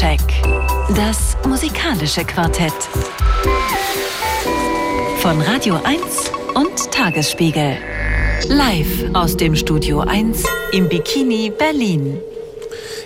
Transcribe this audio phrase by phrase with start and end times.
[0.00, 0.42] Soundcheck.
[0.96, 2.72] Das musikalische Quartett.
[5.18, 6.00] Von Radio 1
[6.54, 7.76] und Tagesspiegel.
[8.48, 10.42] Live aus dem Studio 1
[10.72, 12.16] im Bikini Berlin.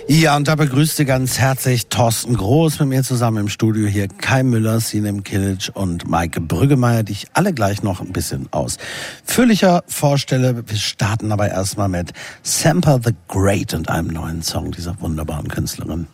[0.07, 4.07] Ja, und da begrüßt Sie ganz herzlich Thorsten Groß mit mir zusammen im Studio hier.
[4.07, 9.83] Kai Müller, Sinem Kilic und Maike Brüggemeier, die ich alle gleich noch ein bisschen ausführlicher
[9.87, 10.63] vorstelle.
[10.65, 16.07] Wir starten aber erstmal mit Samper the Great und einem neuen Song dieser wunderbaren Künstlerin.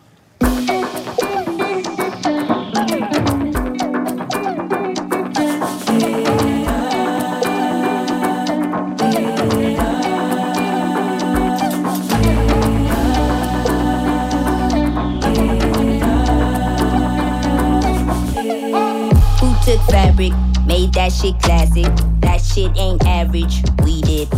[20.30, 21.86] Fabric, made that shit classic.
[22.20, 24.28] That shit ain't average, we did.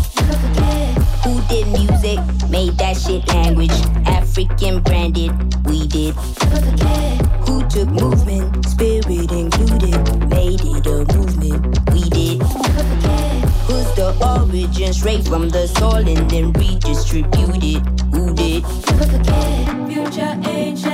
[1.25, 2.19] Who did music,
[2.51, 3.71] made that shit language.
[4.07, 5.33] African branded,
[5.67, 6.15] we did.
[7.47, 12.43] Who took movement, spirit included, made it a movement, we did.
[13.67, 18.65] Who's the origin, straight from the soul and then redistributed, who did?
[19.89, 20.94] Future ancient,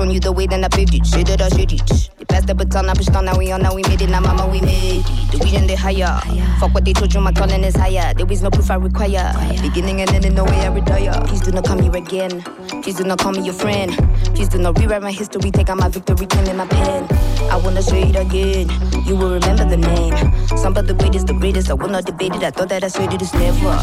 [0.00, 1.06] ever you the way, then I paved it.
[1.06, 2.10] Shit that I shit it.
[2.18, 4.20] They passed the baton, I pushed on, now we on, now we made it, now
[4.20, 5.06] mama, we made it.
[5.32, 6.20] The vision they higher.
[6.58, 8.14] Fuck what they told you, my calling is higher.
[8.14, 9.32] There is no proof I require.
[9.62, 11.20] Beginning and ending, no way I retire.
[11.26, 12.42] Please do not come here again.
[12.82, 13.92] Please do not call me your friend.
[14.34, 17.06] Please do not rewrite my history, take out my victory, pen in my pen.
[17.50, 18.70] I wanna say it again.
[19.06, 20.14] You will remember the name.
[20.56, 21.70] Some of the greatest, the greatest.
[21.70, 22.42] I will not debate it.
[22.42, 23.76] I thought that I said it is never.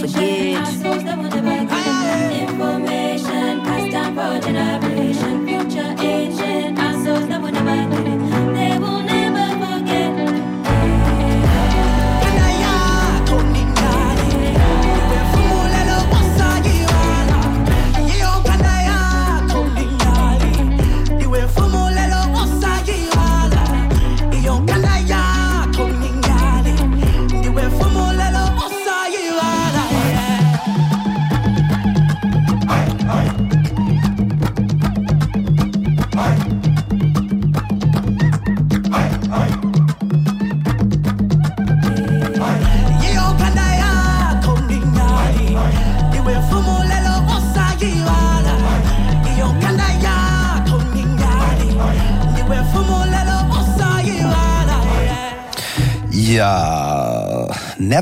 [0.00, 0.68] Forget.
[2.34, 4.93] Information passed down for generation,
[5.74, 6.53] your.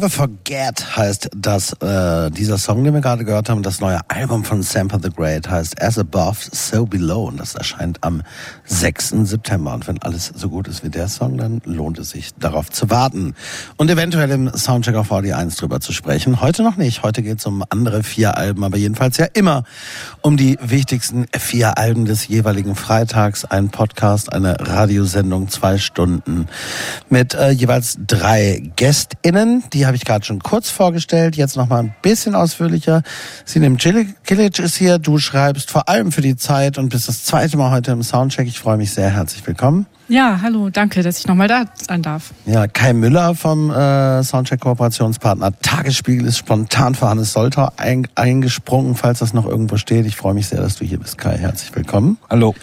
[0.03, 3.63] Never Forget heißt das, äh, dieser Song, den wir gerade gehört haben.
[3.63, 7.29] Das neue Album von Samper the Great heißt As Above, So Below.
[7.29, 8.23] Und das erscheint am
[8.65, 9.25] 6.
[9.25, 9.73] September.
[9.73, 12.91] Und wenn alles so gut ist wie der Song, dann lohnt es sich, darauf zu
[12.91, 13.35] warten.
[13.77, 16.41] Und eventuell im Soundcheck auf VD1 drüber zu sprechen.
[16.41, 17.03] Heute noch nicht.
[17.03, 19.65] Heute geht es um andere vier Alben, aber jedenfalls ja immer
[20.21, 23.45] um die wichtigsten vier Alben des jeweiligen Freitags.
[23.45, 26.47] Ein Podcast, eine Radiosendung, zwei Stunden
[27.09, 29.65] mit äh, jeweils drei GästInnen.
[29.73, 31.37] Die habe ich gerade schon kurz vorgestellt.
[31.37, 33.03] Jetzt noch mal ein bisschen ausführlicher.
[33.45, 34.99] Sinem Kilic ist hier.
[34.99, 38.47] Du schreibst vor allem für die Zeit und bist das zweite Mal heute im Soundcheck.
[38.47, 39.11] Ich freue mich sehr.
[39.11, 39.87] Herzlich willkommen.
[40.13, 42.35] Ja, hallo, danke, dass ich nochmal da sein darf.
[42.45, 49.21] Ja, Kai Müller vom äh, Soundcheck-Kooperationspartner Tagesspiegel ist spontan für Hannes Soltau ein, eingesprungen, falls
[49.21, 50.05] das noch irgendwo steht.
[50.05, 51.39] Ich freue mich sehr, dass du hier bist, Kai.
[51.39, 52.19] Herzlich willkommen.
[52.29, 52.55] Hallo.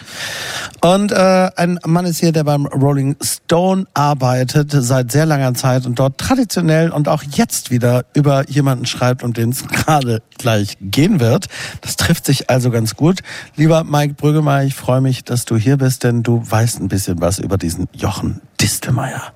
[0.80, 5.86] Und äh, ein Mann ist hier, der beim Rolling Stone arbeitet, seit sehr langer Zeit
[5.86, 10.78] und dort traditionell und auch jetzt wieder über jemanden schreibt, um den es gerade gleich
[10.80, 11.48] gehen wird.
[11.80, 13.22] Das trifft sich also ganz gut.
[13.56, 17.20] Lieber Mike Brüggemeier, ich freue mich, dass du hier bist, denn du weißt ein bisschen
[17.20, 19.32] was über diesen Jochen Distelmeier.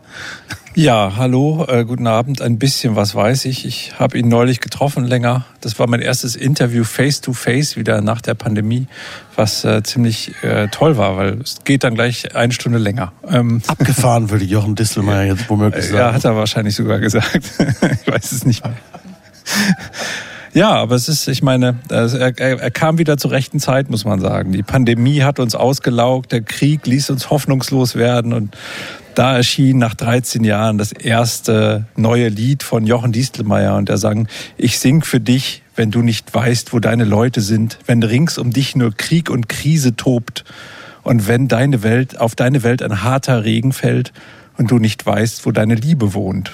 [0.76, 2.42] Ja, hallo, äh, guten Abend.
[2.42, 3.64] Ein bisschen was weiß ich.
[3.64, 5.44] Ich habe ihn neulich getroffen länger.
[5.60, 8.88] Das war mein erstes Interview face to face wieder nach der Pandemie,
[9.36, 13.12] was äh, ziemlich äh, toll war, weil es geht dann gleich eine Stunde länger.
[13.28, 15.96] Ähm, Abgefahren würde Jochen Distelmeier jetzt womöglich sagen.
[15.96, 17.34] Ja, hat er wahrscheinlich sogar gesagt.
[17.58, 18.74] ich weiß es nicht mehr.
[20.54, 24.20] Ja, aber es ist, ich meine, er, er, kam wieder zur rechten Zeit, muss man
[24.20, 24.52] sagen.
[24.52, 28.56] Die Pandemie hat uns ausgelaugt, der Krieg ließ uns hoffnungslos werden und
[29.16, 34.28] da erschien nach 13 Jahren das erste neue Lied von Jochen Distelmeier und er sang,
[34.56, 38.52] ich sing für dich, wenn du nicht weißt, wo deine Leute sind, wenn rings um
[38.52, 40.44] dich nur Krieg und Krise tobt
[41.02, 44.12] und wenn deine Welt, auf deine Welt ein harter Regen fällt
[44.56, 46.52] und du nicht weißt, wo deine Liebe wohnt.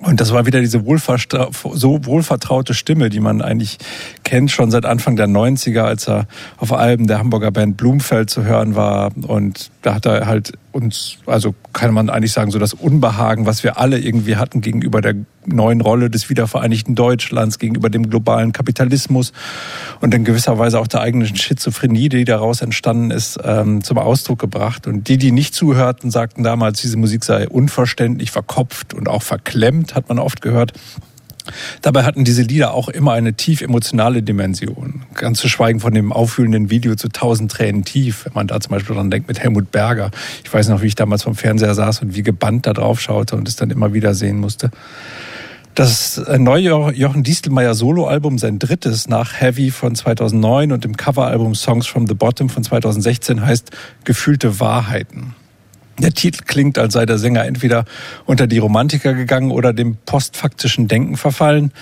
[0.00, 3.78] Und das war wieder diese so wohlvertraute Stimme, die man eigentlich
[4.24, 6.26] kennt schon seit Anfang der 90er, als er
[6.58, 9.12] auf Alben der Hamburger Band Blumfeld zu hören war.
[9.26, 13.64] Und da hat er halt uns, also kann man eigentlich sagen, so das Unbehagen, was
[13.64, 15.14] wir alle irgendwie hatten gegenüber der
[15.46, 19.32] neuen Rolle des wiedervereinigten Deutschlands, gegenüber dem globalen Kapitalismus
[20.00, 24.38] und in gewisser Weise auch der eigenen Schizophrenie, die daraus entstanden ist, ähm, zum Ausdruck
[24.38, 24.86] gebracht.
[24.86, 29.94] Und die, die nicht zuhörten, sagten damals, diese Musik sei unverständlich, verkopft und auch verklemmt,
[29.94, 30.72] hat man oft gehört.
[31.82, 35.02] Dabei hatten diese Lieder auch immer eine tief emotionale Dimension.
[35.14, 38.70] Ganz zu schweigen von dem auffühlenden Video zu tausend Tränen tief, wenn man da zum
[38.70, 40.10] Beispiel dran denkt mit Helmut Berger.
[40.44, 43.36] Ich weiß noch, wie ich damals vom Fernseher saß und wie gebannt da drauf schaute
[43.36, 44.70] und es dann immer wieder sehen musste.
[45.76, 51.86] Das neue Jochen Distelmeier Soloalbum, sein drittes nach Heavy von 2009 und dem Coveralbum Songs
[51.86, 53.72] from the Bottom von 2016 heißt
[54.04, 55.34] Gefühlte Wahrheiten.
[55.98, 57.84] Der Titel klingt, als sei der Sänger entweder
[58.26, 61.72] unter die Romantiker gegangen oder dem postfaktischen Denken verfallen.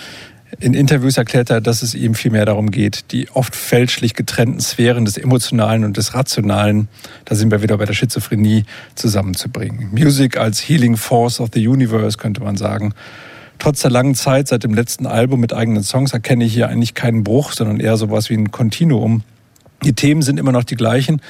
[0.60, 5.04] In Interviews erklärt er, dass es ihm vielmehr darum geht, die oft fälschlich getrennten Sphären
[5.04, 6.88] des Emotionalen und des Rationalen,
[7.24, 8.64] da sind wir wieder bei der Schizophrenie,
[8.94, 9.88] zusammenzubringen.
[9.90, 12.94] Music als Healing Force of the Universe, könnte man sagen.
[13.58, 16.94] Trotz der langen Zeit seit dem letzten Album mit eigenen Songs erkenne ich hier eigentlich
[16.94, 19.22] keinen Bruch, sondern eher sowas wie ein Kontinuum.
[19.84, 21.20] Die Themen sind immer noch die gleichen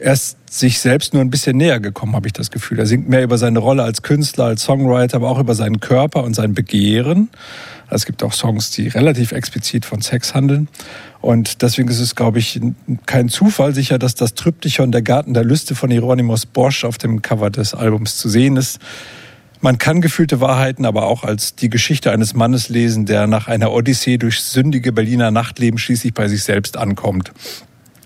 [0.00, 2.78] er ist sich selbst nur ein bisschen näher gekommen, habe ich das Gefühl.
[2.78, 6.24] Er singt mehr über seine Rolle als Künstler, als Songwriter, aber auch über seinen Körper
[6.24, 7.28] und sein Begehren.
[7.88, 10.68] Es gibt auch Songs, die relativ explizit von Sex handeln.
[11.20, 12.60] Und deswegen ist es, glaube ich,
[13.06, 17.20] kein Zufall sicher, dass das Tryptychon Der Garten der Lüste von Hieronymus Bosch auf dem
[17.20, 18.78] Cover des Albums zu sehen ist.
[19.60, 23.72] Man kann gefühlte Wahrheiten aber auch als die Geschichte eines Mannes lesen, der nach einer
[23.72, 27.32] Odyssee durch sündige Berliner Nachtleben schließlich bei sich selbst ankommt.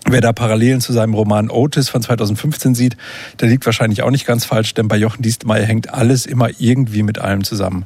[0.07, 2.95] Wer da Parallelen zu seinem Roman Otis von 2015 sieht,
[3.39, 7.01] der liegt wahrscheinlich auch nicht ganz falsch, denn bei Jochen Dienstmeier hängt alles immer irgendwie
[7.01, 7.85] mit allem zusammen.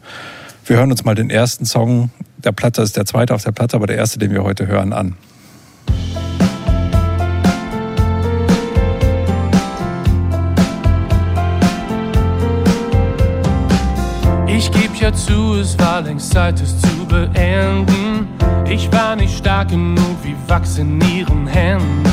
[0.66, 3.78] Wir hören uns mal den ersten Song der Platte, ist der zweite auf der Platte,
[3.78, 5.16] aber der erste, den wir heute hören, an.
[14.46, 18.09] Ich geb ja zu, es war längst Zeit, es zu beenden.
[18.70, 22.04] Ich war nicht stark genug wie Wachs in ihren Händen.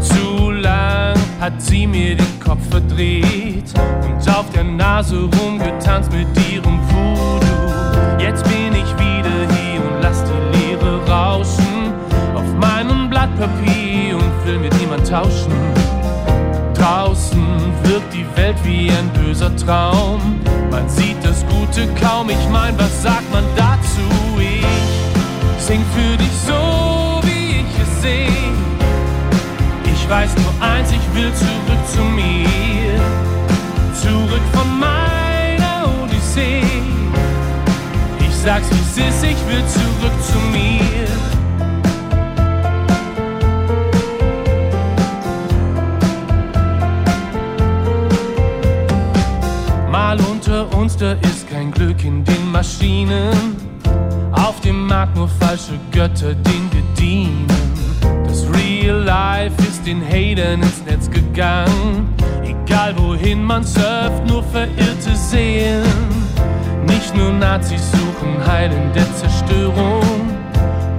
[0.00, 6.80] Zu lang hat sie mir den Kopf verdreht und auf der Nase rumgetanzt mit ihrem
[6.90, 8.18] Voodoo.
[8.18, 11.92] Jetzt bin ich wieder hier und lass die Leere rauschen
[12.34, 15.52] auf meinem Blatt Papier und will mit niemand tauschen.
[16.74, 17.46] Draußen
[17.84, 20.40] wirkt die Welt wie ein böser Traum.
[20.68, 24.19] Man sieht das Gute kaum, ich mein, was sagt man dazu?
[25.70, 28.26] Sing für dich so, wie ich es seh.
[29.84, 32.98] Ich weiß nur eins, ich will zurück zu mir.
[34.02, 36.64] Zurück von meiner Odyssee.
[38.18, 41.06] Ich sag's wie es ist, ich will zurück zu mir.
[49.88, 53.70] Mal unter uns, da ist kein Glück in den Maschinen
[54.32, 57.46] auf dem Markt nur falsche Götter, denen wir dienen.
[58.24, 62.12] Das Real Life ist den Hatern ins Netz gegangen.
[62.44, 65.84] Egal wohin man surft, nur verirrte Seelen.
[66.86, 70.02] Nicht nur Nazis suchen Heil in der Zerstörung.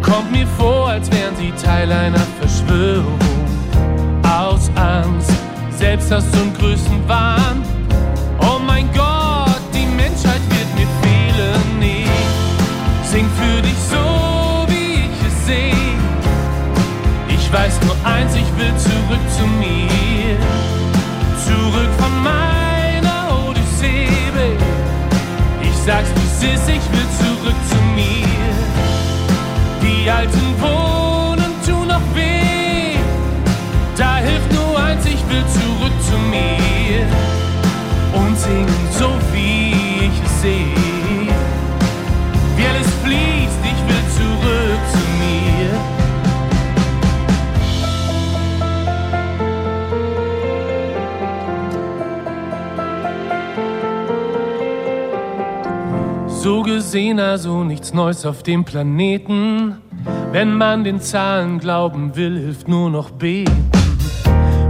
[0.02, 3.20] Kommt mir vor, als wären sie Teil einer Verschwörung.
[4.24, 5.32] Aus Angst
[5.82, 7.81] Selbsthass und Größenwahn.
[17.82, 20.38] Weiß nur eins, ich will zurück zu mir.
[21.46, 24.58] Zurück von meiner Odyssee, babe.
[25.62, 28.28] Ich sag's, wie es ist, ich will zurück zu mir.
[29.82, 32.98] Die alten Wohnen tun noch weh.
[33.98, 37.06] Da hilft nur eins, ich will zurück zu mir.
[38.14, 38.81] Und singen
[56.42, 59.78] So gesehen also nichts Neues auf dem Planeten.
[60.32, 63.70] Wenn man den Zahlen glauben will, hilft nur noch beten.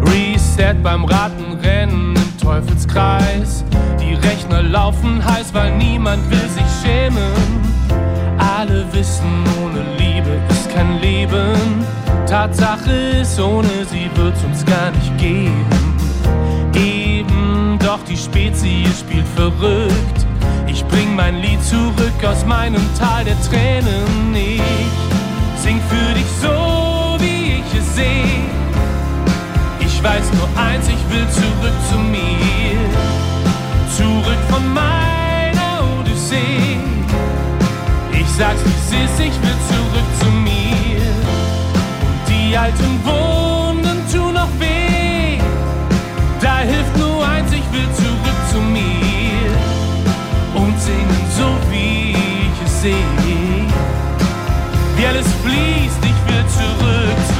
[0.03, 3.63] Reset beim Ratenrennen im Teufelskreis.
[4.01, 7.31] Die Rechner laufen heiß, weil niemand will sich schämen.
[8.37, 11.85] Alle wissen, ohne Liebe ist kein Leben.
[12.27, 15.65] Tatsache ist, ohne sie wird's uns gar nicht geben.
[16.75, 20.20] Eben, doch die Spezie spielt verrückt.
[20.81, 24.33] Ich bring mein Lied zurück aus meinem Tal der Tränen.
[24.33, 28.49] Ich sing für dich so, wie ich es sehe.
[29.79, 32.79] Ich weiß nur eins, ich will zurück zu mir.
[33.95, 36.79] Zurück von meiner Odyssee.
[38.11, 41.01] Ich sag's, wie es ist, ich will zurück zu mir.
[42.07, 43.40] Und die alten Wunden
[52.81, 52.95] sehe.
[54.97, 57.30] Wie alles fließt, ich will zurück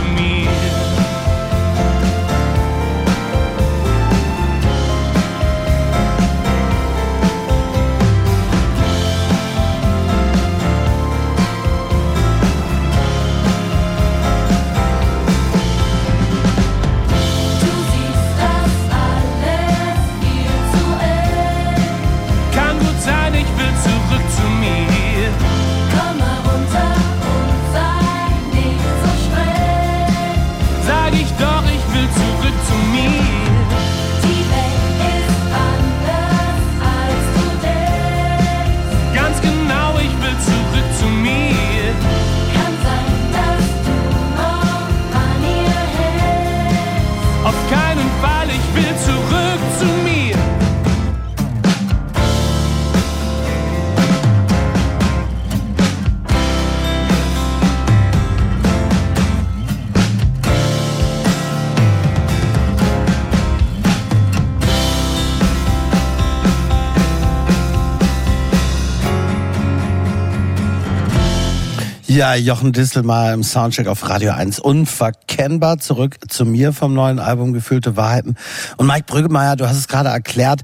[72.14, 74.60] Ja, Jochen Distelmar im Soundcheck auf Radio 1.
[74.60, 78.36] Unverkennbar zurück zu mir vom neuen Album Gefühlte Wahrheiten.
[78.76, 80.64] Und Mike Brüggemeier, du hast es gerade erklärt,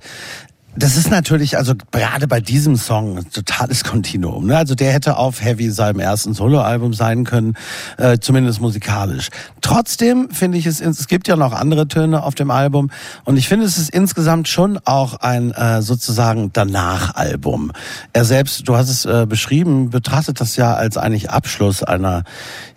[0.77, 4.45] das ist natürlich, also gerade bei diesem Song, ein totales Kontinuum.
[4.45, 4.57] Ne?
[4.57, 7.55] Also der hätte auf Heavy seinem ersten Soloalbum sein können,
[7.97, 9.29] äh, zumindest musikalisch.
[9.61, 12.91] Trotzdem finde ich es, es gibt ja noch andere Töne auf dem Album
[13.25, 17.71] und ich finde es ist insgesamt schon auch ein äh, sozusagen Danach-Album.
[18.13, 22.23] Er selbst, du hast es äh, beschrieben, betrachtet das ja als eigentlich Abschluss einer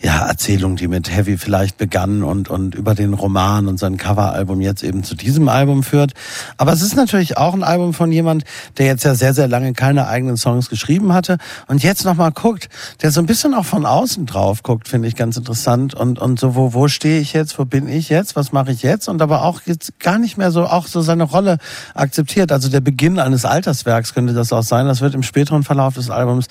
[0.01, 4.61] ja, Erzählung, die mit Heavy vielleicht begann und, und über den Roman und sein Coveralbum
[4.63, 6.15] jetzt eben zu diesem Album führt.
[6.57, 8.45] Aber es ist natürlich auch ein Album von jemand,
[8.79, 12.69] der jetzt ja sehr, sehr lange keine eigenen Songs geschrieben hatte und jetzt nochmal guckt,
[13.03, 16.39] der so ein bisschen auch von außen drauf guckt, finde ich ganz interessant und, und
[16.39, 19.23] so, wo, wo stehe ich jetzt, wo bin ich jetzt, was mache ich jetzt und
[19.23, 21.59] aber auch jetzt gar nicht mehr so, auch so seine Rolle
[21.95, 22.53] akzeptiert.
[22.53, 24.87] Also der Beginn eines Alterswerks könnte das auch sein.
[24.87, 26.47] Das wird im späteren Verlauf des Albums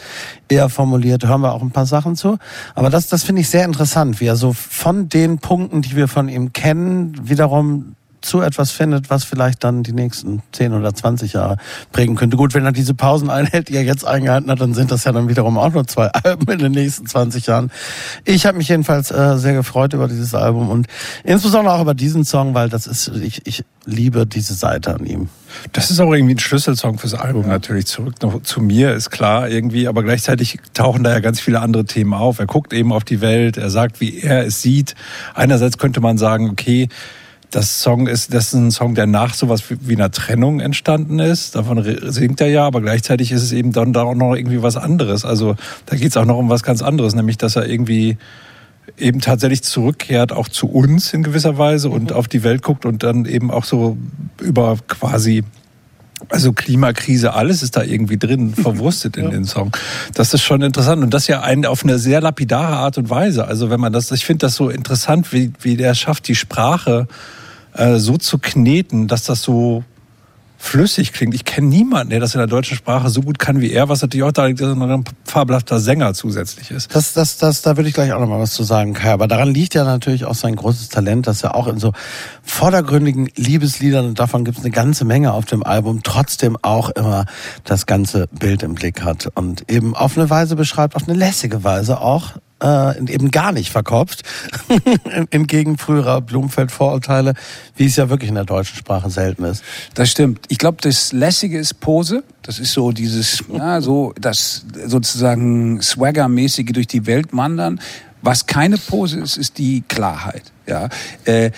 [0.48, 2.38] eher formuliert, hören wir auch ein paar Sachen zu.
[2.76, 6.08] Aber das, das finde ich sehr interessant, wie er so von den Punkten, die wir
[6.08, 11.34] von ihm kennen, wiederum zu etwas findet, was vielleicht dann die nächsten 10 oder 20
[11.34, 11.58] Jahre
[11.92, 12.38] prägen könnte.
[12.38, 15.12] Gut, wenn er diese Pausen einhält, die er jetzt eingehalten hat, dann sind das ja
[15.12, 17.72] dann wiederum auch nur zwei Alben in den nächsten 20 Jahren.
[18.26, 20.88] Ich habe mich jedenfalls äh, sehr gefreut über dieses Album und
[21.24, 25.30] insbesondere auch über diesen Song, weil das ist, ich, ich liebe diese Seite an ihm.
[25.74, 27.88] Das ist auch irgendwie ein Schlüsselsong fürs Album natürlich.
[27.88, 31.86] Zurück noch zu mir ist klar irgendwie, aber gleichzeitig tauchen da ja ganz viele andere
[31.86, 32.40] Themen auf.
[32.40, 34.96] Er guckt eben auf die Welt, er sagt, wie er es sieht.
[35.34, 36.90] Einerseits könnte man sagen, okay,
[37.52, 41.56] das Song ist, das ist ein Song, der nach sowas wie einer Trennung entstanden ist.
[41.56, 44.78] Davon singt er ja, aber gleichzeitig ist es eben dann da auch noch irgendwie was
[44.78, 45.26] anderes.
[45.26, 45.56] Also
[45.88, 48.18] da geht es auch noch um was ganz anderes, nämlich dass er irgendwie
[48.98, 53.04] eben tatsächlich zurückkehrt, auch zu uns in gewisser Weise und auf die Welt guckt und
[53.04, 53.98] dann eben auch so
[54.42, 55.44] über quasi
[56.28, 59.72] also Klimakrise, alles ist da irgendwie drin, verwurstet in den Song.
[60.14, 63.48] Das ist schon interessant und das ja ein, auf eine sehr lapidare Art und Weise.
[63.48, 67.08] Also wenn man das, ich finde das so interessant, wie, wie der schafft, die Sprache
[67.74, 69.84] äh, so zu kneten, dass das so
[70.62, 71.34] flüssig klingt.
[71.34, 74.02] Ich kenne niemanden, der das in der deutschen Sprache so gut kann wie er, was
[74.02, 76.94] natürlich auch da liegt, dass er ein fabelhafter Sänger zusätzlich ist.
[76.94, 79.14] Das, das, das, da würde ich gleich auch noch mal was zu sagen, Kai.
[79.14, 81.94] Aber daran liegt ja natürlich auch sein großes Talent, dass er auch in so
[82.44, 87.26] vordergründigen Liebesliedern, und davon gibt es eine ganze Menge auf dem Album, trotzdem auch immer
[87.64, 91.64] das ganze Bild im Blick hat und eben auf eine Weise beschreibt, auf eine lässige
[91.64, 94.24] Weise auch, äh, eben gar nicht verkopft,
[95.32, 97.34] entgegen früherer Blumenfeld-Vorurteile,
[97.76, 99.64] wie es ja wirklich in der deutschen Sprache selten ist.
[99.94, 100.46] Das stimmt.
[100.50, 102.24] Ich glaube, das Lässige ist Pose.
[102.42, 107.80] Das ist so dieses, ja, so das sozusagen Swagger-mäßige durch die Welt wandern.
[108.22, 110.44] Was keine Pose ist, ist die Klarheit.
[110.68, 110.90] Ja,
[111.26, 111.52] äh,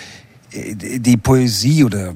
[0.54, 2.12] die Poesie oder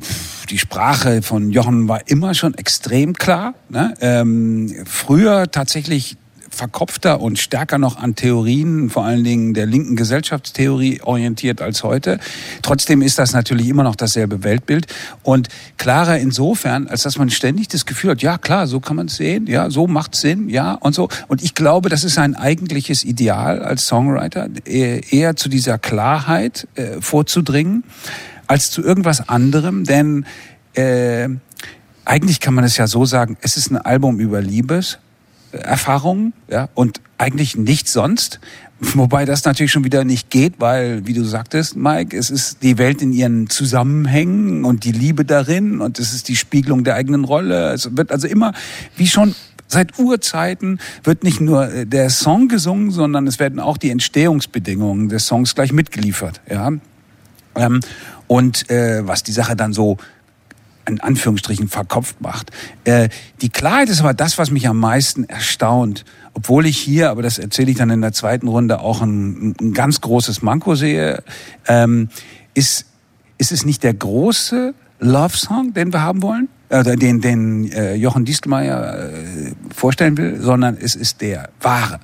[0.50, 3.54] die Sprache von Jochen war immer schon extrem klar.
[3.68, 3.94] Ne?
[4.00, 6.16] Ähm, früher tatsächlich
[6.56, 12.18] verkopfter und stärker noch an Theorien, vor allen Dingen der linken Gesellschaftstheorie orientiert als heute.
[12.62, 14.86] Trotzdem ist das natürlich immer noch dasselbe Weltbild
[15.22, 19.06] und klarer insofern, als dass man ständig das Gefühl hat, ja klar, so kann man
[19.06, 21.08] es sehen, ja, so macht Sinn, ja und so.
[21.28, 27.00] Und ich glaube, das ist ein eigentliches Ideal als Songwriter, eher zu dieser Klarheit äh,
[27.00, 27.84] vorzudringen,
[28.46, 30.24] als zu irgendwas anderem, denn
[30.74, 31.28] äh,
[32.04, 34.98] eigentlich kann man es ja so sagen, es ist ein Album über Liebes,
[35.62, 38.40] Erfahrungen ja, und eigentlich nichts sonst.
[38.80, 42.76] Wobei das natürlich schon wieder nicht geht, weil, wie du sagtest, Mike, es ist die
[42.76, 47.24] Welt in ihren Zusammenhängen und die Liebe darin und es ist die Spiegelung der eigenen
[47.24, 47.72] Rolle.
[47.72, 48.52] Es wird also immer,
[48.96, 49.34] wie schon
[49.66, 55.08] seit Urzeiten, wird nicht nur äh, der Song gesungen, sondern es werden auch die Entstehungsbedingungen
[55.08, 56.40] des Songs gleich mitgeliefert.
[56.48, 56.72] Ja.
[57.56, 57.80] Ähm,
[58.26, 59.96] und äh, was die Sache dann so
[60.88, 62.50] in Anführungsstrichen verkopft macht.
[62.84, 63.08] Äh,
[63.40, 66.04] die Klarheit ist aber das, was mich am meisten erstaunt.
[66.34, 69.72] Obwohl ich hier, aber das erzähle ich dann in der zweiten Runde, auch ein, ein
[69.72, 71.22] ganz großes Manko sehe,
[71.66, 72.08] ähm,
[72.54, 72.86] ist,
[73.38, 76.48] ist es nicht der große Love-Song, den wir haben wollen?
[76.68, 82.00] Oder den, den äh, Jochen Distelmeier äh, vorstellen will, sondern es ist der wahre,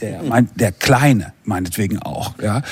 [0.00, 2.34] der, mein, der kleine, meinetwegen auch.
[2.42, 2.62] Ja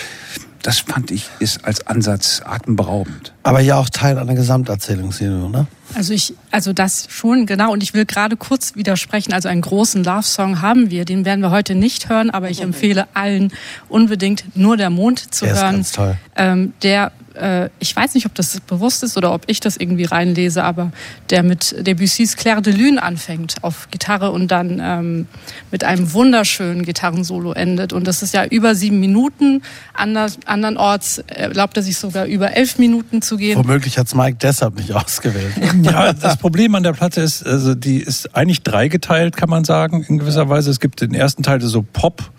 [0.63, 3.33] das fand ich ist als Ansatz atemberaubend.
[3.43, 5.67] Aber ja auch Teil einer Gesamterzählung, Sino, ne?
[5.95, 7.73] Also ich, also das schon, genau.
[7.73, 9.33] Und ich will gerade kurz widersprechen.
[9.33, 11.05] Also einen großen Love-Song haben wir.
[11.05, 13.53] Den werden wir heute nicht hören, aber ich empfehle allen
[13.89, 15.75] unbedingt nur der Mond zu Der ist hören.
[15.77, 16.17] ganz toll.
[16.37, 20.05] Ähm, der, äh, ich weiß nicht, ob das bewusst ist oder ob ich das irgendwie
[20.05, 20.93] reinlese, aber
[21.31, 25.27] der mit Debussys Claire de Lune anfängt auf Gitarre und dann ähm,
[25.71, 27.93] mit einem wunderschönen Gitarrensolo endet.
[27.93, 29.63] Und das ist ja über sieben Minuten.
[29.95, 33.59] Ander, andernorts erlaubt er sich sogar über elf Minuten zu gehen.
[33.59, 35.55] Womöglich hat's Mike deshalb nicht ausgewählt.
[35.83, 40.05] Ja, das Problem an der Platte ist, also die ist eigentlich dreigeteilt, kann man sagen,
[40.09, 40.71] in gewisser Weise.
[40.71, 42.31] Es gibt den ersten Teil, der so Pop,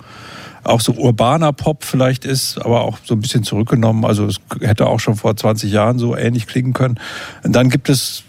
[0.63, 4.05] auch so urbaner Pop vielleicht ist, aber auch so ein bisschen zurückgenommen.
[4.05, 6.99] Also es hätte auch schon vor 20 Jahren so ähnlich klingen können.
[7.43, 8.23] Und dann gibt es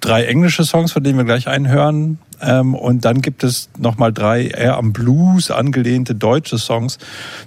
[0.00, 2.18] drei englische Songs, von denen wir gleich einen hören.
[2.40, 6.98] Ähm, und dann gibt es nochmal drei eher am Blues angelehnte deutsche Songs.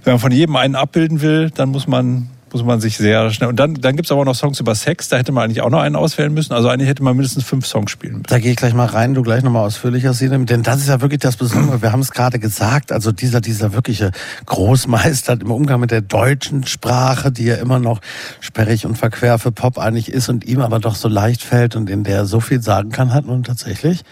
[0.04, 3.50] Wenn man von jedem einen abbilden will, dann muss man muss man sich sehr schnell.
[3.50, 5.70] Und dann, dann gibt es aber noch Songs über Sex, da hätte man eigentlich auch
[5.70, 6.54] noch einen auswählen müssen.
[6.54, 8.28] Also eigentlich hätte man mindestens fünf Songs spielen müssen.
[8.28, 11.02] Da gehe ich gleich mal rein, du gleich nochmal ausführlicher sehen, denn das ist ja
[11.02, 11.82] wirklich das Besondere.
[11.82, 14.12] Wir haben es gerade gesagt, also dieser, dieser wirkliche
[14.46, 18.02] Großmeister im Umgang mit der deutschen Sprache, die ja immer noch
[18.40, 21.90] sperrig und verquer für Pop eigentlich ist und ihm aber doch so leicht fällt und
[21.90, 24.04] in der er so viel sagen kann, hat nun tatsächlich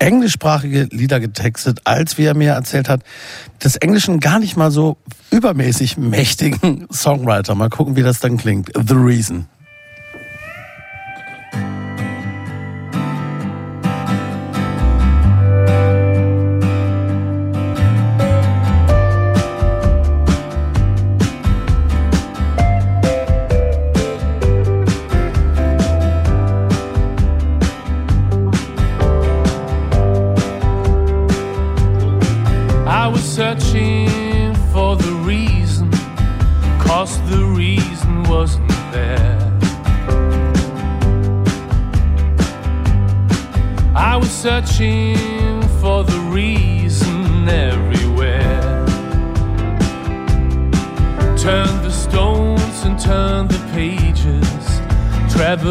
[0.00, 3.02] englischsprachige Lieder getextet, als wie er mir erzählt hat,
[3.62, 4.96] des Englischen gar nicht mal so
[5.30, 7.54] übermäßig mächtigen Songwriter.
[7.54, 8.70] Mal gucken, wie das dann klingt.
[8.74, 9.46] The Reason.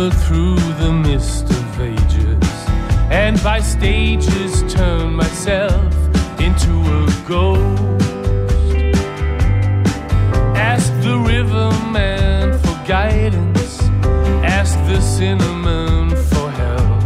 [0.08, 2.50] through the mist of ages,
[3.12, 5.94] and by stages turn myself
[6.40, 7.82] into a ghost.
[10.56, 13.82] Ask the river man for guidance,
[14.58, 17.02] ask the cinnamon for help.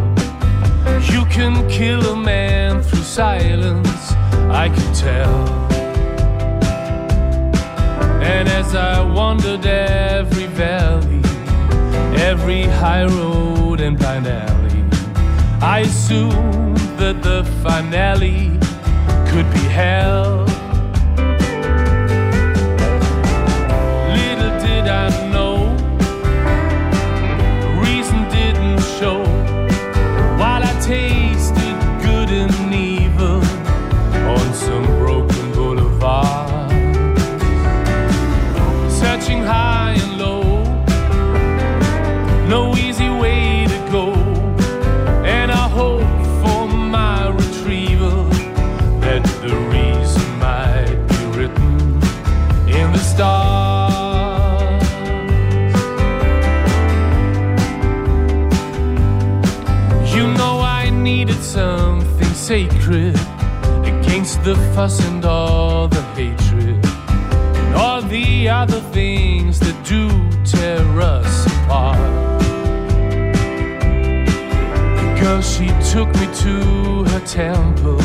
[1.14, 4.12] You can kill a man through silence,
[4.64, 5.38] I can tell.
[8.22, 10.03] And as I wandered there,
[12.84, 14.84] high road and blind alley,
[15.62, 18.50] I assumed that the finale
[19.32, 20.43] could be hell.
[64.44, 70.10] The fuss and all the hatred and all the other things that do
[70.44, 71.98] tear us apart.
[75.18, 78.00] Girl she took me to her temple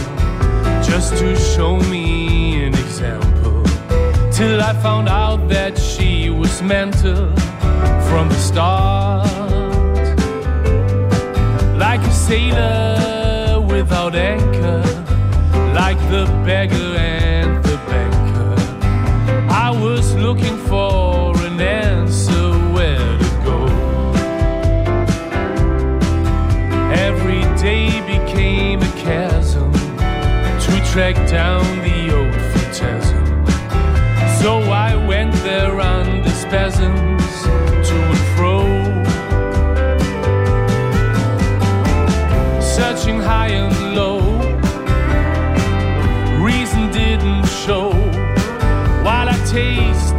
[0.88, 3.64] just to show me an example.
[4.30, 7.34] Till I found out that she was mental
[8.08, 9.26] from the start.
[11.76, 14.87] Like a sailor without anchor,
[15.88, 18.54] like the beggar and the banker.
[19.48, 23.60] I was looking for an answer where to go.
[27.08, 29.72] Every day became a chasm
[30.64, 33.26] to track down the old phantasm.
[34.42, 34.50] So
[34.88, 37.32] I went there under spasms
[37.88, 38.56] to and fro.
[42.78, 43.77] searching high and
[49.50, 50.17] taste.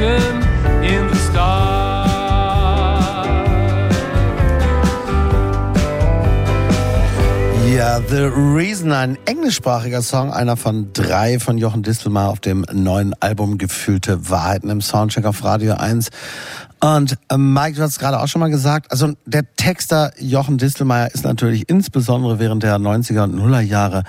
[0.00, 0.42] Written
[0.82, 2.10] in the stars.
[7.74, 13.14] Ja, The Reason, ein englischsprachiger Song, einer von drei von Jochen Distelmar auf dem neuen
[13.20, 16.08] Album Gefühlte Wahrheiten im Soundcheck auf Radio 1.
[16.80, 21.08] Und äh, Mike, du hast gerade auch schon mal gesagt, also der Texter Jochen Distelmeier
[21.14, 24.04] ist natürlich insbesondere während der 90er und Nuller Jahre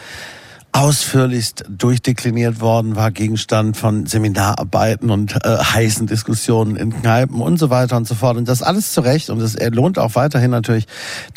[0.74, 7.70] ausführlichst durchdekliniert worden, war Gegenstand von Seminararbeiten und äh, heißen Diskussionen in Kneipen und so
[7.70, 8.38] weiter und so fort.
[8.38, 10.88] Und das alles zu Recht und es lohnt auch weiterhin natürlich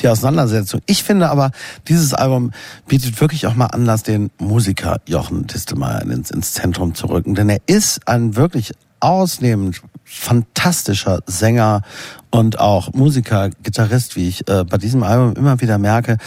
[0.00, 0.80] die Auseinandersetzung.
[0.86, 1.50] Ich finde aber,
[1.88, 2.52] dieses Album
[2.86, 7.34] bietet wirklich auch mal Anlass, den Musiker Jochen Distelmeier ins, ins Zentrum zu rücken.
[7.34, 11.82] Denn er ist ein wirklich ausnehmend fantastischer Sänger
[12.30, 16.18] und auch Musiker, Gitarrist, wie ich äh, bei diesem Album immer wieder merke.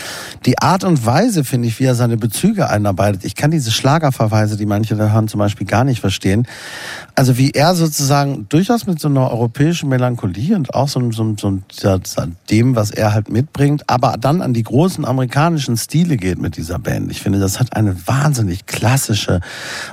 [0.46, 3.26] Die Art und Weise, finde ich, wie er seine Bezüge einarbeitet.
[3.26, 6.48] Ich kann diese Schlagerverweise, die manche da hören, zum Beispiel gar nicht verstehen.
[7.20, 11.60] Also wie er sozusagen durchaus mit so einer europäischen Melancholie und auch so, so, so,
[11.72, 12.00] so
[12.52, 16.78] dem, was er halt mitbringt, aber dann an die großen amerikanischen Stile geht mit dieser
[16.78, 17.10] Band.
[17.10, 19.42] Ich finde, das hat eine wahnsinnig klassische,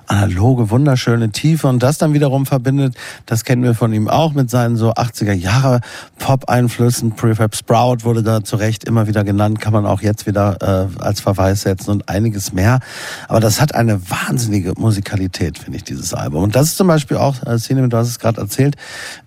[0.06, 4.50] analoge, wunderschöne Tiefe und das dann wiederum verbindet, das kennen wir von ihm auch mit
[4.50, 5.80] seinen so 80er Jahre
[6.18, 7.12] Pop-Einflüssen.
[7.12, 11.02] Prefab Sprout wurde da zu Recht immer wieder genannt, kann man auch jetzt wieder äh,
[11.02, 12.80] als Verweis setzen und einiges mehr.
[13.28, 16.42] Aber das hat eine wahnsinnige Musikalität, finde ich, dieses Album.
[16.42, 18.76] Und das ist zum Beispiel auch, äh, Szene, du hast es gerade erzählt,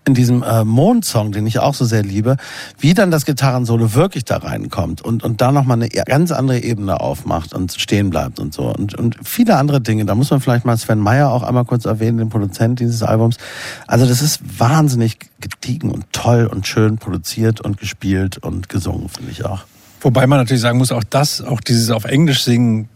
[0.06, 2.38] in diesem äh, Mond-Song, den ich auch so sehr liebe,
[2.80, 7.00] wie dann das Gitarrensolo wirklich da reinkommt und, und da nochmal eine ganz andere Ebene
[7.00, 8.64] aufmacht und stehen bleibt und so.
[8.64, 10.06] Und, und viele andere Dinge.
[10.06, 13.38] Da muss man vielleicht mal Sven Meyer auch einmal kurz erwähnen, den Produzent dieses Albums.
[13.86, 19.32] Also das ist wahnsinnig gediegen und toll und schön produziert und gespielt und gesungen, finde
[19.32, 19.64] ich auch.
[20.02, 22.88] Wobei man natürlich sagen muss, auch das, auch dieses auf Englisch singen,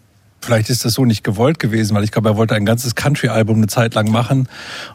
[0.41, 3.58] vielleicht ist das so nicht gewollt gewesen, weil ich glaube, er wollte ein ganzes Country-Album
[3.58, 4.47] eine Zeit lang machen.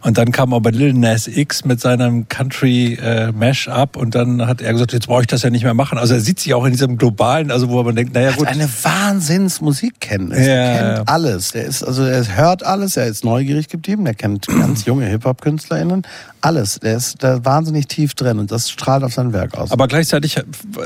[0.03, 4.93] Und dann kam aber Lil Nas X mit seinem Country-Mash-up und dann hat er gesagt,
[4.93, 5.99] jetzt brauche ich das ja nicht mehr machen.
[5.99, 8.47] Also er sieht sich auch in diesem globalen, also wo man denkt, naja Er gut.
[8.47, 10.39] hat eine Wahnsinns Musikkenntnis.
[10.47, 11.53] Ja, er kennt alles.
[11.53, 16.03] Der ist, also er hört alles, er ist neugierig geblieben, der kennt ganz junge Hip-Hop-KünstlerInnen.
[16.41, 16.79] Alles.
[16.81, 19.73] Der ist da wahnsinnig tief drin und das strahlt auf sein Werk aus.
[19.73, 20.41] Aber gleichzeitig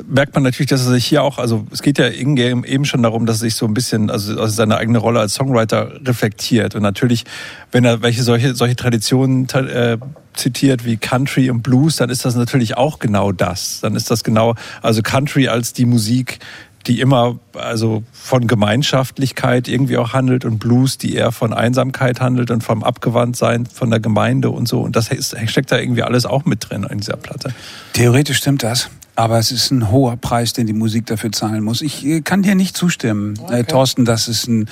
[0.08, 3.26] merkt man natürlich, dass er sich hier auch, also es geht ja eben schon darum,
[3.26, 6.74] dass er sich so ein bisschen, also, also seine eigene Rolle als Songwriter reflektiert.
[6.74, 7.24] Und natürlich,
[7.72, 9.96] wenn er welche solche, solche Traditionen äh,
[10.34, 13.80] zitiert wie Country und Blues, dann ist das natürlich auch genau das.
[13.80, 16.40] Dann ist das genau, also Country als die Musik,
[16.86, 22.50] die immer also von Gemeinschaftlichkeit irgendwie auch handelt und Blues, die eher von Einsamkeit handelt
[22.50, 24.80] und vom Abgewandtsein von der Gemeinde und so.
[24.80, 25.10] Und das
[25.46, 27.52] steckt da irgendwie alles auch mit drin in dieser Platte.
[27.92, 28.88] Theoretisch stimmt das.
[29.16, 31.82] Aber es ist ein hoher Preis, den die Musik dafür zahlen muss.
[31.82, 34.68] Ich äh, kann dir nicht zustimmen, äh, Thorsten, dass es ein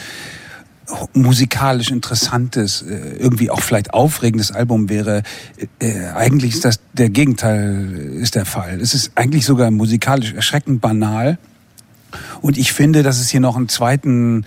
[1.12, 5.22] musikalisch interessantes, äh, irgendwie auch vielleicht aufregendes Album wäre.
[5.79, 8.81] Äh, eigentlich ist das der Gegenteil ist der Fall.
[8.81, 11.38] Es ist eigentlich sogar musikalisch erschreckend banal.
[12.40, 14.44] Und ich finde, dass es hier noch einen zweiten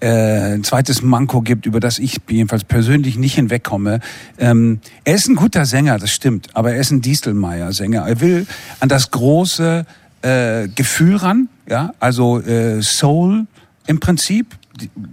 [0.00, 4.00] äh, zweites Manko gibt, über das ich jedenfalls persönlich nicht hinwegkomme.
[4.38, 8.06] Ähm, er ist ein guter Sänger, das stimmt, aber er ist ein Distelmeier-Sänger.
[8.06, 8.46] Er will
[8.80, 9.86] an das große
[10.22, 13.46] äh, Gefühl ran, ja, also äh, Soul
[13.86, 14.56] im Prinzip.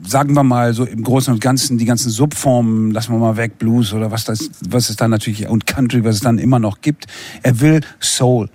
[0.05, 3.57] Sagen wir mal so im Großen und Ganzen die ganzen Subformen, lassen wir mal weg,
[3.59, 6.81] Blues oder was das, was es dann natürlich und Country, was es dann immer noch
[6.81, 7.07] gibt.
[7.43, 8.49] Er will Soul,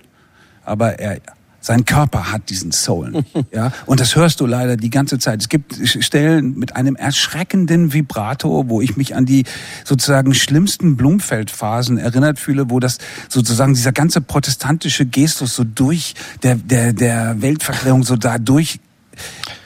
[0.63, 1.19] aber er
[1.61, 3.71] sein Körper hat diesen Soul ja.
[3.85, 5.41] Und das hörst du leider die ganze Zeit.
[5.41, 9.45] Es gibt Stellen mit einem erschreckenden Vibrato, wo ich mich an die
[9.83, 16.55] sozusagen schlimmsten Blumfeld-Phasen erinnert fühle, wo das sozusagen dieser ganze protestantische Gestus so durch der,
[16.55, 18.79] der, der Weltverklärung so da durch,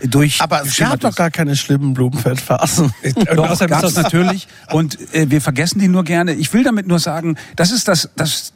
[0.01, 2.93] durch Aber es gab doch gar keine schlimmen Blumenfeldphasen.
[3.35, 4.47] Doch, außerdem gab es natürlich.
[4.71, 6.33] Und äh, wir vergessen die nur gerne.
[6.33, 8.53] Ich will damit nur sagen, das ist das, das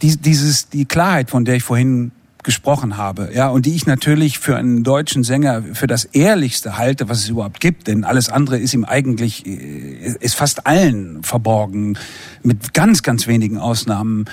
[0.00, 4.38] die, dieses, die Klarheit, von der ich vorhin gesprochen habe, ja, und die ich natürlich
[4.38, 8.58] für einen deutschen Sänger für das ehrlichste halte, was es überhaupt gibt, denn alles andere
[8.58, 11.96] ist ihm eigentlich, äh, ist fast allen verborgen,
[12.42, 14.24] mit ganz, ganz wenigen Ausnahmen.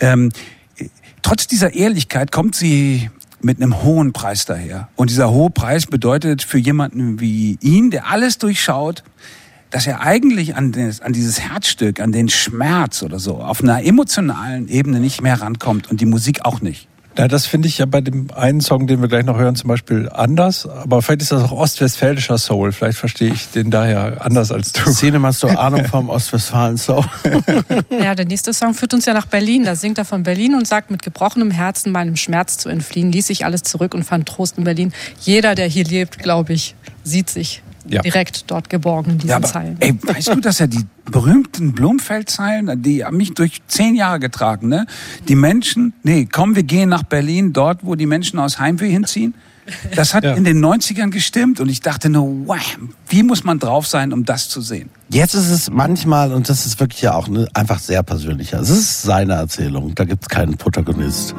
[0.00, 0.30] Ähm,
[1.22, 4.88] trotz dieser Ehrlichkeit kommt sie mit einem hohen Preis daher.
[4.96, 9.04] Und dieser hohe Preis bedeutet für jemanden wie ihn, der alles durchschaut,
[9.70, 13.84] dass er eigentlich an, des, an dieses Herzstück, an den Schmerz oder so, auf einer
[13.84, 16.88] emotionalen Ebene nicht mehr rankommt und die Musik auch nicht.
[17.18, 19.66] Ja, das finde ich ja bei dem einen Song, den wir gleich noch hören, zum
[19.66, 20.68] Beispiel anders.
[20.68, 22.70] Aber vielleicht ist das auch ostwestfälischer Soul.
[22.70, 24.88] Vielleicht verstehe ich den daher anders als du.
[24.92, 27.04] Szene, hast du Ahnung vom Ostwestfalen Soul?
[27.90, 29.64] Ja, der nächste Song führt uns ja nach Berlin.
[29.64, 33.30] Da singt er von Berlin und sagt, mit gebrochenem Herzen meinem Schmerz zu entfliehen, ließ
[33.30, 34.92] ich alles zurück und fand Trost in Berlin.
[35.20, 38.02] Jeder, der hier lebt, glaube ich, sieht sich Ja.
[38.02, 39.76] direkt dort geborgen in diesen Ja, aber Zeilen.
[39.80, 44.68] ey, weißt du, dass er die berühmten Blumfeld-Zeilen, die haben mich durch zehn Jahre getragen,
[44.68, 44.86] ne?
[45.28, 49.34] Die Menschen, nee, komm, wir gehen nach Berlin, dort, wo die Menschen aus Heimweh hinziehen.
[49.94, 50.32] Das hat Ja.
[50.34, 54.24] in den 90ern gestimmt und ich dachte nur, wow, wie muss man drauf sein, um
[54.24, 54.88] das zu sehen?
[55.10, 58.70] Jetzt ist es manchmal, und das ist wirklich ja auch ne, einfach sehr persönlicher, es
[58.70, 61.34] ist seine Erzählung, da gibt es keinen Protagonist.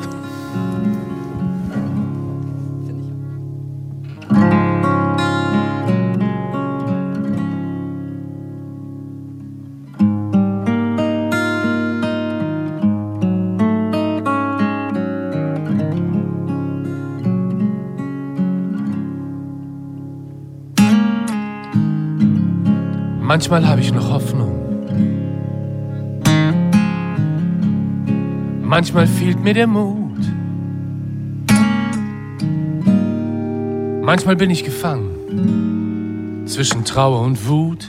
[23.29, 24.55] Manchmal habe ich noch Hoffnung.
[28.63, 30.17] Manchmal fehlt mir der Mut.
[34.01, 37.87] Manchmal bin ich gefangen zwischen Trauer und Wut.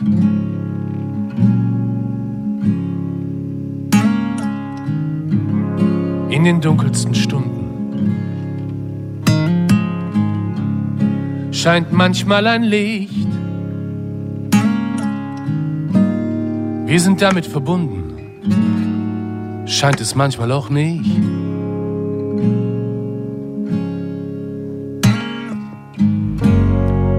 [6.29, 7.65] In den dunkelsten Stunden
[11.51, 13.30] scheint manchmal ein Licht.
[16.91, 18.17] Wir sind damit verbunden,
[19.65, 21.09] scheint es manchmal auch nicht.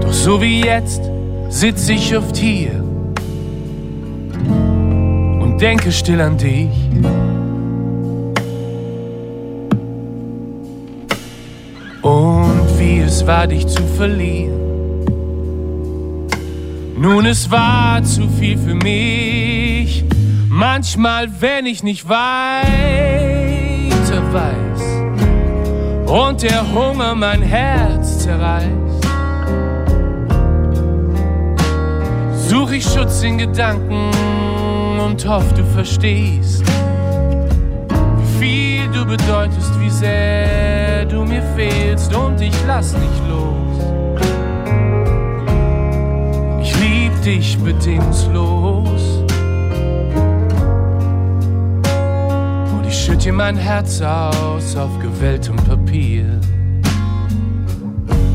[0.02, 1.00] Doch so wie jetzt
[1.48, 2.84] sitze ich oft hier
[5.40, 6.68] und denke still an dich.
[12.02, 14.71] Und wie es war, dich zu verlieren.
[17.02, 20.04] Nun, es war zu viel für mich.
[20.48, 22.22] Manchmal, wenn ich nicht weiter
[24.32, 24.82] weiß
[26.06, 28.68] und der Hunger mein Herz zerreißt,
[32.48, 34.12] suche ich Schutz in Gedanken
[35.04, 36.62] und hoffe, du verstehst,
[38.16, 43.51] wie viel du bedeutest, wie sehr du mir fehlst und ich lass nicht los.
[47.22, 49.22] Dich bedingungslos.
[52.74, 56.40] Und ich schütt dir mein Herz aus auf gewelltem Papier.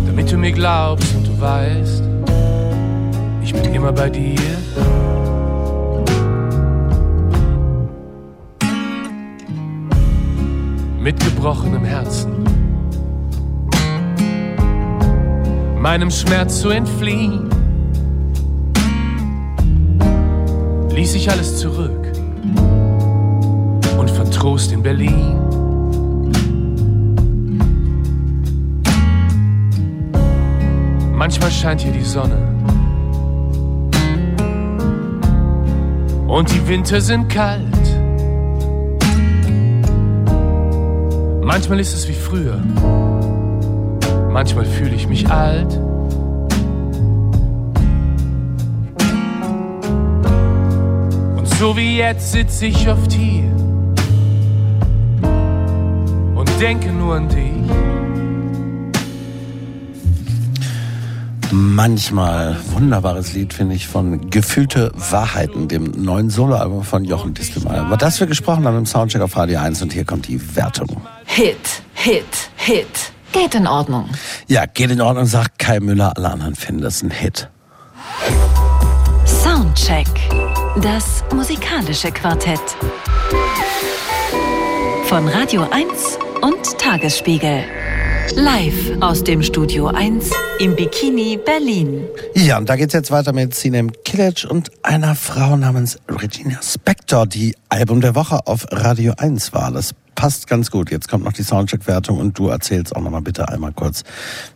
[0.05, 2.03] Damit du mir glaubst und du weißt,
[3.43, 4.39] ich bin immer bei dir.
[10.99, 12.31] Mit gebrochenem Herzen.
[15.77, 17.46] Meinem Schmerz zu entfliehen.
[20.97, 22.11] Ließ ich alles zurück
[23.99, 25.37] und fand Trost in Berlin.
[31.13, 32.39] Manchmal scheint hier die Sonne
[36.27, 37.61] und die Winter sind kalt.
[41.43, 42.59] Manchmal ist es wie früher,
[44.31, 45.79] manchmal fühle ich mich alt.
[51.59, 53.51] So wie jetzt sitze ich oft hier
[56.35, 57.47] und denke nur an dich.
[61.51, 67.85] Manchmal wunderbares Lied, finde ich, von Gefühlte Wahrheiten, dem neuen Soloalbum von Jochen Distelmeier.
[67.85, 71.01] Über das wir gesprochen haben im Soundcheck auf Radio 1 und hier kommt die Wertung.
[71.25, 73.11] Hit, Hit, Hit.
[73.31, 74.09] Geht in Ordnung.
[74.47, 77.49] Ja, geht in Ordnung, sagt Kai Müller, alle anderen finden das ein Hit.
[79.25, 80.07] Soundcheck.
[80.83, 82.59] Das musikalische Quartett.
[85.05, 87.63] Von Radio 1 und Tagesspiegel.
[88.35, 92.03] Live aus dem Studio 1 im Bikini Berlin.
[92.35, 97.25] Ja, und da geht's jetzt weiter mit Sinem Kilic und einer Frau namens Regina Spector,
[97.25, 99.71] die Album der Woche auf Radio 1 war.
[99.71, 100.91] Das passt ganz gut.
[100.91, 104.03] Jetzt kommt noch die Soundcheck-Wertung und du erzählst auch nochmal bitte einmal kurz,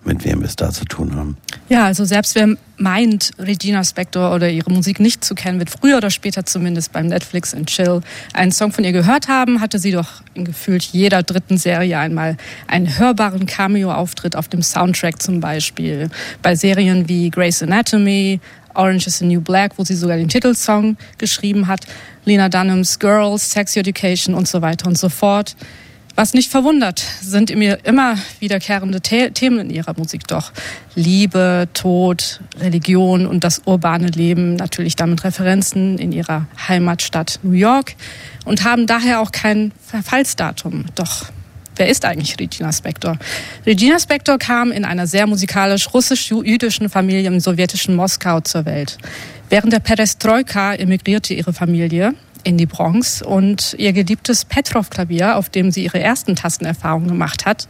[0.03, 1.37] mit wem wir es da zu tun haben.
[1.71, 5.95] Ja, also selbst wer meint, Regina Spektor oder ihre Musik nicht zu kennen, wird früher
[5.95, 8.01] oder später zumindest beim Netflix and Chill
[8.33, 12.35] einen Song von ihr gehört haben, hatte sie doch in gefühlt jeder dritten Serie einmal
[12.67, 16.09] einen hörbaren Cameo-Auftritt auf dem Soundtrack zum Beispiel.
[16.41, 18.41] Bei Serien wie Grey's Anatomy,
[18.73, 21.85] Orange is the New Black, wo sie sogar den Titelsong geschrieben hat,
[22.25, 25.55] Lena Dunhams Girls, Sex Education und so weiter und so fort.
[26.15, 30.51] Was nicht verwundert, sind in mir immer wiederkehrende The Themen in ihrer Musik doch.
[30.93, 37.95] Liebe, Tod, Religion und das urbane Leben, natürlich damit Referenzen in ihrer Heimatstadt New York
[38.45, 40.85] und haben daher auch kein Verfallsdatum.
[40.95, 41.27] Doch
[41.77, 43.17] wer ist eigentlich Regina Spektor?
[43.65, 48.97] Regina Spektor kam in einer sehr musikalisch russisch-jüdischen Familie im sowjetischen Moskau zur Welt.
[49.49, 55.71] Während der Perestroika emigrierte ihre Familie in die Bronx und ihr geliebtes Petrov-Klavier, auf dem
[55.71, 57.67] sie ihre ersten Tastenerfahrungen gemacht hat,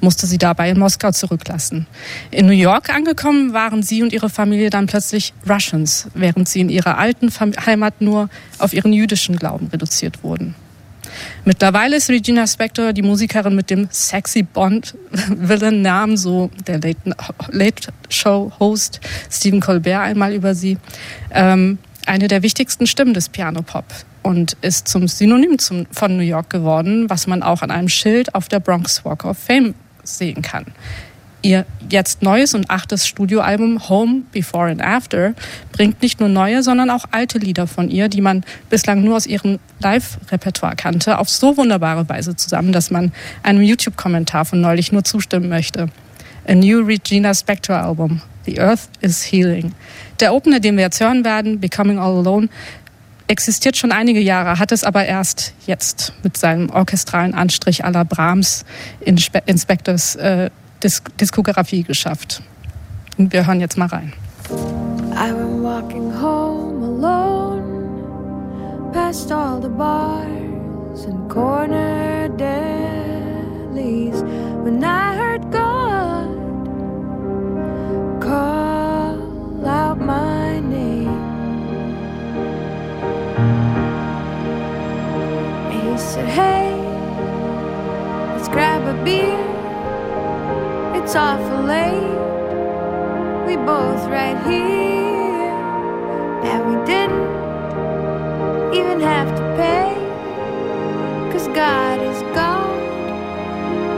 [0.00, 1.86] musste sie dabei in Moskau zurücklassen.
[2.30, 6.68] In New York angekommen waren sie und ihre Familie dann plötzlich Russians, während sie in
[6.68, 7.30] ihrer alten
[7.66, 10.54] Heimat nur auf ihren jüdischen Glauben reduziert wurden.
[11.44, 17.14] Mittlerweile ist Regina Spektor die Musikerin mit dem sexy Bond-Villain-Namen, so der Late,
[17.50, 20.78] Late Show-Host Stephen Colbert einmal über sie,
[21.30, 23.84] ähm, eine der wichtigsten Stimmen des Piano-Pop
[24.24, 28.34] und ist zum Synonym zum, von New York geworden, was man auch an einem Schild
[28.34, 30.64] auf der Bronx Walk of Fame sehen kann.
[31.42, 35.34] Ihr jetzt neues und achtes Studioalbum Home, Before and After
[35.72, 39.26] bringt nicht nur neue, sondern auch alte Lieder von ihr, die man bislang nur aus
[39.26, 43.12] ihrem Live-Repertoire kannte, auf so wunderbare Weise zusammen, dass man
[43.42, 45.90] einem YouTube-Kommentar von neulich nur zustimmen möchte.
[46.48, 49.72] A New Regina Spector Album, The Earth is Healing.
[50.20, 52.48] Der Opener, den wir jetzt hören werden, Becoming All Alone,
[53.26, 58.64] existiert schon einige Jahre, hat es aber erst jetzt mit seinem orchestralen Anstrich aller Brahms
[59.00, 60.50] in Spe Inspectors äh,
[60.82, 62.42] Dis Diskografie geschafft.
[63.16, 64.12] Und wir hören jetzt mal rein.
[65.16, 67.62] I've been walking home alone,
[68.92, 71.73] past all the bars and corner
[91.14, 92.18] Late
[93.46, 95.54] we both right here.
[96.42, 99.94] And we didn't even have to pay.
[101.30, 102.82] Cause God is God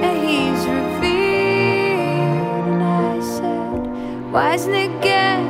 [0.05, 1.15] and He's revealed.
[2.69, 5.46] And I said, Why doesn't it get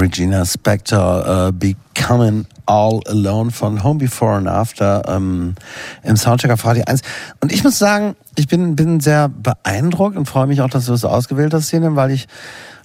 [0.00, 5.54] Regina Spector, äh, Becoming All Alone von Home Before and After ähm,
[6.02, 7.02] im Soundcheck auf Radio 1.
[7.40, 10.94] Und ich muss sagen, ich bin, bin sehr beeindruckt und freue mich auch, dass du
[10.94, 12.26] es ausgewählt hast, Szene, weil ich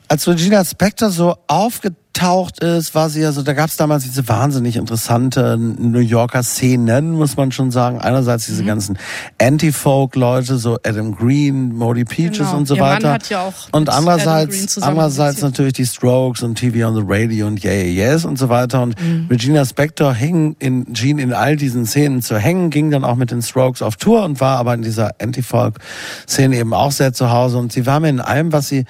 [0.07, 4.03] als Regina Spector so aufgetaucht aufgetaucht ist, war sie ja so, da gab es damals
[4.03, 7.99] diese wahnsinnig interessante New Yorker Szenen, muss man schon sagen.
[7.99, 8.97] Einerseits diese ganzen
[9.41, 12.57] Anti-Folk-Leute, so Adam Green, Modi Peaches Genau.
[12.57, 13.11] und so Ihr Mann weiter.
[13.13, 17.63] hat ja auch und andererseits, andererseits natürlich die Strokes und TV on the Radio und
[17.63, 18.81] Yeah, Yeah, Yes und so weiter.
[18.81, 19.27] Und Mhm.
[19.29, 23.31] Regina Spektor hing in Jean in all diesen Szenen zu hängen, ging dann auch mit
[23.31, 27.57] den Strokes auf Tour und war aber in dieser Anti-Folk-Szene eben auch sehr zu Hause.
[27.57, 28.85] Und sie war mir in allem, was sie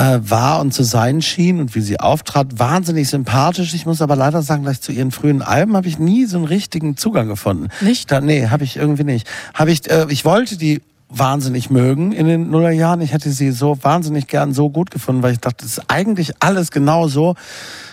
[0.00, 3.74] war und zu sein schien und wie sie auftrat, wahnsinnig sympathisch.
[3.74, 6.46] Ich muss aber leider sagen, gleich zu ihren frühen Alben habe ich nie so einen
[6.46, 7.68] richtigen Zugang gefunden.
[7.80, 8.10] Nicht?
[8.10, 9.28] Da, nee, habe ich irgendwie nicht.
[9.52, 10.80] Habe ich, äh, ich wollte die
[11.10, 13.00] wahnsinnig mögen in den Nullerjahren.
[13.00, 16.32] Ich hätte sie so wahnsinnig gern so gut gefunden, weil ich dachte, das ist eigentlich
[16.40, 17.34] alles genau so.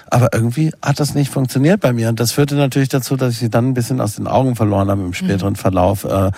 [0.09, 2.09] Aber irgendwie hat das nicht funktioniert bei mir.
[2.09, 4.89] Und das führte natürlich dazu, dass ich sie dann ein bisschen aus den Augen verloren
[4.89, 6.31] habe im späteren Verlauf, äh,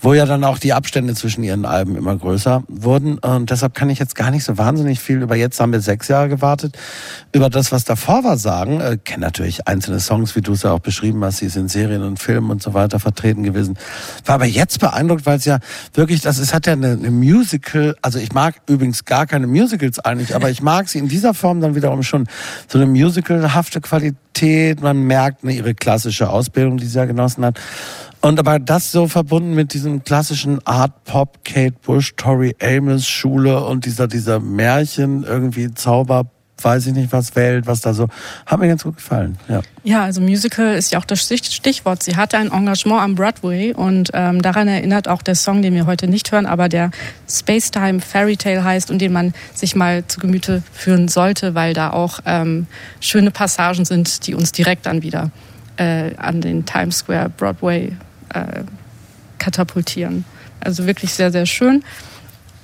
[0.00, 3.18] wo ja dann auch die Abstände zwischen ihren Alben immer größer wurden.
[3.18, 6.08] Und deshalb kann ich jetzt gar nicht so wahnsinnig viel über jetzt haben wir sechs
[6.08, 6.76] Jahre gewartet,
[7.32, 8.80] über das, was davor war, sagen.
[8.80, 11.68] Äh, kenne natürlich einzelne Songs, wie du es ja auch beschrieben hast, sie ist in
[11.68, 13.76] Serien und Filmen und so weiter vertreten gewesen.
[14.24, 15.58] War aber jetzt beeindruckt, weil es ja
[15.94, 19.98] wirklich, das ist, hat ja eine, eine Musical, also ich mag übrigens gar keine Musicals
[19.98, 22.26] eigentlich, aber ich mag sie in dieser Form dann wiederum schon
[22.68, 24.16] so eine musicalhafte Qualität.
[24.80, 27.60] Man merkt ne, ihre klassische Ausbildung, die sie ja genossen hat.
[28.22, 33.64] Und aber das so verbunden mit diesem klassischen Art Pop, Kate Bush, Tori Amos Schule
[33.64, 36.26] und dieser, dieser Märchen irgendwie Zauber,
[36.62, 38.08] weiß ich nicht was Welt, was da so,
[38.46, 39.60] hat mir ganz gut gefallen, ja.
[39.82, 42.02] Ja, also Musical ist ja auch das Stich- Stichwort.
[42.02, 45.86] Sie hatte ein Engagement am Broadway und ähm, daran erinnert auch der Song, den wir
[45.86, 46.90] heute nicht hören, aber der
[47.28, 51.90] Spacetime Fairy Tale heißt und den man sich mal zu Gemüte führen sollte, weil da
[51.90, 52.66] auch ähm,
[53.00, 55.30] schöne Passagen sind, die uns direkt dann wieder
[55.78, 57.92] äh, an den Times Square Broadway
[58.34, 58.62] äh,
[59.38, 60.24] katapultieren.
[60.60, 61.82] Also wirklich sehr, sehr schön.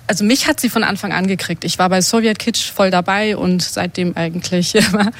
[0.06, 1.64] Also mich hat sie von Anfang an gekriegt.
[1.64, 5.10] Ich war bei Soviet Kitsch voll dabei und seitdem eigentlich immer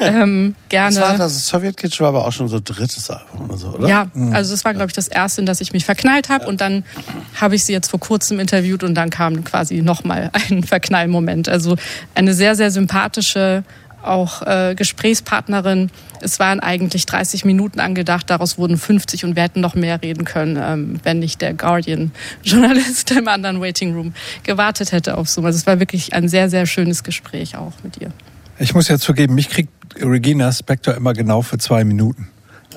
[0.00, 0.94] ähm, gerne.
[0.94, 3.88] Das war das Soviet Kitsch war aber auch schon so drittes Album oder so, oder?
[3.88, 6.46] Ja, also das war, glaube ich, das erste, in das ich mich verknallt habe.
[6.46, 6.84] Und dann
[7.40, 11.48] habe ich sie jetzt vor kurzem interviewt und dann kam quasi nochmal ein Verknallmoment.
[11.48, 11.76] Also
[12.14, 13.64] eine sehr, sehr sympathische
[14.06, 15.90] auch äh, Gesprächspartnerin.
[16.20, 20.24] Es waren eigentlich 30 Minuten angedacht, daraus wurden 50 und wir hätten noch mehr reden
[20.24, 25.42] können, ähm, wenn nicht der Guardian-Journalist im anderen Waiting Room gewartet hätte auf so.
[25.42, 28.10] Also es war wirklich ein sehr, sehr schönes Gespräch auch mit ihr.
[28.58, 32.28] Ich muss ja zugeben, mich kriegt Regina Spector immer genau für zwei Minuten.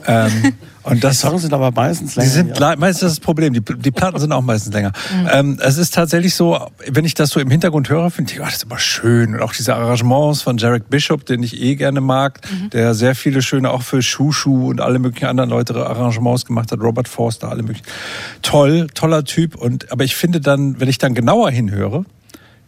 [0.05, 0.53] Ähm,
[0.87, 2.31] und Die das Songs sind aber meistens Die länger.
[2.31, 2.75] sind ja.
[2.77, 3.53] meistens das Problem.
[3.53, 4.91] Die, die Platten sind auch meistens länger.
[5.31, 6.59] Ähm, es ist tatsächlich so,
[6.89, 9.35] wenn ich das so im Hintergrund höre, finde ich, oh, das ist immer schön.
[9.35, 12.39] Und auch diese Arrangements von Jarek Bishop, den ich eh gerne mag,
[12.71, 16.79] der sehr viele schöne auch für Shushu und alle möglichen anderen Leute Arrangements gemacht hat.
[16.79, 17.85] Robert Forster, alle möglichen.
[18.41, 19.55] Toll, toller Typ.
[19.55, 22.05] Und aber ich finde dann, wenn ich dann genauer hinhöre,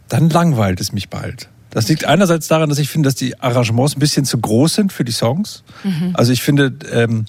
[0.10, 1.50] dann langweilt es mich bald.
[1.72, 4.92] Das liegt einerseits daran, dass ich finde, dass die Arrangements ein bisschen zu groß sind
[4.92, 5.64] für die Songs.
[6.14, 7.26] Also ich finde, ähm,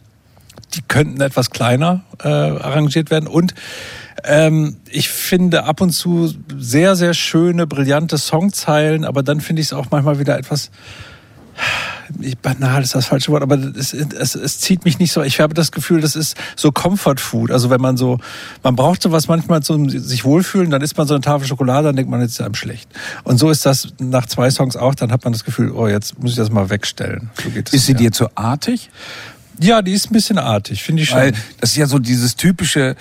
[0.74, 3.26] die könnten etwas kleiner äh, arrangiert werden.
[3.26, 3.54] Und
[4.24, 9.68] ähm, ich finde ab und zu sehr, sehr schöne, brillante Songzeilen, aber dann finde ich
[9.68, 10.70] es auch manchmal wieder etwas
[12.42, 15.22] banal ist das falsche Wort, aber es, es, es zieht mich nicht so.
[15.22, 17.50] Ich habe das Gefühl, das ist so Comfort Food.
[17.50, 18.18] Also wenn man so,
[18.62, 21.96] man braucht sowas manchmal zum sich wohlfühlen, dann isst man so eine Tafel Schokolade, dann
[21.96, 22.88] denkt man, jetzt ist einem schlecht.
[23.24, 24.94] Und so ist das nach zwei Songs auch.
[24.94, 27.30] Dann hat man das Gefühl, oh, jetzt muss ich das mal wegstellen.
[27.42, 27.98] So Ist sie mir.
[27.98, 28.90] dir zu artig?
[29.60, 31.18] Ja, die ist ein bisschen artig, finde ich schon.
[31.18, 32.96] Weil das ist ja so dieses typische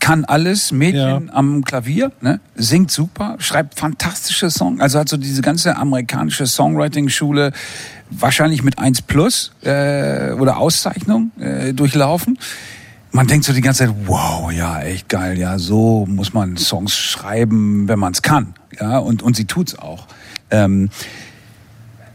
[0.00, 2.40] kann alles, Mädchen am Klavier, ne?
[2.56, 7.52] singt super, schreibt fantastische Songs, also hat so diese ganze amerikanische Songwriting-Schule
[8.10, 12.38] wahrscheinlich mit 1 plus äh, oder Auszeichnung äh, durchlaufen.
[13.12, 16.96] Man denkt so die ganze Zeit, wow, ja, echt geil, ja, so muss man Songs
[16.96, 20.06] schreiben, wenn man es kann, ja, und und sie tut's auch.
[20.50, 20.90] Ähm,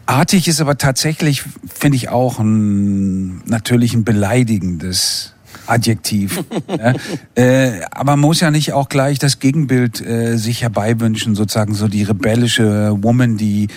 [0.09, 5.35] Artig ist aber tatsächlich, finde ich auch ein, natürlich ein beleidigendes
[5.67, 6.43] Adjektiv.
[6.67, 6.93] ja.
[7.35, 11.87] äh, aber man muss ja nicht auch gleich das Gegenbild äh, sich herbeiwünschen, sozusagen so
[11.87, 13.67] die rebellische Woman, die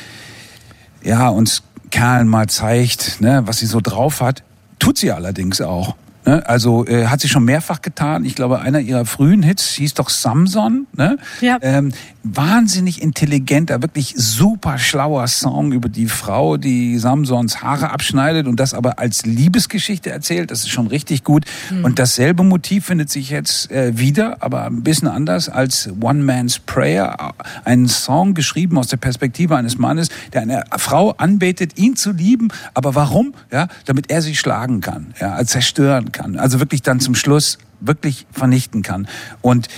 [1.05, 4.43] ja uns Kerlen mal zeigt, ne, was sie so drauf hat.
[4.79, 5.97] Tut sie allerdings auch.
[6.25, 6.47] Ne?
[6.47, 8.25] Also äh, hat sie schon mehrfach getan.
[8.25, 10.87] Ich glaube, einer ihrer frühen Hits hieß doch Samson.
[10.97, 11.19] Ne?
[11.41, 11.59] Ja.
[11.63, 11.93] Ähm,
[12.23, 18.75] wahnsinnig intelligenter, wirklich super schlauer Song über die Frau, die Samsons Haare abschneidet und das
[18.75, 20.51] aber als Liebesgeschichte erzählt.
[20.51, 21.45] Das ist schon richtig gut.
[21.83, 26.59] Und dasselbe Motiv findet sich jetzt äh, wieder, aber ein bisschen anders als One Man's
[26.59, 27.35] Prayer.
[27.65, 32.49] Ein Song geschrieben aus der Perspektive eines Mannes, der eine Frau anbetet, ihn zu lieben.
[32.75, 33.35] Aber warum?
[33.51, 36.37] Ja, damit er sie schlagen kann, ja, zerstören kann.
[36.37, 39.09] Also wirklich dann zum Schluss wirklich vernichten kann.
[39.41, 39.69] Und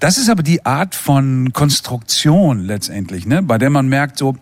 [0.00, 3.42] das ist aber die Art von Konstruktion letztendlich, ne?
[3.42, 4.36] bei der man merkt so,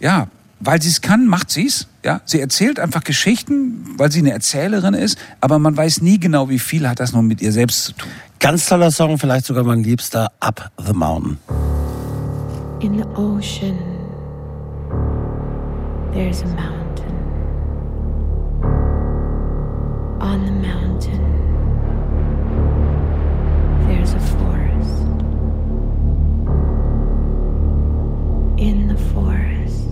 [0.00, 0.28] ja,
[0.60, 1.86] weil sie es kann, macht sie es.
[2.04, 6.48] Ja, sie erzählt einfach Geschichten, weil sie eine Erzählerin ist, aber man weiß nie genau,
[6.48, 8.08] wie viel hat das nun mit ihr selbst zu tun.
[8.40, 11.38] Ganz toller Song, vielleicht sogar mein liebster, Up the Mountain.
[12.80, 13.76] In the ocean,
[16.12, 16.77] there's a mountain.
[20.20, 21.22] On the mountain,
[23.86, 25.02] there's a forest.
[28.58, 29.84] In the forest,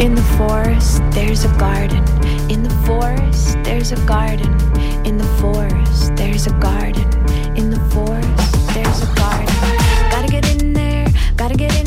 [0.00, 2.04] in the forest, there's a garden.
[2.50, 4.50] In the forest, there's a garden.
[5.06, 7.04] In the forest, there's a garden.
[7.54, 9.54] In the forest, there's a garden.
[10.10, 11.79] Gotta get in there, gotta get in.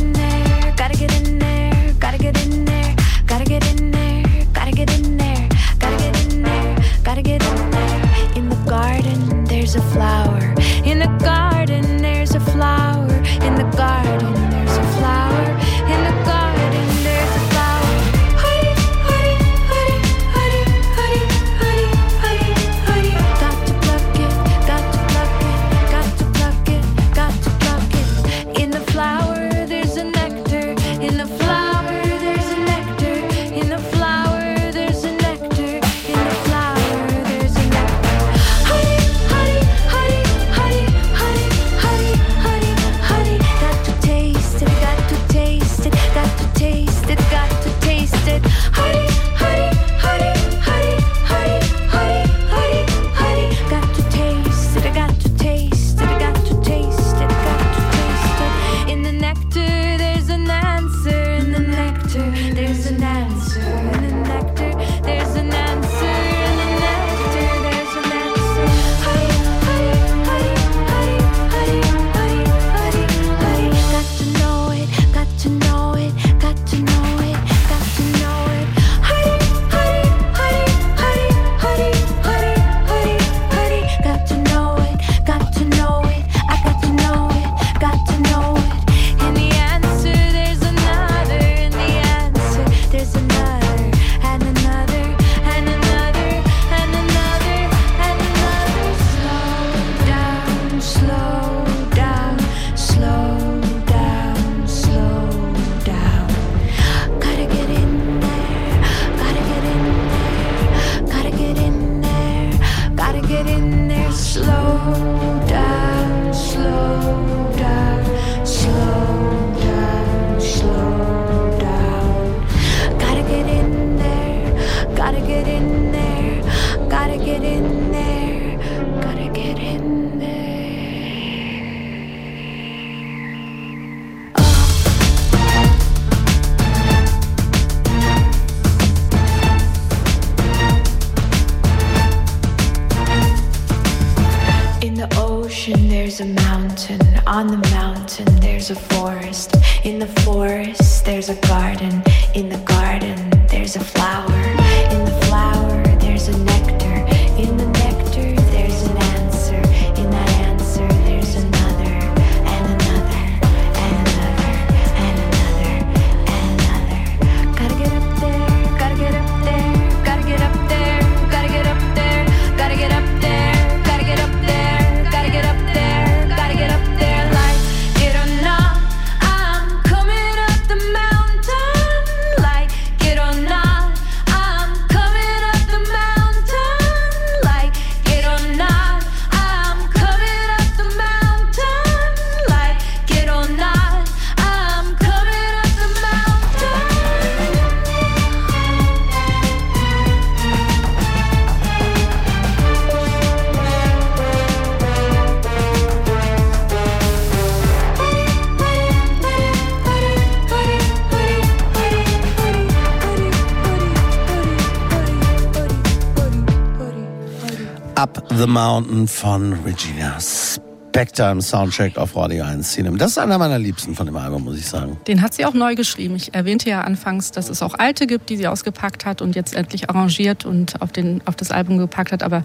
[218.54, 222.98] Mountain von Regina Spector im Soundcheck auf Radio 1 Cinema.
[222.98, 224.96] Das ist einer meiner Liebsten von dem Album, muss ich sagen.
[225.08, 226.16] Den hat sie auch neu geschrieben.
[226.16, 229.56] Ich erwähnte ja anfangs, dass es auch alte gibt, die sie ausgepackt hat und jetzt
[229.56, 232.22] endlich arrangiert und auf, den, auf das Album gepackt hat.
[232.22, 232.44] Aber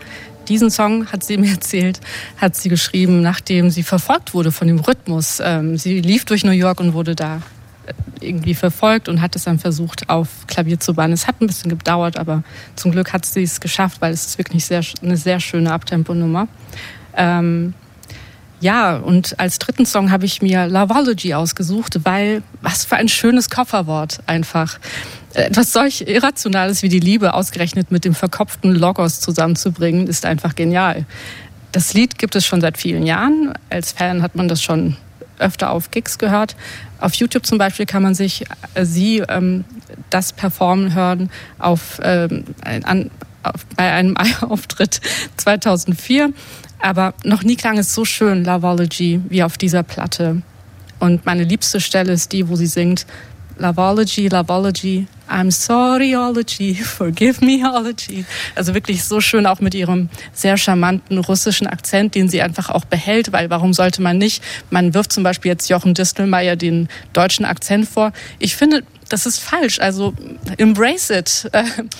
[0.49, 2.01] diesen Song, hat sie mir erzählt,
[2.39, 5.43] hat sie geschrieben, nachdem sie verfolgt wurde von dem Rhythmus.
[5.45, 7.43] Ähm, sie lief durch New York und wurde da
[8.21, 11.13] irgendwie verfolgt und hat es dann versucht, auf Klavier zu bannen.
[11.13, 12.43] Es hat ein bisschen gedauert, aber
[12.77, 16.49] zum Glück hat sie es geschafft, weil es ist wirklich sehr, eine sehr schöne Abtemponummer.
[17.17, 17.75] Ähm,
[18.61, 23.51] ja, und als dritten Song habe ich mir Lovology ausgesucht, weil was für ein schönes
[23.51, 24.81] Kofferwort einfach.
[25.35, 30.57] Äh, etwas solch Irrationales wie die Liebe ausgerechnet mit dem verkopften Logos zusammenzubringen, ist einfach
[30.57, 31.07] genial.
[31.71, 33.53] Das Lied gibt es schon seit vielen Jahren.
[33.71, 34.97] Als Fan hat man das schon
[35.39, 36.57] öfter auf Gigs gehört.
[37.01, 38.45] Auf YouTube zum Beispiel kann man sich
[38.75, 39.65] äh, sie ähm,
[40.11, 43.11] das performen hören auf, ähm, an,
[43.43, 45.01] auf, bei einem Auftritt
[45.37, 46.33] 2004.
[46.81, 50.43] Aber noch nie klang es so schön, Lavology, wie auf dieser Platte.
[51.01, 53.07] Und meine liebste Stelle ist die, wo sie singt,
[53.59, 58.25] Lavology, Lavology, I'm sorryology, forgive meology.
[58.55, 62.85] Also wirklich so schön auch mit ihrem sehr charmanten russischen Akzent, den sie einfach auch
[62.85, 64.43] behält, weil warum sollte man nicht?
[64.71, 68.13] Man wirft zum Beispiel jetzt Jochen Distelmeier den deutschen Akzent vor.
[68.39, 69.81] Ich finde, das ist falsch.
[69.81, 70.13] Also
[70.59, 71.51] embrace it.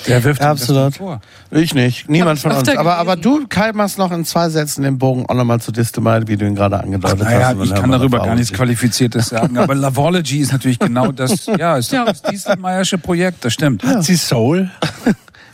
[0.05, 0.97] Wer wirft Absolut.
[0.97, 1.21] vor?
[1.51, 2.69] Ich nicht, niemand von uns.
[2.69, 6.27] Aber, aber du, Kai, machst noch in zwei Sätzen den Bogen auch nochmal zu Distelmeyer,
[6.29, 7.65] wie du ihn gerade angedeutet Naja, hast.
[7.65, 8.53] Ich kann darüber gar nichts.
[8.53, 13.53] Qualifiziertes sagen, aber Lavology ist natürlich genau das, ja, ist doch das Dieselmeiersche Projekt, das
[13.55, 13.83] stimmt.
[13.85, 14.71] Hat sie Soul?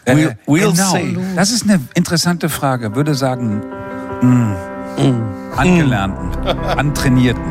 [0.07, 0.92] Äh, We'll- we'll genau.
[0.92, 1.16] see.
[1.36, 2.94] Das ist eine interessante Frage.
[2.94, 3.62] Würde sagen,
[4.20, 4.57] mh,
[5.57, 6.30] Angelernten,
[6.76, 7.42] Antrainierten.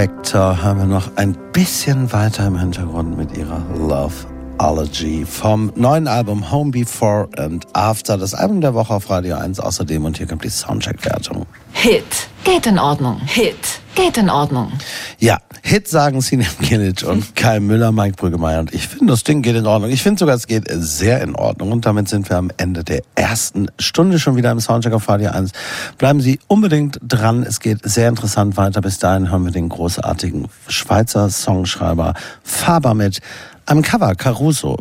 [0.00, 6.50] Spector haben wir noch ein bisschen weiter im Hintergrund mit ihrer Loveology vom neuen Album
[6.50, 10.42] Home Before and After, das Album der Woche auf Radio 1 außerdem und hier kommt
[10.42, 11.44] die Soundcheck-Wertung.
[11.72, 12.30] Hit.
[12.44, 13.20] Geht in Ordnung.
[13.26, 13.79] Hit.
[13.94, 14.72] Geht in Ordnung.
[15.18, 19.42] Ja, Hit sagen Sinan Kilic und Kai Müller, Mike Brüggemeier und ich finde, das Ding
[19.42, 19.90] geht in Ordnung.
[19.90, 23.02] Ich finde sogar, es geht sehr in Ordnung und damit sind wir am Ende der
[23.14, 25.52] ersten Stunde schon wieder im Soundcheck auf Radio 1.
[25.98, 28.80] Bleiben Sie unbedingt dran, es geht sehr interessant weiter.
[28.80, 33.20] Bis dahin hören wir den großartigen Schweizer Songschreiber Faber mit
[33.66, 34.76] einem Cover, Caruso.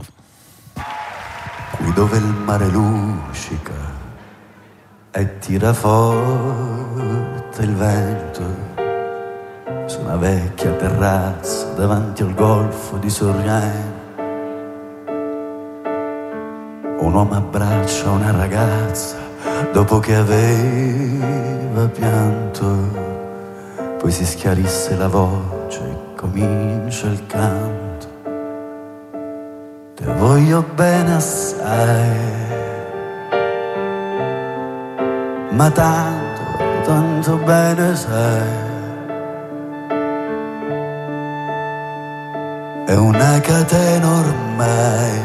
[1.80, 3.97] qui dove il mare luccica
[5.12, 8.68] e tira forte il vento
[9.90, 13.98] su una vecchia terrazza davanti al golfo di Sorrento.
[17.00, 19.18] Un uomo abbraccia una ragazza
[19.74, 22.68] dopo che aveva pianto,
[23.98, 28.08] poi si schiarisse la voce e comincia il canto.
[29.96, 32.10] Te voglio bene assai,
[35.50, 36.42] ma tanto,
[36.84, 38.68] tanto bene sai.
[42.90, 45.22] È una catena ormai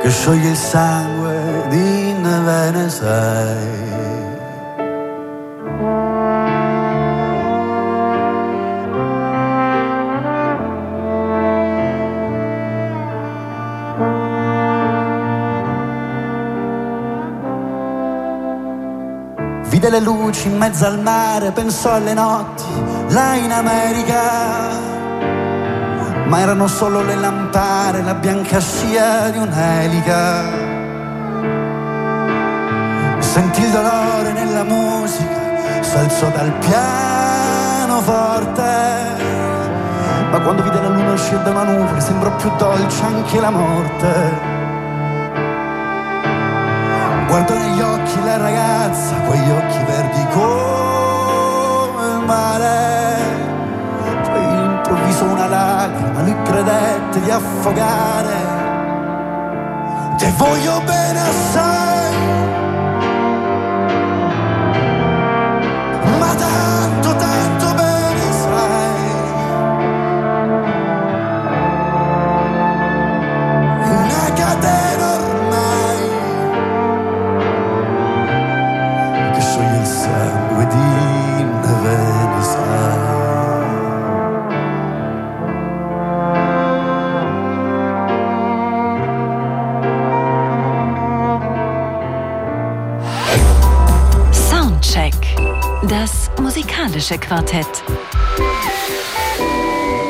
[0.00, 3.86] che scioglie il sangue di neve ne sai.
[19.70, 24.22] Vide le luci in mezzo al mare, pensò alle notti là in America.
[26.26, 30.66] Ma erano solo le lampare, la bianca scia di un'elica.
[33.18, 39.06] Sentì il dolore nella musica, s'alzò dal piano forte.
[40.30, 44.56] Ma quando vide la luna uscire da nube, sembrò più dolce anche la morte.
[47.26, 50.87] Guardò negli occhi la ragazza, quegli occhi verdi come
[52.28, 53.16] mare.
[54.22, 58.36] Poi all'improvviso una lacrima, lui credette di affogare.
[60.18, 62.14] Te voglio bene assai,
[97.08, 97.66] musikalische Quartett.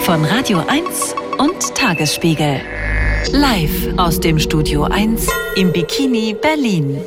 [0.03, 2.61] Von Radio 1 und Tagesspiegel.
[3.32, 5.26] Live aus dem Studio 1
[5.57, 6.99] im Bikini Berlin.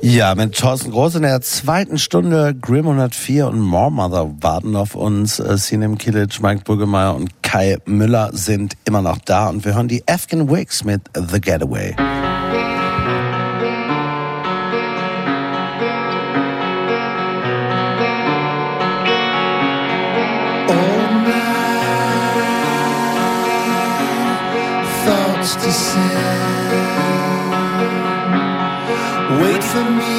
[0.00, 4.94] Ja, mit Thorsten Groß in der zweiten Stunde Grimm 104 und More Mother warten auf
[4.94, 5.38] uns.
[5.38, 9.88] Äh, Sinem Kilic, Mike Burgemeyer und Kai Müller sind immer noch da und wir hören
[9.88, 11.94] die Afghan Wigs mit The Getaway.
[25.54, 27.36] To send.
[29.40, 30.15] Wait for me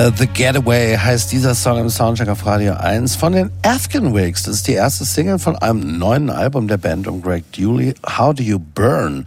[0.00, 4.44] Äh, The Getaway heißt dieser Song im Soundtrack auf Radio 1 von den Afghan Wigs.
[4.44, 7.94] Das ist die erste Single von einem neuen Album der Band um Greg Dooley.
[8.06, 9.26] How Do You Burn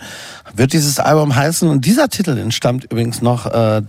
[0.56, 1.70] wird dieses Album heißen.
[1.70, 3.84] Und dieser Titel entstammt übrigens noch äh,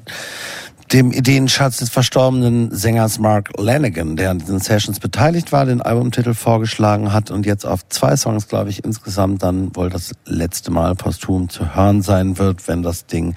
[0.93, 6.35] dem Ideenschatz des verstorbenen Sängers Mark Lanigan, der an diesen Sessions beteiligt war, den Albumtitel
[6.35, 10.95] vorgeschlagen hat und jetzt auf zwei Songs, glaube ich, insgesamt dann wohl das letzte Mal
[10.97, 13.37] posthum zu hören sein wird, wenn das Ding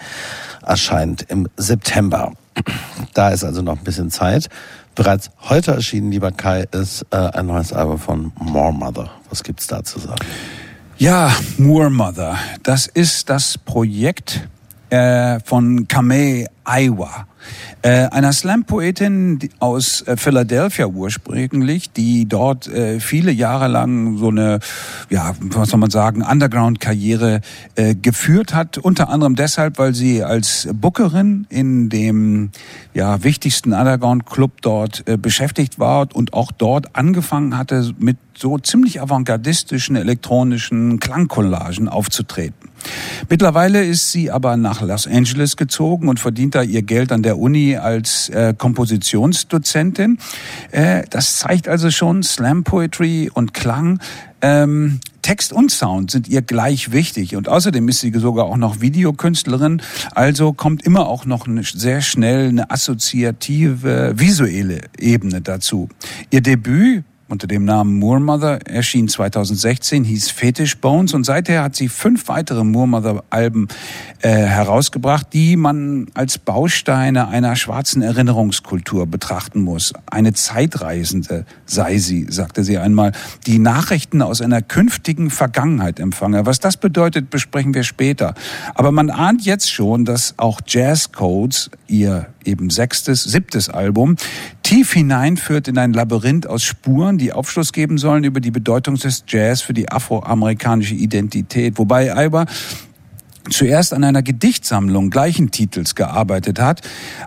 [0.65, 2.33] erscheint im September.
[3.13, 4.49] Da ist also noch ein bisschen Zeit.
[4.95, 9.09] Bereits heute erschienen, lieber Kai, ist äh, ein neues Album von More Mother.
[9.29, 10.25] Was gibt's da zu sagen?
[10.97, 12.37] Ja, Moor Mother.
[12.63, 14.47] Das ist das Projekt
[14.89, 17.27] äh, von Kamei Aiwa.
[17.81, 24.59] Äh, einer Slam-Poetin aus äh, Philadelphia ursprünglich, die dort äh, viele Jahre lang so eine,
[25.09, 27.41] ja, was soll man sagen, Underground-Karriere
[27.75, 28.77] äh, geführt hat.
[28.77, 32.49] Unter anderem deshalb, weil sie als Bookerin in dem
[32.93, 39.01] ja, wichtigsten Underground-Club dort äh, beschäftigt war und auch dort angefangen hatte, mit so ziemlich
[39.01, 42.69] avantgardistischen elektronischen Klangcollagen aufzutreten.
[43.29, 47.37] Mittlerweile ist sie aber nach Los Angeles gezogen und verdient da ihr Geld an der
[47.37, 50.17] Uni als äh, Kompositionsdozentin.
[50.71, 53.99] Äh, das zeigt also schon Slam Poetry und Klang.
[54.41, 58.79] Ähm, Text und Sound sind ihr gleich wichtig und außerdem ist sie sogar auch noch
[58.79, 59.81] Videokünstlerin,
[60.15, 65.89] also kommt immer auch noch eine, sehr schnell eine assoziative visuelle Ebene dazu.
[66.29, 71.89] Ihr Debüt unter dem Namen Moormother erschien 2016, hieß Fetish Bones und seither hat sie
[71.89, 73.67] fünf weitere Moormother-Alben
[74.21, 79.93] äh, herausgebracht, die man als Bausteine einer schwarzen Erinnerungskultur betrachten muss.
[80.09, 83.11] Eine Zeitreisende sei sie, sagte sie einmal,
[83.45, 86.45] die Nachrichten aus einer künftigen Vergangenheit empfange.
[86.45, 88.35] Was das bedeutet, besprechen wir später.
[88.73, 94.15] Aber man ahnt jetzt schon, dass auch Jazz Codes, ihr eben sechstes, siebtes Album,
[94.63, 99.23] tief hineinführt in ein Labyrinth aus Spuren, die Aufschluss geben sollen über die Bedeutung des
[99.27, 101.77] Jazz für die afroamerikanische Identität.
[101.77, 102.45] Wobei Alba
[103.49, 106.81] zuerst an einer Gedichtsammlung gleichen Titels gearbeitet hat,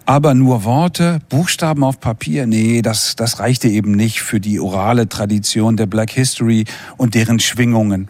[0.06, 5.08] aber nur Worte, Buchstaben auf Papier, nee, das, das reichte eben nicht für die orale
[5.08, 6.64] Tradition der Black History
[6.96, 8.08] und deren Schwingungen.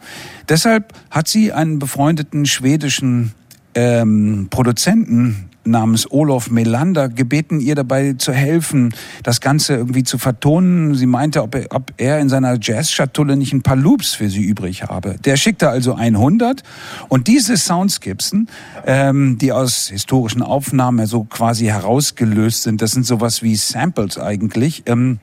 [0.49, 3.33] Deshalb hat sie einen befreundeten schwedischen
[3.75, 10.95] ähm, Produzenten namens Olof Melander gebeten, ihr dabei zu helfen, das Ganze irgendwie zu vertonen.
[10.95, 14.43] Sie meinte, ob er, ob er in seiner Jazz-Schatulle nicht ein paar Loops für sie
[14.43, 15.17] übrig habe.
[15.25, 16.63] Der schickte also 100
[17.09, 18.49] und diese Soundskipsen,
[18.87, 24.85] ähm, die aus historischen Aufnahmen so quasi herausgelöst sind, das sind sowas wie Samples eigentlich,
[24.87, 25.21] ähm,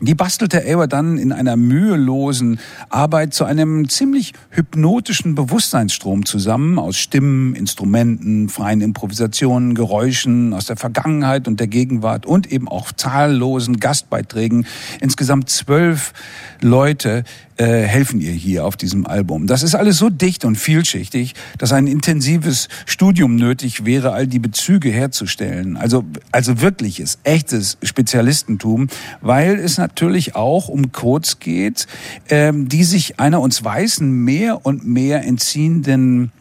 [0.00, 6.96] die bastelte Ava dann in einer mühelosen Arbeit zu einem ziemlich hypnotischen Bewusstseinsstrom zusammen aus
[6.96, 13.78] Stimmen, Instrumenten, freien Improvisationen, Geräuschen aus der Vergangenheit und der Gegenwart und eben auch zahllosen
[13.78, 14.66] Gastbeiträgen.
[15.00, 16.12] Insgesamt zwölf
[16.60, 17.24] Leute
[17.60, 19.46] äh, helfen ihr hier auf diesem Album.
[19.46, 24.38] Das ist alles so dicht und vielschichtig, dass ein intensives Studium nötig wäre, all die
[24.38, 25.76] Bezüge herzustellen.
[25.76, 28.88] Also, also wirkliches, echtes Spezialistentum,
[29.20, 31.86] weil es natürlich auch um Codes geht,
[32.30, 36.32] ähm, die sich einer uns Weißen mehr und mehr entziehenden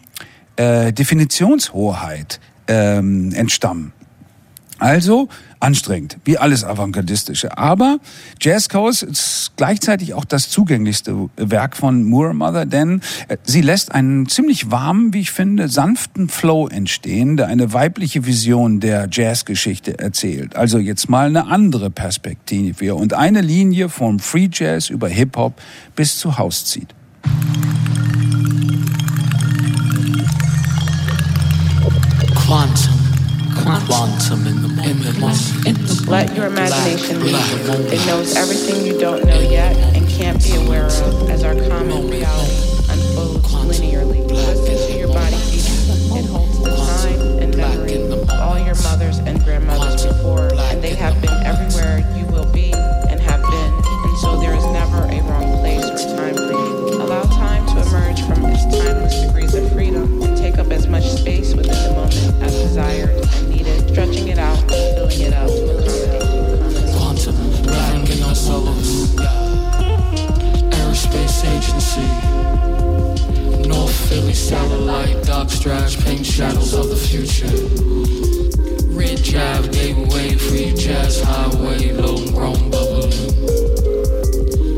[0.55, 3.91] äh, Definitionshoheit ähm, entstammen.
[4.78, 5.28] Also
[5.60, 7.57] anstrengend, wie alles Avantgardistische.
[7.57, 7.99] Aber
[8.39, 13.91] Jazz Coast ist gleichzeitig auch das zugänglichste Werk von Moore Mother, denn äh, sie lässt
[13.93, 19.99] einen ziemlich warmen, wie ich finde, sanften Flow entstehen, der eine weibliche Vision der Jazzgeschichte
[19.99, 20.55] erzählt.
[20.55, 25.62] Also jetzt mal eine andere Perspektive und eine Linie vom Free Jazz über Hip Hop
[25.95, 26.95] bis zu House zieht.
[32.36, 32.99] Quantum.
[33.66, 36.07] Quantum in the moment.
[36.07, 37.57] Let your imagination lead you.
[37.91, 42.10] It knows everything you don't know yet and can't be aware of as our common
[42.10, 42.55] reality
[42.89, 44.28] unfolds linearly.
[44.30, 45.68] Listen to your body beat.
[46.18, 50.95] It holds the time and memory of all your mothers and grandmothers before, and they
[50.95, 51.28] have been
[71.89, 73.67] Agency.
[73.67, 77.47] North Philly satellite, dark straps, pink shadows of the future.
[78.93, 83.11] Red Drive, gateway, free jazz highway, lone grown bubbling.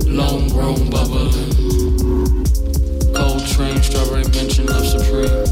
[0.06, 1.32] Lone grown bubbling.
[3.14, 5.46] Gold train, strawberry mention of supreme.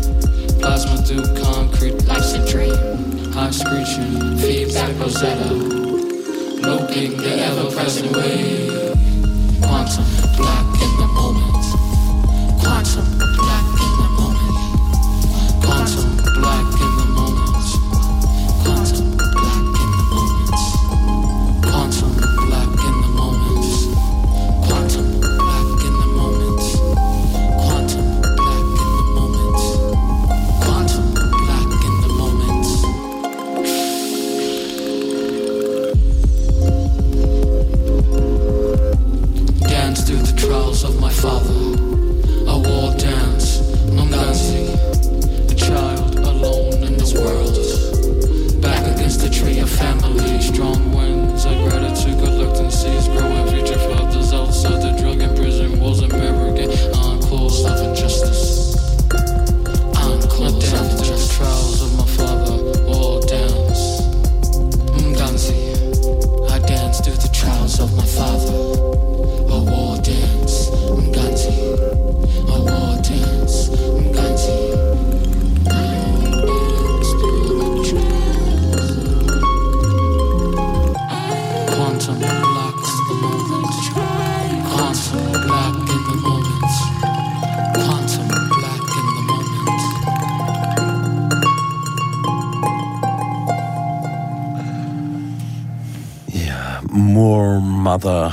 [0.60, 2.76] Plasma through concrete, life's a dream.
[3.34, 4.38] High screeching.
[4.38, 5.54] Feedback Rosetta.
[6.62, 8.96] Locating the ever present wave.
[9.62, 10.19] Quantum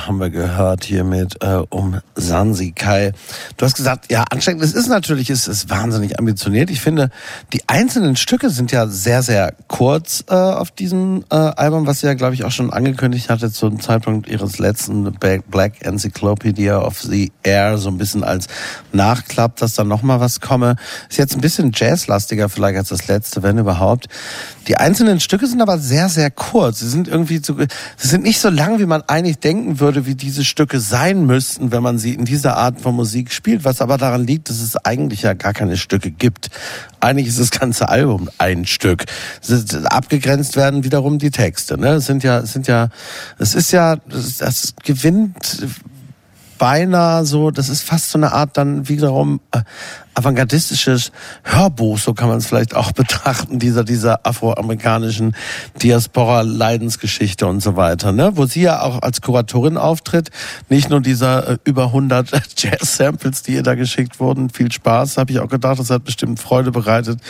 [0.07, 3.12] haben wir gehört hier mit äh, um Sansi Kai.
[3.57, 4.62] Du hast gesagt, ja, anstrengend.
[4.62, 6.70] Es ist natürlich, es ist wahnsinnig ambitioniert.
[6.70, 7.11] Ich finde,
[7.52, 12.07] die einzelnen Stücke sind ja sehr, sehr kurz äh, auf diesem äh, Album, was sie
[12.07, 17.32] ja, glaube ich, auch schon angekündigt hatte zum Zeitpunkt ihres letzten Black Encyclopedia of the
[17.42, 18.46] Air, so ein bisschen als
[18.92, 20.76] Nachklapp, dass da nochmal was komme.
[21.09, 24.07] Ist jetzt ein bisschen jazzlastiger vielleicht als das letzte, wenn überhaupt.
[24.66, 26.80] Die einzelnen Stücke sind aber sehr, sehr kurz.
[26.80, 27.56] Sie sind irgendwie so,
[27.96, 31.70] sie sind nicht so lang, wie man eigentlich denken würde, wie diese Stücke sein müssten,
[31.72, 34.76] wenn man sie in dieser Art von Musik spielt, was aber daran liegt, dass es
[34.76, 36.50] eigentlich ja gar keine Stücke gibt.
[37.00, 39.04] Eigentlich ist das ganze Album ein Stück.
[39.84, 41.78] Abgegrenzt werden wiederum die Texte.
[41.78, 41.94] Ne?
[41.94, 42.88] Es sind ja, es sind ja,
[43.38, 45.64] es ist ja, das, das gewinnt
[46.58, 49.60] beinahe so, das ist fast so eine Art dann wiederum äh,
[50.16, 51.12] avantgardistisches
[51.44, 55.36] Hörbuch, so kann man es vielleicht auch betrachten, dieser, dieser afroamerikanischen
[55.82, 58.32] Diaspora-Leidensgeschichte und so weiter, ne?
[58.34, 60.30] wo sie ja auch als Kuratorin auftritt,
[60.68, 65.32] nicht nur dieser äh, über 100 Jazz-Samples, die ihr da geschickt wurden, viel Spaß, habe
[65.32, 67.20] ich auch gedacht, das hat bestimmt Freude bereitet,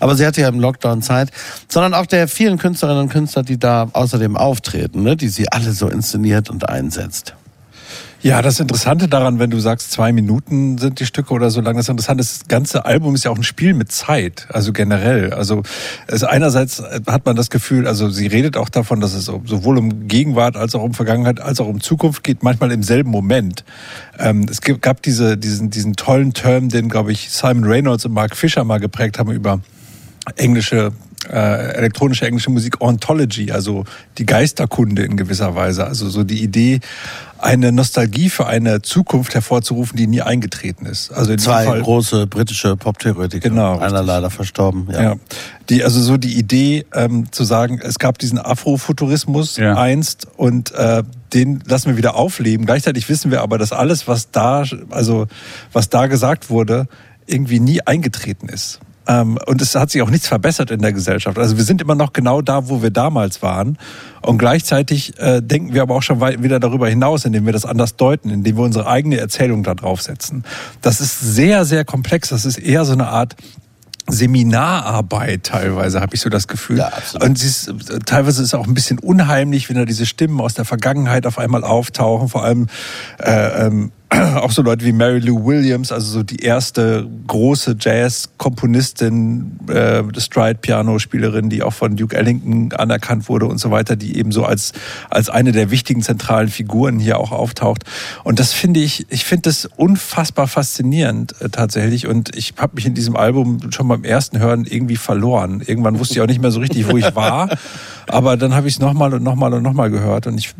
[0.00, 1.30] aber sie hatte ja im Lockdown Zeit,
[1.68, 5.16] sondern auch der vielen Künstlerinnen und Künstler, die da außerdem auftreten, ne?
[5.16, 7.34] die sie alle so inszeniert und einsetzt.
[8.22, 11.76] Ja, das Interessante daran, wenn du sagst, zwei Minuten sind die Stücke oder so lang,
[11.76, 15.32] das Interessante ist, das ganze Album ist ja auch ein Spiel mit Zeit, also generell.
[15.32, 15.64] Also
[16.06, 20.06] es einerseits hat man das Gefühl, also sie redet auch davon, dass es sowohl um
[20.06, 23.64] Gegenwart als auch um Vergangenheit als auch um Zukunft geht, manchmal im selben Moment.
[24.20, 28.36] Ähm, es gab diese, diesen, diesen tollen Term, den, glaube ich, Simon Reynolds und Mark
[28.36, 29.58] Fisher mal geprägt haben über
[30.36, 30.92] englische
[31.30, 33.84] äh, elektronische englische Musik Ontology, also
[34.18, 36.80] die Geisterkunde in gewisser Weise, also so die Idee,
[37.38, 41.10] eine Nostalgie für eine Zukunft hervorzurufen, die nie eingetreten ist.
[41.10, 43.48] Also in Zwei Fall, große britische Pop-Theoretiker.
[43.48, 44.86] Genau, Einer leider verstorben.
[44.92, 45.02] Ja.
[45.02, 45.16] ja.
[45.68, 49.74] Die, also so die Idee ähm, zu sagen, es gab diesen Afrofuturismus Ja.
[49.74, 51.02] einst und äh,
[51.34, 52.64] den lassen wir wieder aufleben.
[52.66, 55.26] Gleichzeitig wissen wir aber, dass alles, was da, also
[55.72, 56.86] was da gesagt wurde,
[57.26, 58.80] irgendwie nie eingetreten ist.
[59.06, 61.38] Ähm, und es hat sich auch nichts verbessert in der Gesellschaft.
[61.38, 63.78] Also wir sind immer noch genau da, wo wir damals waren.
[64.20, 67.64] Und gleichzeitig äh, denken wir aber auch schon weit wieder darüber hinaus, indem wir das
[67.64, 70.44] anders deuten, indem wir unsere eigene Erzählung da draufsetzen.
[70.80, 72.28] Das ist sehr, sehr komplex.
[72.28, 73.36] Das ist eher so eine Art
[74.08, 76.78] Seminararbeit teilweise, habe ich so das Gefühl.
[76.78, 77.28] Ja, absolut.
[77.28, 77.72] Und sie ist,
[78.04, 81.38] teilweise ist es auch ein bisschen unheimlich, wenn da diese Stimmen aus der Vergangenheit auf
[81.38, 82.28] einmal auftauchen.
[82.28, 82.66] Vor allem
[83.18, 83.92] äh, ähm,
[84.36, 91.48] auch so Leute wie Mary Lou Williams, also so die erste große Jazz-Komponistin, äh, Stride-Piano-Spielerin,
[91.48, 94.72] die auch von Duke Ellington anerkannt wurde und so weiter, die eben so als,
[95.08, 97.84] als eine der wichtigen zentralen Figuren hier auch auftaucht.
[98.24, 102.06] Und das finde ich, ich finde das unfassbar faszinierend äh, tatsächlich.
[102.06, 105.62] Und ich habe mich in diesem Album schon beim ersten Hören irgendwie verloren.
[105.64, 107.48] Irgendwann wusste ich auch nicht mehr so richtig, wo ich war.
[108.08, 110.26] Aber dann habe ich es nochmal und nochmal und nochmal gehört.
[110.26, 110.54] Und ich,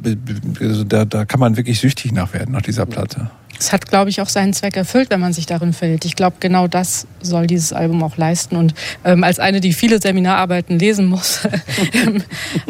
[0.61, 3.31] also da, da kann man wirklich süchtig nach werden, nach dieser Platte.
[3.59, 6.05] Es hat, glaube ich, auch seinen Zweck erfüllt, wenn man sich darin verhält.
[6.05, 8.57] Ich glaube, genau das soll dieses Album auch leisten.
[8.57, 8.75] Und
[9.05, 11.41] ähm, als eine, die viele Seminararbeiten lesen muss
[11.93, 12.23] im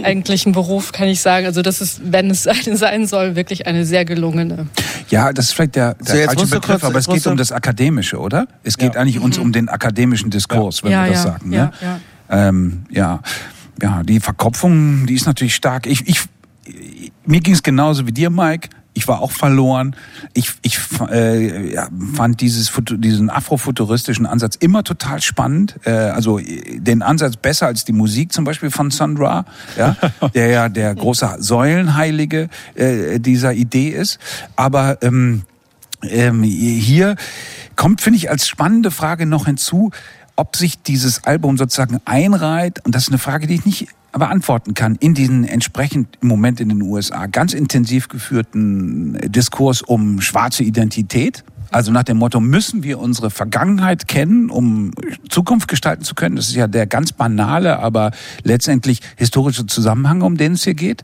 [0.05, 3.87] eigentlichen Beruf, kann ich sagen, also das ist, wenn es eine sein soll, wirklich eine
[3.87, 4.67] sehr gelungene.
[5.09, 7.37] Ja, das ist vielleicht der, der So, jetzt falsche Begriff, kurz- aber es geht um
[7.39, 8.47] das Akademische, oder?
[8.63, 11.53] Es geht eigentlich uns um den akademischen Diskurs, wenn Ja, wir das ja, sagen.
[11.53, 11.73] ja, ne?
[11.81, 12.01] ja.
[12.49, 13.21] Ähm, ja.
[13.81, 15.87] ja, die Verkopfung, die ist natürlich stark.
[15.87, 16.21] Ich, ich,
[17.25, 18.69] mir ging es genauso wie dir, Mike.
[18.95, 19.97] Ich war auch verloren.
[20.35, 20.79] Ich, ich
[21.11, 25.77] äh, ja, fand dieses, diesen afrofuturistischen Ansatz immer total spannend.
[25.85, 29.47] Äh, also äh, den Ansatz besser als die Musik zum Beispiel von Sun Ra,
[29.79, 29.97] ja,
[30.35, 34.19] der ja der große Säulenheilige äh, dieser Idee ist.
[34.57, 35.43] Aber ähm,
[36.03, 37.17] ähm, hier
[37.77, 39.91] kommt, finde ich, als spannende Frage noch hinzu,
[40.37, 44.75] ob sich dieses Album sozusagen einreiht, und das ist eine Frage, die ich nicht beantworten
[44.75, 50.63] kann, in diesen entsprechend im Moment in den USA ganz intensiv geführten Diskurs um schwarze
[50.63, 51.45] Identität.
[51.71, 54.91] Also nach dem Motto, müssen wir unsere Vergangenheit kennen, um
[55.31, 56.37] Zukunft gestalten zu können?
[56.37, 58.11] Das ist ja der ganz banale, aber
[58.43, 61.03] letztendlich historische Zusammenhang, um den es hier geht.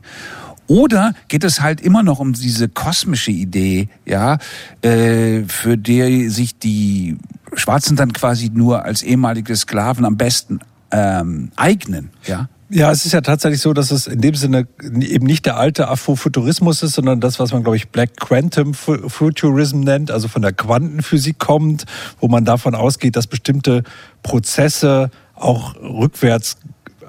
[0.67, 4.37] Oder geht es halt immer noch um diese kosmische Idee, ja,
[4.83, 7.17] äh, für die sich die
[7.55, 10.59] Schwarzen dann quasi nur als ehemalige Sklaven am besten
[10.91, 12.47] ähm, eignen, ja?
[12.71, 15.87] Ja, es ist ja tatsächlich so, dass es in dem Sinne eben nicht der alte
[15.87, 20.43] Afrofuturismus ist, sondern das, was man, glaube ich, Black Quantum Fu- Futurism nennt, also von
[20.43, 21.85] der Quantenphysik kommt,
[22.19, 23.81] wo man davon ausgeht, dass bestimmte
[24.21, 26.57] Prozesse auch rückwärts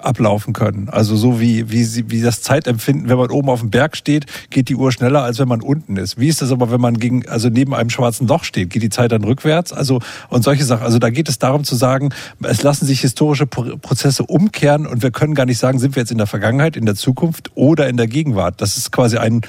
[0.05, 0.89] ablaufen können.
[0.89, 4.27] Also so wie, wie, sie, wie das Zeitempfinden, wenn man oben auf dem Berg steht,
[4.51, 6.19] geht die Uhr schneller, als wenn man unten ist.
[6.19, 8.71] Wie ist das aber, wenn man gegen, also neben einem schwarzen Loch steht?
[8.71, 9.73] Geht die Zeit dann rückwärts?
[9.73, 10.85] Also, und solche Sachen.
[10.85, 12.11] Also da geht es darum zu sagen,
[12.43, 16.03] es lassen sich historische Pro- Prozesse umkehren und wir können gar nicht sagen, sind wir
[16.03, 18.61] jetzt in der Vergangenheit, in der Zukunft oder in der Gegenwart.
[18.61, 19.43] Das ist quasi ein,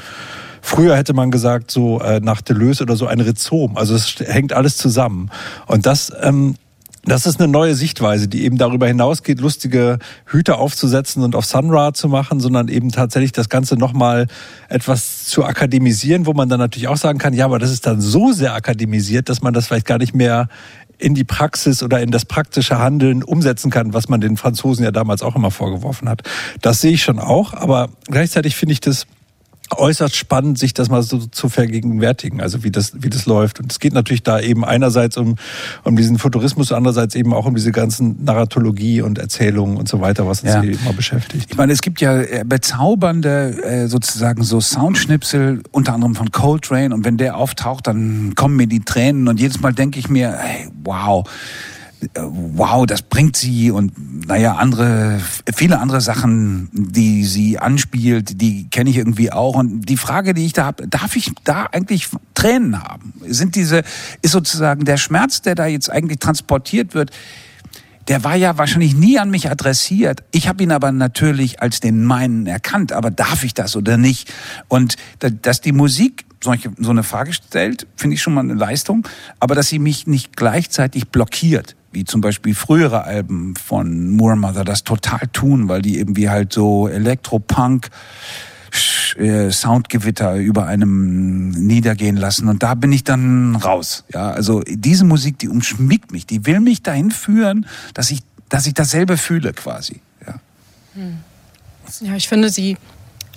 [0.64, 3.78] Früher hätte man gesagt, so äh, nach Deleuze oder so ein Rhizom.
[3.78, 5.32] Also es hängt alles zusammen.
[5.66, 6.54] Und das, ähm,
[7.04, 11.94] das ist eine neue Sichtweise, die eben darüber hinausgeht, lustige Hüte aufzusetzen und auf Sunra
[11.94, 14.28] zu machen, sondern eben tatsächlich das Ganze nochmal
[14.70, 18.02] etwas zu akademisieren, wo man dann natürlich auch sagen kann, ja, aber das ist dann
[18.02, 20.48] so sehr akademisiert, dass man das vielleicht gar nicht mehr
[21.00, 24.92] in die Praxis oder in das praktische Handeln umsetzen kann, was man den Franzosen ja
[24.92, 26.22] damals auch immer vorgeworfen hat.
[26.62, 29.08] Das sehe ich schon auch, aber gleichzeitig finde ich das
[29.78, 33.60] äußerst spannend, sich das mal so zu vergegenwärtigen, also wie das, wie das läuft.
[33.60, 35.36] Und es geht natürlich da eben einerseits um,
[35.84, 40.28] um diesen Futurismus, andererseits eben auch um diese ganzen Narratologie und Erzählungen und so weiter,
[40.28, 40.62] was uns Ja.
[40.62, 41.48] hier immer beschäftigt.
[41.50, 46.94] Ich meine, es gibt ja äh, bezaubernde äh, sozusagen so Soundschnipsel, unter anderem von Coltrane.
[46.94, 49.28] Und wenn der auftaucht, dann kommen mir die Tränen.
[49.28, 51.26] Und jedes Mal denke ich mir, hey, wow,
[52.16, 55.20] wow, das bringt sie und naja, andere,
[55.54, 59.56] viele andere Sachen, die sie anspielt, die kenne ich irgendwie auch.
[59.56, 63.14] Und die Frage, die ich da habe, darf ich da eigentlich Tränen haben?
[63.28, 63.84] Sind diese,
[64.22, 67.12] ist sozusagen der Schmerz, der da jetzt eigentlich transportiert wird,
[68.08, 70.24] der war ja wahrscheinlich nie an mich adressiert.
[70.32, 72.94] Ich habe ihn aber natürlich als den meinen erkannt.
[72.94, 74.34] Aber darf ich das oder nicht?
[74.68, 78.54] Und da- dass die Musik solche, so eine Frage stellt, finde ich schon mal eine
[78.54, 79.08] Leistung.
[79.40, 84.64] Aber dass sie mich nicht gleichzeitig blockiert, wie zum Beispiel frühere Alben von Moore Mother
[84.64, 87.90] das total tun, weil die irgendwie halt so Elektropunk
[89.18, 94.06] äh, Soundgewitter über einem niedergehen lassen und da bin ich dann raus.
[94.14, 98.68] Ja, also diese Musik, die umschmiegt mich, die will mich dahin führen, dass ich, dass
[98.68, 100.02] ich dasselbe fühle quasi.
[100.26, 100.40] Ja.
[102.00, 102.78] Ja, ich finde sie,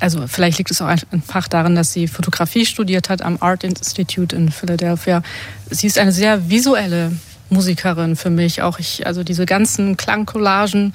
[0.01, 4.35] also vielleicht liegt es auch einfach darin, dass sie Fotografie studiert hat am Art Institute
[4.35, 5.23] in Philadelphia.
[5.71, 7.13] Sie ist eine sehr visuelle
[7.51, 8.63] Musikerin für mich.
[8.63, 10.95] Auch ich, also diese ganzen Klangcollagen,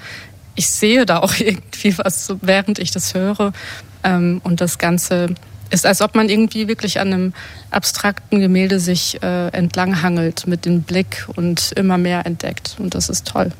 [0.56, 3.54] ich sehe da auch irgendwie was, während ich das höre.
[4.04, 5.36] Ähm, und das Ganze
[5.70, 7.34] ist, als ob man irgendwie wirklich an einem
[7.72, 12.76] abstrakten Gemälde sich äh, entlanghangelt mit dem Blick und immer mehr entdeckt.
[12.80, 13.52] Und das ist toll.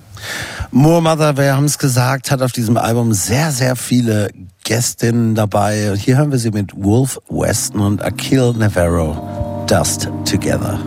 [0.72, 4.30] Moore Mother, wir haben es gesagt, hat auf diesem Album sehr, sehr viele
[4.64, 5.96] Gästinnen dabei.
[5.98, 9.66] Hier hören wir sie mit Wolf Weston und Akil Navarro.
[9.68, 10.80] Dust Together.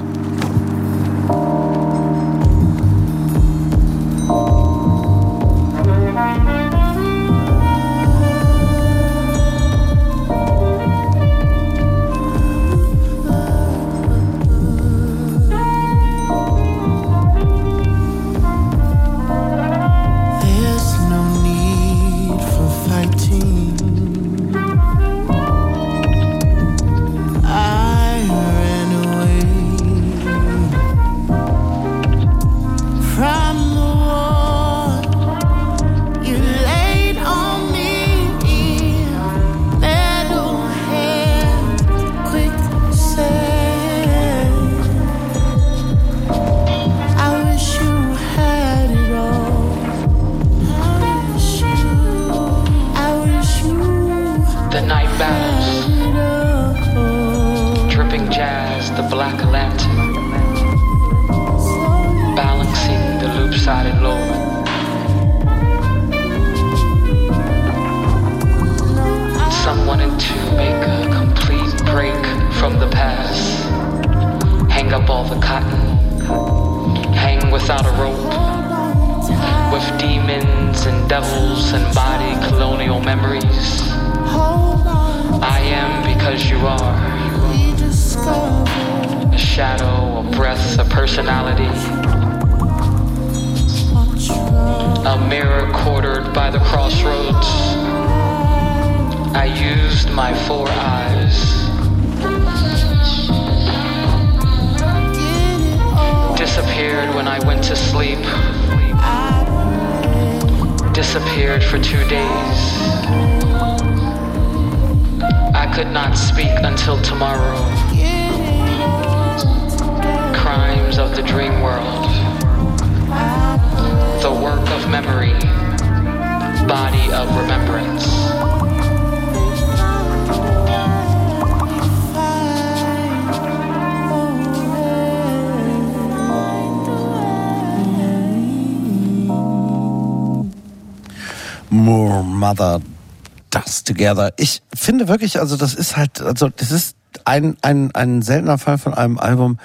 [145.13, 149.19] Wirklich, also das ist halt, also das ist ein, ein, ein seltener Fall von einem
[149.19, 149.59] Album,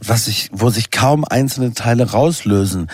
[0.00, 2.88] was sich, wo sich kaum einzelne Teile rauslösen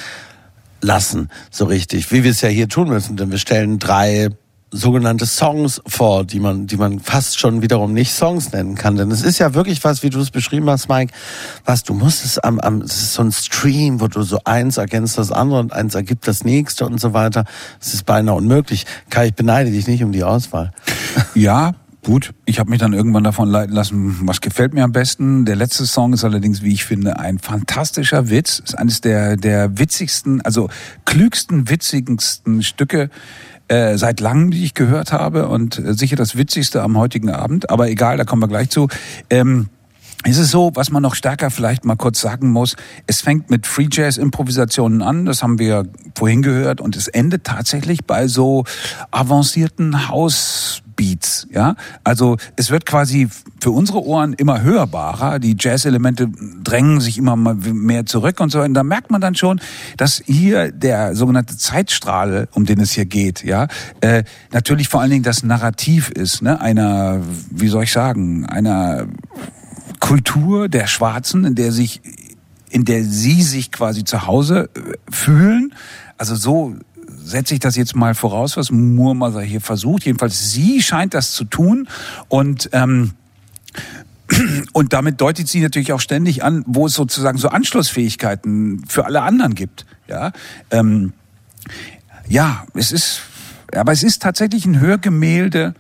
[0.81, 4.31] lassen, so richtig, wie wir es ja hier tun müssen, denn wir stellen drei
[4.73, 8.97] sogenannte Songs vor, die man, die man fast schon wiederum nicht Songs nennen kann.
[8.97, 11.12] Denn es ist ja wirklich was, wie du es beschrieben hast, Mike,
[11.65, 14.77] was du musst es am, am, es ist so ein Stream, wo du so eins
[14.77, 17.45] ergänzt das andere und eins ergibt das nächste und so weiter.
[17.81, 18.87] Es ist beinahe unmöglich.
[19.11, 20.73] Kai, ich beneide dich nicht um die Auswahl.
[21.35, 21.73] Ja,
[22.05, 22.32] gut.
[22.45, 25.45] Ich habe mich dann irgendwann davon leiten lassen, was gefällt mir am besten.
[25.45, 28.61] Der letzte Song ist allerdings, wie ich finde, ein fantastischer Witz.
[28.61, 30.69] Ist eines der, der witzigsten, also
[31.05, 33.11] klügsten, witzigsten Stücke
[33.69, 37.70] äh, seit langem, die ich gehört habe und äh, sicher das witzigste am heutigen Abend.
[37.70, 38.89] Aber egal, da kommen wir gleich zu.
[39.31, 39.69] Ähm,
[40.23, 42.77] es ist so, was man noch stärker vielleicht mal kurz sagen muss,
[43.07, 45.85] es fängt mit Free Jazz Improvisationen an, das haben wir
[46.15, 48.65] vorhin gehört, und es endet tatsächlich bei so
[49.12, 51.77] avancierten House Beats, ja.
[52.05, 53.27] Also es wird quasi
[53.59, 55.39] für unsere Ohren immer hörbarer.
[55.39, 56.28] Die Jazz-Elemente
[56.62, 58.60] drängen sich immer mehr zurück und so.
[58.60, 59.62] Und da merkt man dann schon,
[59.97, 63.68] dass hier der sogenannte Zeitstrahl, um den es hier geht, ja,
[64.02, 69.06] äh, natürlich vor allen Dingen das Narrativ ist, ne, einer, wie soll ich sagen, einer
[70.01, 72.02] Kultur der Schwarzen, in der sich,
[72.68, 75.72] in der sie sich quasi zu Hause äh, fühlen.
[76.18, 76.77] Also so
[77.31, 80.05] setze ich das jetzt mal voraus, was Murmother hier versucht.
[80.05, 81.89] Jedenfalls sie scheint das zu tun
[82.28, 83.12] und ähm,
[84.73, 89.23] und damit deutet sie natürlich auch ständig an, wo es sozusagen so Anschlussfähigkeiten für alle
[89.23, 89.86] anderen gibt.
[90.09, 90.32] Ja,
[90.70, 91.12] ähm,
[92.28, 93.23] ja, es ist,
[93.74, 95.74] aber es ist tatsächlich ein Hörgemälde.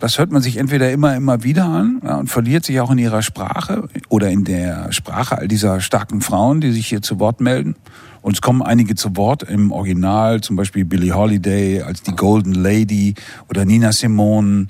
[0.00, 2.98] Das hört man sich entweder immer, immer wieder an ja, und verliert sich auch in
[2.98, 7.40] ihrer Sprache oder in der Sprache all dieser starken Frauen, die sich hier zu Wort
[7.40, 7.76] melden.
[8.20, 12.54] Und es kommen einige zu Wort im Original, zum Beispiel Billie Holiday als die Golden
[12.54, 13.14] Lady
[13.48, 14.66] oder Nina Simone.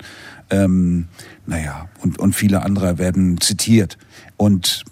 [0.49, 1.07] Ähm,
[1.45, 3.97] naja, und, und viele andere werden zitiert.
[4.37, 4.83] Und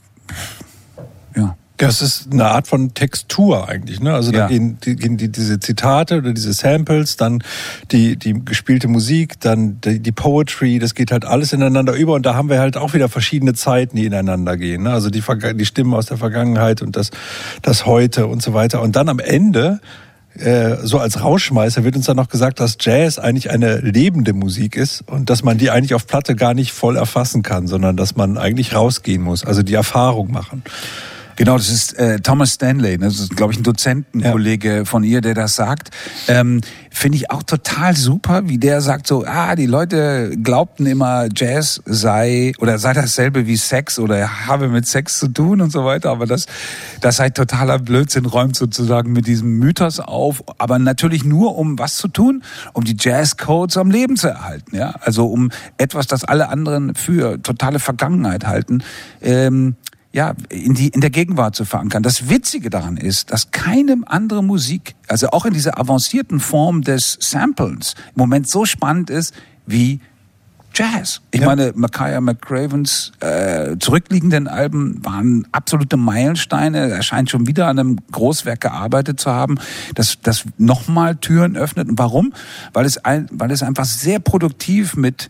[1.36, 1.56] ja.
[1.88, 4.14] Das ist eine Art von Textur eigentlich, ne?
[4.14, 4.48] Also da Ja.
[4.48, 7.44] gehen, die, gehen die, diese Zitate oder diese Samples, dann
[7.92, 12.26] die, die gespielte Musik, dann die, die Poetry, das geht halt alles ineinander über und
[12.26, 14.84] da haben wir halt auch wieder verschiedene Zeiten, die ineinander gehen.
[14.84, 14.92] Ne?
[14.92, 15.24] Also die,
[15.56, 17.12] die Stimmen aus der Vergangenheit und das,
[17.62, 18.82] das Heute und so weiter.
[18.82, 19.80] Und dann am Ende
[20.36, 24.76] äh, so als Rauschmeißer wird uns dann noch gesagt, dass Jazz eigentlich eine lebende Musik
[24.76, 28.16] ist und dass man die eigentlich auf Platte gar nicht voll erfassen kann, sondern dass
[28.16, 30.64] man eigentlich rausgehen muss, also die Erfahrung machen.
[31.36, 33.06] Genau, das ist äh, Thomas Stanley, ne?
[33.06, 35.90] das ist, glaube ich, ein Dozentenkollege von ihr, der das sagt.
[36.28, 36.62] Ähm,
[36.96, 41.82] Finde ich auch total super, wie der sagt so, ah, die Leute glaubten immer, Jazz
[41.86, 46.12] sei oder sei dasselbe wie Sex oder habe mit Sex zu tun und so weiter,
[46.12, 46.46] aber das,
[47.02, 51.98] das sei totaler Blödsinn, räumt sozusagen mit diesem Mythos auf, aber natürlich nur, um was
[51.98, 52.44] zu tun,
[52.74, 57.42] um die Jazzcodes am Leben zu erhalten, ja, also um etwas, das alle anderen für
[57.42, 58.84] totale Vergangenheit halten.
[59.20, 59.78] Ähm,
[60.14, 62.04] ja, in, die, in der Gegenwart zu verankern.
[62.04, 67.18] Das Witzige daran ist, dass keine andere Musik, also auch in dieser avancierten Form des
[67.20, 69.34] Samples, im Moment so spannend ist
[69.66, 70.00] wie
[70.76, 71.22] Jazz.
[71.30, 76.90] Ich meine, Makaya McCravens äh, zurückliegenden Alben waren absolute Meilensteine.
[76.90, 79.60] Er scheint schon wieder an einem Großwerk gearbeitet zu haben,
[79.94, 81.90] das, das nochmal Türen öffnet.
[81.90, 82.34] Und warum?
[82.74, 85.30] Weil es, ein, weil es einfach sehr produktiv mit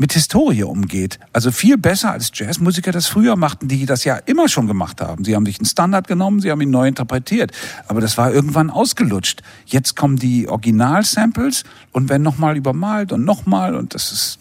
[0.00, 1.18] mit Historie umgeht.
[1.34, 5.26] Also viel besser als Jazzmusiker das früher machten, die das ja immer schon gemacht haben.
[5.26, 7.52] Sie haben sich einen Standard genommen, sie haben ihn neu interpretiert.
[7.86, 9.42] Aber das war irgendwann ausgelutscht.
[9.66, 14.38] Jetzt kommen die Original-Samples und werden nochmal übermalt und nochmal und das ist,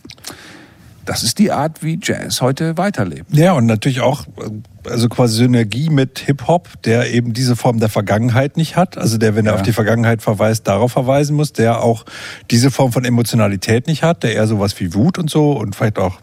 [1.10, 3.36] das ist die Art, wie Jazz heute weiterlebt.
[3.36, 4.26] Ja, und natürlich auch,
[4.88, 8.95] also quasi Synergie mit Hip-Hop, der eben diese Form der Vergangenheit nicht hat.
[8.95, 9.56] Also der, wenn er Ja.
[9.57, 12.06] auf die Vergangenheit verweist, darauf verweisen muss, der auch
[12.52, 15.98] diese Form von Emotionalität nicht hat, der eher sowas wie Wut und so und vielleicht
[15.98, 16.19] auch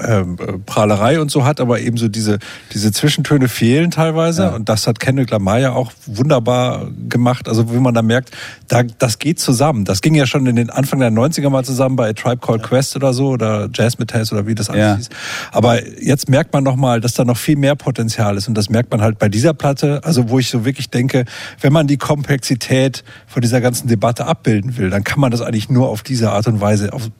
[0.00, 2.38] ähm, äh, Prahlerei und so hat, aber eben so diese,
[2.72, 4.52] diese Zwischentöne fehlen teilweise.
[4.52, 7.48] Und das hat Kendrick Lamar ja auch wunderbar gemacht.
[7.48, 8.30] Also wie man da merkt,
[8.68, 9.84] da, das geht zusammen.
[9.84, 12.62] Das ging ja schon in den Anfang der 90er mal zusammen bei A Tribe Called
[12.62, 14.96] Quest oder so oder Jazz Metalls oder wie das alles Ja.
[14.96, 15.08] hieß.
[15.52, 18.48] Aber jetzt merkt man nochmal, dass da noch viel mehr Potenzial ist.
[18.48, 21.24] Und das merkt man halt bei dieser Platte, also wo ich so wirklich denke,
[21.60, 25.68] wenn man die Komplexität von dieser ganzen Debatte abbilden will, dann kann man das eigentlich
[25.68, 27.10] nur auf diese Art und Weise auf,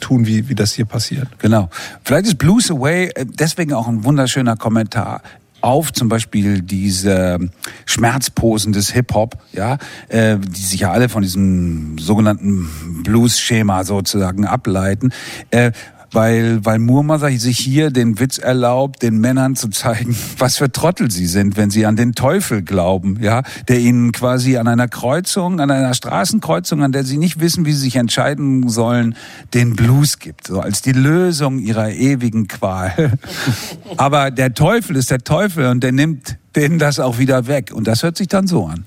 [0.00, 1.28] tun, wie, wie das hier passiert.
[1.38, 1.68] Genau.
[2.04, 5.22] Vielleicht ist Blues Away äh, deswegen auch ein wunderschöner Kommentar
[5.62, 7.38] auf zum Beispiel diese
[7.86, 9.78] Schmerzposen des Hip-Hop, ja,
[10.08, 12.68] äh, die sich ja alle von diesem sogenannten
[13.04, 15.12] Blues-Schema sozusagen ableiten.
[15.50, 15.72] Äh,
[16.12, 21.10] weil, weil Murmother sich hier den Witz erlaubt, den Männern zu zeigen, was für Trottel
[21.10, 25.60] sie sind, wenn sie an den Teufel glauben, ja, der ihnen quasi an einer Kreuzung,
[25.60, 29.16] an einer Straßenkreuzung, an der sie nicht wissen, wie sie sich entscheiden sollen,
[29.54, 33.18] den Blues gibt, so als die Lösung ihrer ewigen Qual.
[33.96, 37.86] Aber der Teufel ist der Teufel und der nimmt denen das auch wieder weg und
[37.86, 38.84] das hört sich dann so an.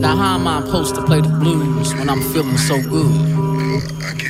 [0.00, 3.37] Now how am I supposed to play the blues when I'm feeling so good?
[3.78, 4.27] You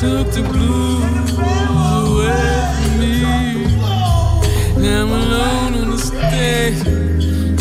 [0.00, 2.40] took the blues away
[2.80, 3.20] from me.
[4.80, 6.80] Now I'm alone on the stage.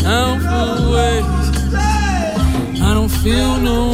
[0.05, 0.41] I don't
[0.93, 1.73] ways.
[2.81, 3.88] I don't feel no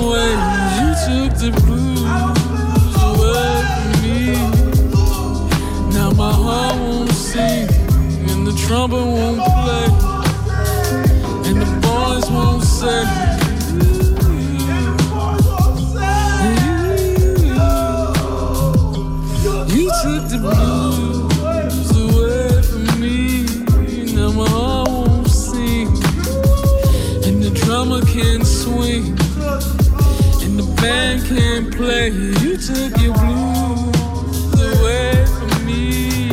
[32.05, 36.29] You took your blues away from me.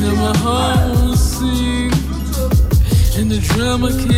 [0.00, 1.90] Now my heart won't sing,
[3.18, 3.40] and the
[4.06, 4.13] can't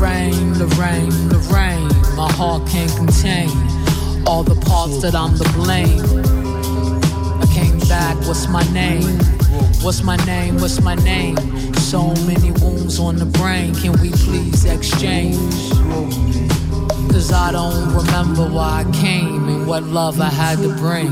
[0.00, 1.88] Rain, the rain.
[2.16, 3.50] My heart can't contain
[4.26, 6.00] all the parts that I'm to blame.
[7.42, 9.18] I came back, what's my name?
[9.82, 10.56] What's my name?
[10.56, 11.36] What's my name?
[11.74, 15.70] So many wounds on the brain, can we please exchange?
[17.12, 21.10] Cause I don't remember why I came and what love I had to bring.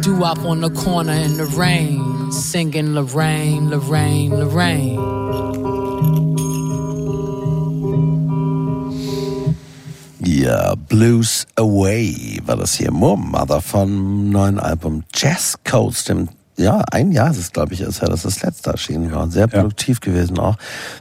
[0.00, 5.21] Do up on the corner in the rain, singing Lorraine, Lorraine, Lorraine.
[10.92, 12.90] Blues Away war das hier.
[12.92, 16.10] Mother vom neuen Album Jazz Coast.
[16.10, 16.28] Dem,
[16.58, 19.30] ja, ein Jahr ist es, glaube ich, ist ja, das ist das letzte erschienen war.
[19.30, 20.56] Sehr produktiv gewesen auch.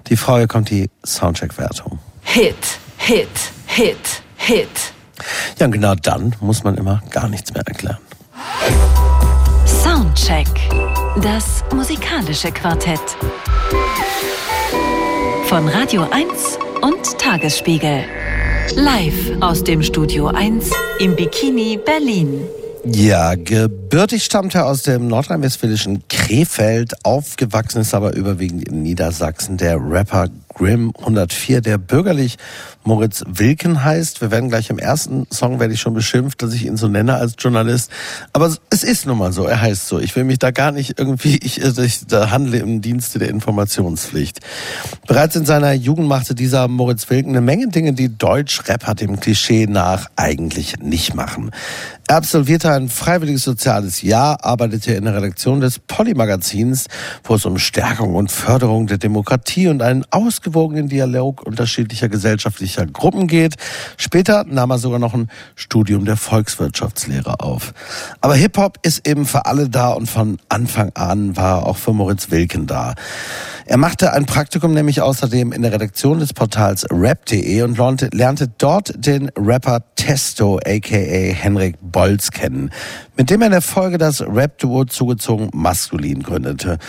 [0.08, 2.00] Die Frage kommt die Soundcheck-Wertung.
[2.22, 2.56] Hit,
[3.00, 3.28] Hit,
[3.66, 4.70] Hit, Hit.
[5.60, 7.98] Ja, und genau dann muss man immer gar nichts mehr erklären.
[9.66, 10.48] Soundcheck.
[11.22, 13.02] Das musikalische Quartett.
[15.48, 18.06] Von Radio 1 und Tagesspiegel.
[18.76, 20.70] Live aus dem Studio 1
[21.00, 22.42] im Bikini Berlin.
[22.86, 29.58] Ja, gebürtig stammt er aus dem nordrhein-westfälischen Krefeld, aufgewachsen ist aber überwiegend in Niedersachsen.
[29.58, 30.30] Der Rapper
[30.62, 32.38] Grimm 104, der bürgerlich
[32.84, 34.22] Moritz Wilken heißt.
[34.22, 37.16] Wir werden gleich im ersten Song werde ich schon beschimpft, dass ich ihn so nenne
[37.16, 37.90] als Journalist.
[38.32, 40.00] Aber es ist nun mal so, er heißt so.
[40.00, 44.40] Ich will mich da gar nicht irgendwie, ich, ich da handle im Dienste der Informationspflicht.
[45.08, 49.66] Bereits in seiner Jugend machte dieser Moritz Wilken eine Menge Dinge, die Deutsch-Rapper dem Klischee
[49.66, 51.50] nach eigentlich nicht machen.
[52.08, 56.88] Er absolvierte ein freiwilliges soziales Jahr, arbeitete in der Redaktion des Polly-Magazins,
[57.24, 63.28] wo es um Stärkung und Förderung der Demokratie und einen ausgewogenen Dialog unterschiedlicher gesellschaftlicher Gruppen
[63.28, 63.56] geht.
[63.98, 67.74] Später nahm er sogar noch ein Studium der Volkswirtschaftslehre auf.
[68.22, 72.32] Aber Hip-Hop ist eben für alle da und von Anfang an war auch für Moritz
[72.32, 72.96] Wilken da.
[73.66, 77.78] Er machte ein Praktikum nämlich außerdem in der Redaktion des Portals rap.de und
[78.14, 82.72] lernte dort den Rapper Testo aka Henrik Bolz kennen,
[83.16, 86.80] mit dem er in der Folge das Rap-Duo zugezogen Maskulin gründete.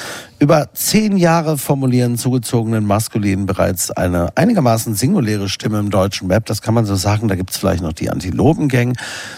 [0.42, 6.46] Über zehn Jahre formulieren zugezogenen Maskulin bereits eine einigermaßen singuläre Stimme im deutschen Rap.
[6.46, 7.28] Das kann man so sagen.
[7.28, 8.94] Da gibt's vielleicht noch die Antilopengang.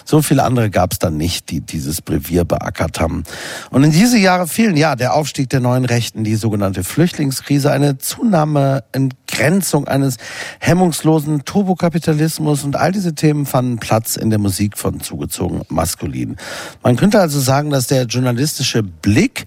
[0.07, 3.25] So viele andere gab's dann nicht, die dieses Brevier beackert haben.
[3.69, 7.99] Und in diese Jahre fielen ja der Aufstieg der neuen Rechten, die sogenannte Flüchtlingskrise, eine
[7.99, 10.17] Zunahme, Entgrenzung eines
[10.61, 16.37] hemmungslosen Turbokapitalismus und all diese Themen fanden Platz in der Musik von zugezogen Maskulin.
[16.83, 19.45] Man könnte also sagen, dass der journalistische Blick,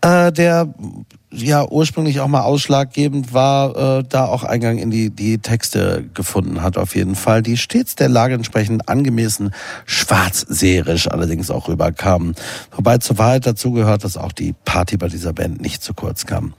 [0.00, 0.66] äh, der
[1.30, 6.62] ja ursprünglich auch mal ausschlaggebend war, äh, da auch Eingang in die, die Texte gefunden
[6.62, 9.52] hat auf jeden Fall, die stets der Lage entsprechend angemessen
[9.84, 12.34] schwarzseherisch allerdings auch rüberkamen.
[12.72, 16.26] Wobei zur Wahrheit dazu gehört, dass auch die Party bei dieser Band nicht zu kurz
[16.26, 16.54] kam.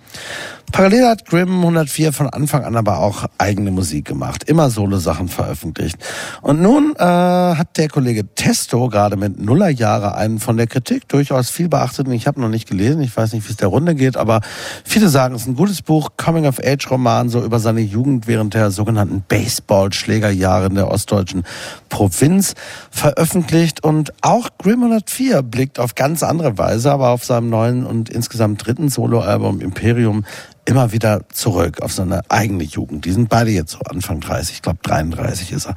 [0.72, 5.98] Parallel hat Grimm 104 von Anfang an aber auch eigene Musik gemacht, immer Solo-Sachen veröffentlicht.
[6.41, 11.08] Und nun äh, hat der Kollege Testo gerade mit Nuller Jahre einen von der Kritik
[11.08, 13.96] durchaus viel beachteten, ich habe noch nicht gelesen, ich weiß nicht, wie es der Runde
[13.96, 14.41] geht, aber
[14.84, 19.24] viele sagen, es ist ein gutes Buch, Coming-of-Age-Roman, so über seine Jugend während der sogenannten
[19.28, 21.44] Baseball-Schlägerjahre in der ostdeutschen
[21.90, 22.54] Provinz
[22.91, 23.84] veröffentlicht.
[23.84, 28.66] Und auch Grimm 104 blickt auf ganz andere Weise, aber auf seinem neuen und insgesamt
[28.66, 30.26] dritten Soloalbum Imperium
[30.70, 33.06] immer wieder zurück auf seine eigene Jugend.
[33.06, 35.76] Die sind beide jetzt so Anfang 30, ich glaube 33 ist er.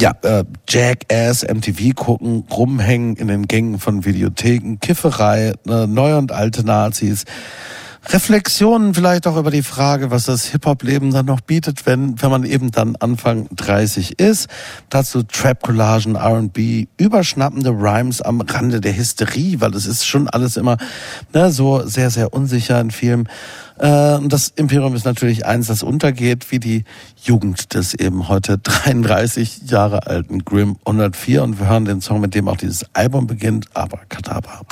[0.00, 6.32] Ja, äh, Jackass, MTV gucken, rumhängen in den Gängen von Videotheken, Kifferei, äh, neue und
[6.32, 7.24] alte Nazis.
[8.08, 12.44] Reflexionen vielleicht auch über die Frage, was das Hip-Hop-Leben dann noch bietet, wenn, wenn man
[12.44, 14.48] eben dann Anfang 30 ist.
[14.88, 20.78] Dazu Trap-Collagen, R&B, überschnappende Rhymes am Rande der Hysterie, weil es ist schon alles immer
[21.34, 23.28] ne, so sehr, sehr unsicher in vielen.
[23.78, 26.84] Äh, und das Imperium ist natürlich eins, das untergeht, wie die
[27.22, 31.42] Jugend des eben heute 33 Jahre alten Grimm 104.
[31.42, 34.62] Und wir hören den Song, mit dem auch dieses Album beginnt, aber Kadabra.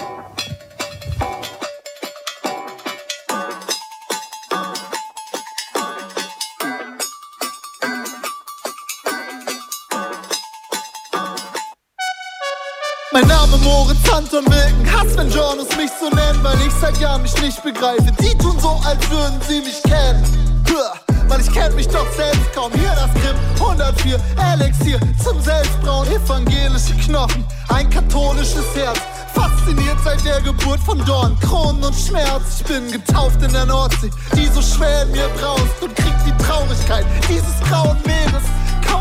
[13.89, 17.41] Name Moritz Anton Wilken, Hass, wenn Journals mich so nennen, weil ich seit Jahren mich
[17.41, 18.13] nicht begreife.
[18.21, 20.23] Die tun so, als würden sie mich kennen.
[21.29, 22.73] Weil ich kenn mich doch selbst kaum.
[22.73, 24.19] Hier das Grimm 104,
[24.55, 28.99] Elixier zum Selbstbrauen, evangelische Knochen, ein katholisches Herz.
[29.35, 32.61] Fasziniert seit der Geburt von Dorn, Kronen und Schmerz.
[32.61, 36.45] Ich bin getauft in der Nordsee, die so schwer in mir braust und kriegt die
[36.45, 38.45] Traurigkeit dieses grauen Meeres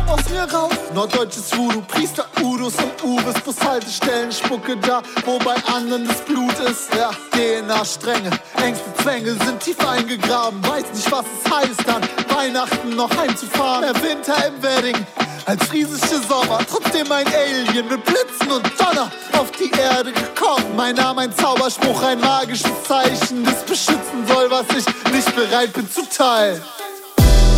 [0.07, 0.71] aus mir raus.
[0.93, 6.93] Norddeutsches Voodoo, Priester Udos und Uris, Bushaltestellen, Spucke da, wo bei anderen das Blut ist.
[6.95, 8.31] Ja, DNA-Stränge,
[8.61, 10.65] Ängste, Zwänge sind tief eingegraben.
[10.65, 12.01] Weiß nicht, was es heißt, an
[12.35, 13.83] Weihnachten noch heimzufahren.
[13.93, 15.05] Der Winter im Wedding,
[15.45, 20.75] als friesische Sommer, trotzdem ein Alien mit Blitzen und Donner auf die Erde gekommen.
[20.75, 25.89] Mein Name ein Zauberspruch, ein magisches Zeichen, das beschützen soll, was ich nicht bereit bin
[25.89, 26.61] zu teilen.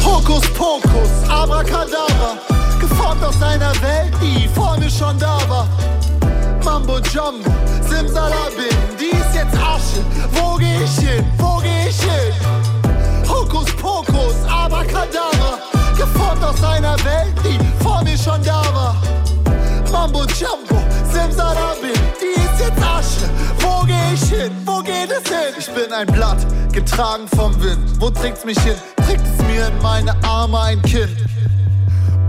[0.09, 2.37] Hokus Pokus, Abracadabra,
[2.79, 5.67] geformt aus einer Welt, die vor mir schon da war.
[6.63, 7.51] Mambo Jumbo,
[7.87, 10.01] Simsalabim, die ist jetzt Asche.
[10.31, 11.23] Wo geh ich hin?
[11.37, 12.33] Wo geh ich hin?
[13.27, 15.59] Hokus Pokus, Abracadabra,
[15.95, 18.95] geformt aus einer Welt, die vor mir schon da war.
[19.91, 20.81] Mambo Jumbo,
[21.13, 22.48] Simsalabim, die ist
[24.23, 24.51] ich hin?
[24.65, 25.53] Wo geht es hin?
[25.57, 26.37] Ich bin ein Blatt,
[26.71, 27.99] getragen vom Wind.
[27.99, 28.75] Wo trägt's mich hin?
[29.05, 31.15] Trägt es mir in meine Arme ein Kind?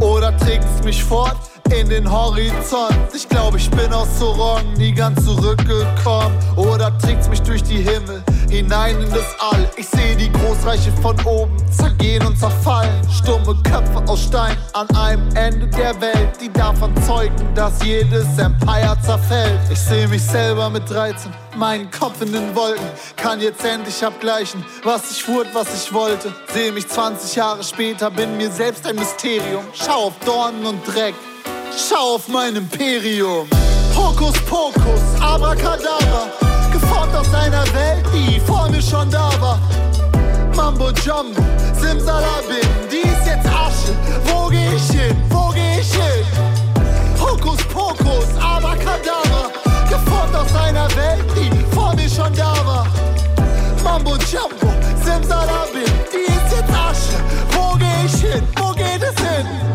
[0.01, 2.97] Oder trägt es mich fort in den Horizont.
[3.15, 6.37] Ich glaube, ich bin aus Orangen nie ganz zurückgekommen.
[6.57, 9.71] Oder trägt's mich durch die Himmel hinein in das All.
[9.77, 12.91] Ich sehe die Großreiche von oben zergehen und zerfallen.
[13.11, 18.97] Stumme Köpfe aus Stein an einem Ende der Welt, die davon zeugen, dass jedes Empire
[19.05, 19.61] zerfällt.
[19.71, 22.85] Ich sehe mich selber mit 13, meinen Kopf in den Wolken,
[23.17, 26.33] kann jetzt endlich abgleichen, was ich wurde, was ich wollte.
[26.53, 29.65] Sehe mich 20 Jahre später, bin mir selbst ein Mysterium.
[29.75, 31.15] Schau auf Dornen und Dreck,
[31.77, 33.49] schau auf mein Imperium.
[33.95, 36.29] Hokus Pokus, Abracadabra,
[36.73, 39.59] geformt aus einer Welt, die vor mir schon da war.
[40.55, 41.43] Mambo Jumbo,
[41.81, 43.95] Simsalabim, die ist jetzt Asche.
[44.25, 45.17] Wo geh ich hin?
[45.29, 46.27] Wo geh ich hin?
[47.19, 49.51] Hokus Pokus, Abracadabra,
[49.89, 52.87] geformt aus einer Welt, die vor mir schon da war.
[53.83, 54.73] Mambo Jumbo,
[55.05, 57.17] Simsalabim, die ist jetzt Asche.
[57.53, 58.43] Wo geh ich hin?
[58.57, 59.70] Wo geht es hin?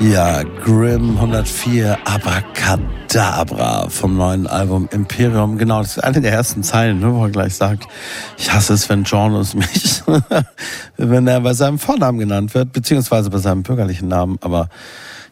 [0.00, 5.58] Ja, Grimm 104 Abracadabra vom neuen Album Imperium.
[5.58, 7.88] Genau, das ist eine der ersten Zeilen, ne, wo er gleich sagt,
[8.36, 10.04] ich hasse es, wenn Journus mich,
[10.96, 14.68] wenn er bei seinem Vornamen genannt wird, beziehungsweise bei seinem bürgerlichen Namen, aber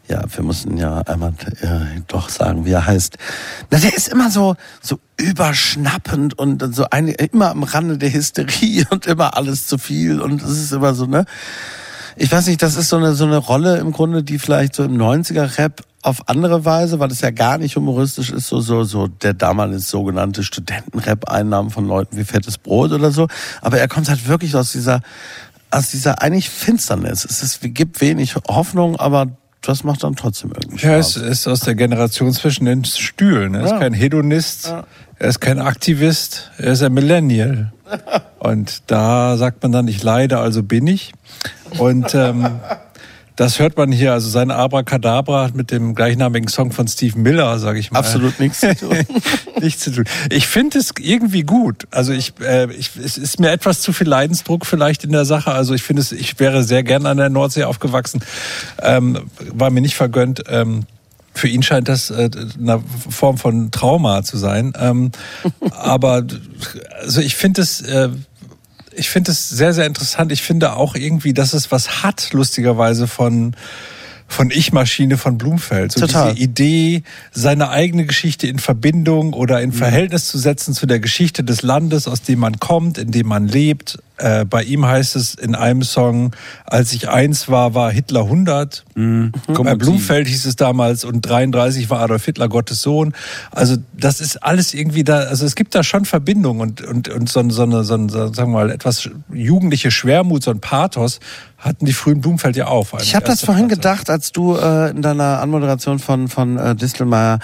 [0.09, 3.17] ja, wir müssen ja einmal äh, doch sagen, wie er heißt.
[3.71, 8.85] Na, der ist immer so, so überschnappend und so eine, immer am Rande der Hysterie
[8.89, 11.25] und immer alles zu viel und es ist immer so, ne?
[12.19, 14.83] Ich weiß nicht, das ist so eine, so eine Rolle im Grunde, die vielleicht so
[14.83, 19.07] im 90er-Rap auf andere Weise, weil es ja gar nicht humoristisch ist, so, so, so
[19.07, 23.27] der damalige sogenannte Studentenrap-Einnahmen von Leuten wie Fettes Brot oder so.
[23.61, 25.01] Aber er kommt halt wirklich aus dieser,
[25.69, 27.25] aus dieser eigentlich Finsternis.
[27.25, 29.27] Es ist, gibt wenig Hoffnung, aber
[29.61, 31.17] das macht dann trotzdem irgendwie Ja, Spaß.
[31.17, 33.53] es ist aus der Generation zwischen den Stühlen.
[33.53, 33.79] Er ist Ja.
[33.79, 34.73] kein Hedonist,
[35.19, 37.73] er ist kein Aktivist, er ist ein Millennial.
[38.39, 41.13] Und da sagt man dann, ich leide, also bin ich.
[41.77, 42.59] Und ähm,
[43.37, 47.59] das hört man hier, also sein Abracadabra hat mit dem gleichnamigen Song von Steve Miller,
[47.59, 47.99] sage ich mal.
[47.99, 48.97] Absolut nichts zu tun.
[49.61, 50.05] nichts zu tun.
[50.31, 51.87] Ich finde es irgendwie gut.
[51.91, 55.51] Also ich, äh, ich, es ist mir etwas zu viel Leidensdruck vielleicht in der Sache.
[55.51, 58.21] Also ich finde es, ich wäre sehr gern an der Nordsee aufgewachsen,
[58.81, 60.43] ähm, war mir nicht vergönnt.
[60.49, 60.85] Ähm,
[61.37, 64.73] für ihn scheint das äh, eine Form von Trauma zu sein.
[64.79, 65.11] Ähm,
[65.71, 66.25] aber
[66.99, 68.09] also ich finde es, äh,
[68.93, 70.31] ich finde es sehr, sehr interessant.
[70.31, 73.55] Ich finde auch irgendwie, dass es was hat, lustigerweise von
[74.29, 75.93] von Ich-Maschine von Blumfeld.
[75.93, 76.33] So Total.
[76.33, 81.45] diese Idee, seine eigene Geschichte in Verbindung oder in Verhältnis zu setzen zu der Geschichte
[81.45, 83.99] des Landes, aus dem man kommt, in dem man lebt.
[84.17, 86.35] Äh, bei ihm heißt es in einem Song,
[86.65, 88.83] als ich eins war, war Hitler 100.
[89.63, 93.13] Bei Blumfeld hieß es damals und 33 war Adolf Hitler Gottes Sohn.
[93.51, 97.29] Also das ist alles irgendwie da, also es gibt da schon Verbindung und, und, und
[97.29, 101.19] so, so eine, so eine, sagen wir mal, etwas jugendliche Schwermut, so ein Pathos
[101.57, 102.87] hatten die frühen Blumfeld ja auch.
[102.99, 107.39] Ich habe das vorhin gedacht, als du äh, in deiner Anmoderation von, von äh, Distelmeier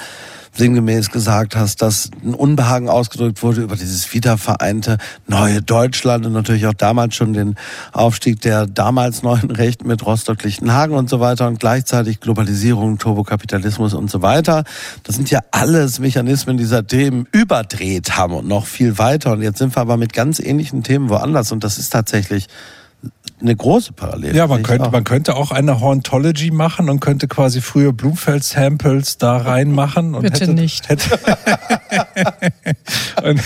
[0.53, 4.97] sinngemäß gesagt hast, dass ein Unbehagen ausgedrückt wurde über dieses wiedervereinte
[5.27, 7.55] neue Deutschland und natürlich auch damals schon den
[7.91, 14.11] Aufstieg der damals neuen Rechten mit Rostock-Lichtenhagen und so weiter und gleichzeitig Globalisierung, Turbokapitalismus und
[14.11, 14.63] so weiter.
[15.03, 19.34] Das sind ja alles Mechanismen, die seitdem überdreht haben und noch viel weiter.
[19.34, 22.47] Und jetzt sind wir aber mit ganz ähnlichen Themen woanders und das ist tatsächlich
[23.44, 24.36] eine große Parallele.
[24.36, 24.91] Ja, man könnte, auch.
[24.91, 30.15] man könnte auch eine Hauntology machen und könnte quasi früher Blumfeld-Samples da reinmachen.
[30.15, 30.90] Und Bitte hätte, nicht.
[30.90, 31.20] Hätte,
[33.24, 33.41] und,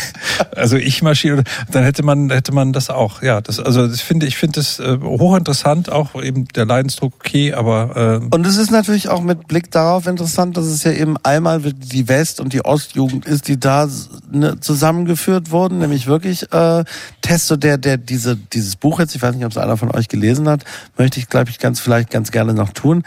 [0.55, 3.21] also ich marschiere, dann hätte man, hätte man das auch.
[3.21, 7.53] Ja, das, also ich finde, ich finde das äh, hochinteressant, auch eben der Leidensdruck okay,
[7.53, 11.17] aber äh, Und es ist natürlich auch mit Blick darauf interessant, dass es ja eben
[11.23, 13.87] einmal die West- und die Ostjugend ist, die da
[14.31, 16.83] ne, zusammengeführt wurden, nämlich wirklich äh,
[17.21, 20.07] Testo, der, der diese, dieses Buch jetzt, ich weiß nicht, ob es einer von euch
[20.07, 20.63] gelesen hat,
[20.97, 23.03] möchte ich, glaube ich, ganz vielleicht ganz gerne noch tun.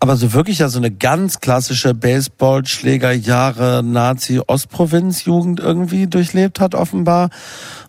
[0.00, 7.30] Aber so wirklich ja so eine ganz klassische Baseball-Schlägerjahre Nazi-Ostprovinz-Jugend irgendwie durchlebt hat, offenbar.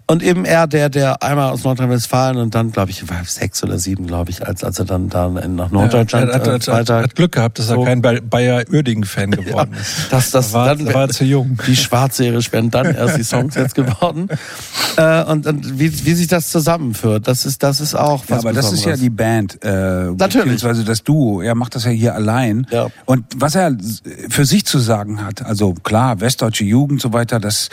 [0.08, 3.80] Und eben er, der, der einmal aus Nordrhein-Westfalen und dann, glaube ich, war sechs oder
[3.80, 7.16] sieben, glaube ich, als, als er dann da nach Norddeutschland er hat, äh, hat, hat,
[7.16, 10.12] Glück gehabt, dass er so- kein Bay- Bayer-Uerdingen-Fan geworden ist.
[10.12, 11.58] das, das, Da war- dann da war er zu jung.
[11.66, 14.28] Die Schwarzserie wären dann erst die Songs jetzt geworden.
[14.98, 18.46] Äh, und, und wie, wie sich das zusammenführt, das ist, das ist auch Ja, was
[18.46, 19.00] aber das ist ja Besonderes.
[19.02, 19.68] die Band, äh,
[20.16, 20.32] Natürlich.
[20.54, 21.42] beziehungsweise das Duo.
[21.42, 22.66] Er macht das ja hier allein.
[22.72, 22.88] Ja.
[23.04, 23.76] Und was er
[24.30, 27.68] für sich zu sagen hat, also klar, westdeutsche Jugend so weiter, das,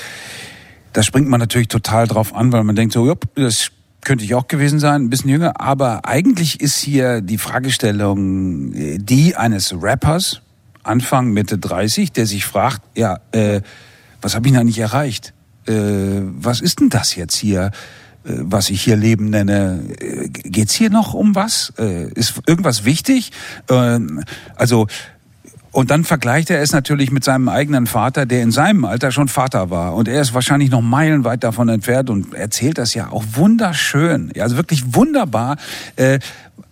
[0.93, 3.71] das springt man natürlich total drauf an, weil man denkt so, jupp, das
[4.01, 8.99] könnte ich auch gewesen sein, ein bisschen jünger, aber eigentlich ist hier die Fragestellung äh,
[8.99, 10.43] die eines Rappers,
[10.83, 13.61] Anfang, Mitte 30, der sich fragt, ja, äh,
[14.21, 15.33] was habe ich denn eigentlich erreicht?
[15.67, 15.73] Äh,
[16.23, 17.71] was ist denn das jetzt hier?
[18.25, 19.83] äh, was ich hier Leben nenne.
[20.01, 21.73] Äh, Geht's hier noch um was?
[21.79, 23.33] Äh, Ist irgendwas wichtig?
[23.69, 24.23] Ähm,
[24.55, 24.87] Also
[25.73, 29.29] und dann vergleicht er es natürlich mit seinem eigenen Vater, der in seinem Alter schon
[29.29, 29.95] Vater war.
[29.95, 34.31] Und er ist wahrscheinlich noch meilenweit davon entfernt und erzählt das ja auch wunderschön.
[34.35, 35.57] Ja, also wirklich wunderbar.
[35.97, 36.19] Äh,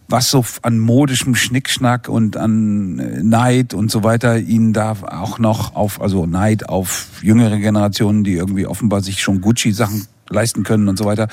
[0.06, 5.38] was so an modischem Schnickschnack und an äh, Neid und so weiter ihn da auch
[5.38, 10.88] noch auf, also Neid auf jüngere Generationen, die irgendwie offenbar sich schon Gucci-Sachen leisten können
[10.88, 11.28] und so weiter,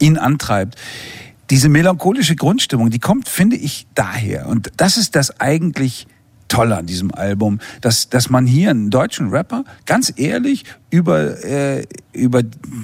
[0.00, 0.76] ihn antreibt.
[1.50, 4.48] Diese melancholische Grundstimmung, die kommt, finde ich, daher.
[4.48, 6.06] Und das ist das eigentlich
[6.48, 11.86] Tolle an diesem Album, dass, dass man hier einen deutschen Rapper ganz ehrlich über, äh,
[12.12, 12.42] über,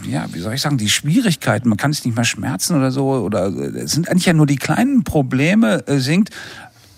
[0.09, 3.07] ja, wie soll ich sagen, die Schwierigkeiten, man kann es nicht mehr schmerzen oder so,
[3.07, 6.31] oder äh, es sind eigentlich ja nur die kleinen Probleme, äh, singt,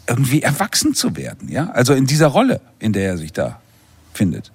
[0.06, 3.60] irgendwie erwachsen zu werden, ja, also in dieser Rolle, in der er sich da
[4.12, 4.51] findet.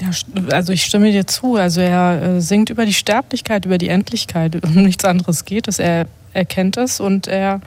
[0.00, 0.10] Ja,
[0.50, 1.54] also ich stimme dir zu.
[1.54, 4.56] Also er äh, singt über die Sterblichkeit, über die Endlichkeit.
[4.64, 5.78] Um nichts anderes geht es.
[5.78, 7.60] Er erkennt es und er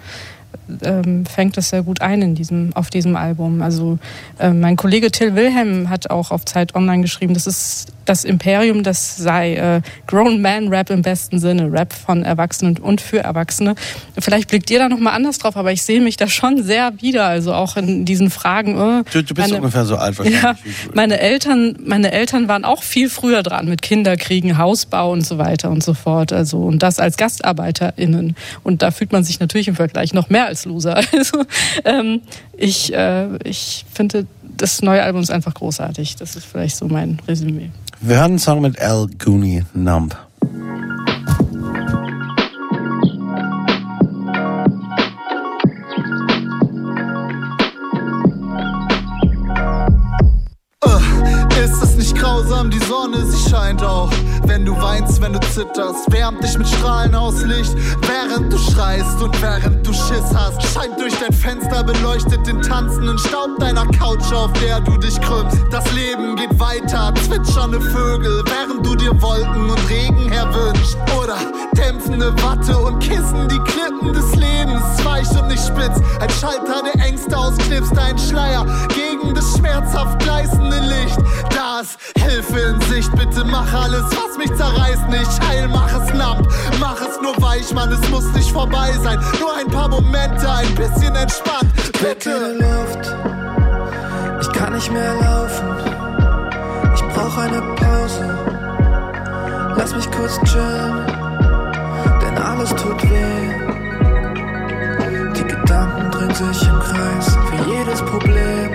[0.83, 3.61] ähm, fängt es sehr gut ein in diesem, auf diesem Album.
[3.61, 3.97] Also
[4.39, 8.83] äh, mein Kollege Till Wilhelm hat auch auf Zeit Online geschrieben, das ist das Imperium,
[8.83, 13.75] das sei äh, Grown Man Rap im besten Sinne, Rap von Erwachsenen und für Erwachsene.
[14.17, 16.93] Vielleicht blickt ihr da noch mal anders drauf, aber ich sehe mich da schon sehr
[17.01, 18.77] wieder, also auch in diesen Fragen.
[18.77, 20.41] Äh, Du, du bist meine- ungefähr so alt wahrscheinlich.
[20.41, 20.55] ja,
[20.93, 25.69] meine Eltern, meine Eltern waren auch viel früher dran mit Kinderkriegen, Hausbau und so weiter
[25.69, 26.31] und so fort.
[26.31, 28.35] Also und das als GastarbeiterInnen.
[28.63, 31.01] Und da fühlt man sich natürlich im Vergleich noch mehr als Loser.
[31.11, 31.45] Also
[31.85, 32.21] ähm,
[32.55, 36.15] ich, äh, ich finde das neue Album ist einfach großartig.
[36.15, 37.69] Das ist vielleicht so mein Resümee.
[38.01, 40.15] Wir hören einen Song mit Al Gooney, Numb.
[52.57, 54.09] Grausam, die Sonne, sie scheint auch.
[54.45, 57.75] Wenn du weinst, wenn du zitterst, wärmt dich mit Strahlen aus Licht.
[58.01, 63.17] Während du schreist und während du Schiss hast, scheint durch dein Fenster beleuchtet den tanzenden
[63.17, 65.57] Staub deiner Couch, auf der du dich krümmst.
[65.71, 70.97] Das Leben geht weiter, zwitschernde Vögel, während du dir Wolken und Regen erwünscht.
[71.21, 71.37] Oder
[71.75, 75.99] dämpfende Watte und Kissen, die Klippen des Lebens, weich und nicht spitz.
[76.19, 81.17] Ein Schalter, der Ängste ausknipst, ein Schleier gegen das schmerzhaft gleißende Licht.
[81.53, 81.97] Da ist
[82.47, 86.47] Hilfe in Sicht, bitte mach alles, was mich zerreißt, nicht heil, mach es numb,
[86.79, 89.19] mach es nur weich, Mann, es muss nicht vorbei sein.
[89.39, 92.55] Nur ein paar Momente, ein bisschen entspannt, bitte.
[92.59, 93.15] Luft,
[94.41, 95.67] ich kann nicht mehr laufen.
[96.95, 98.37] Ich brauch eine Pause.
[99.77, 101.05] Lass mich kurz chillen,
[102.21, 103.49] denn alles tut weh.
[105.35, 108.66] Die Gedanken drehen sich im Kreis für jedes Problem.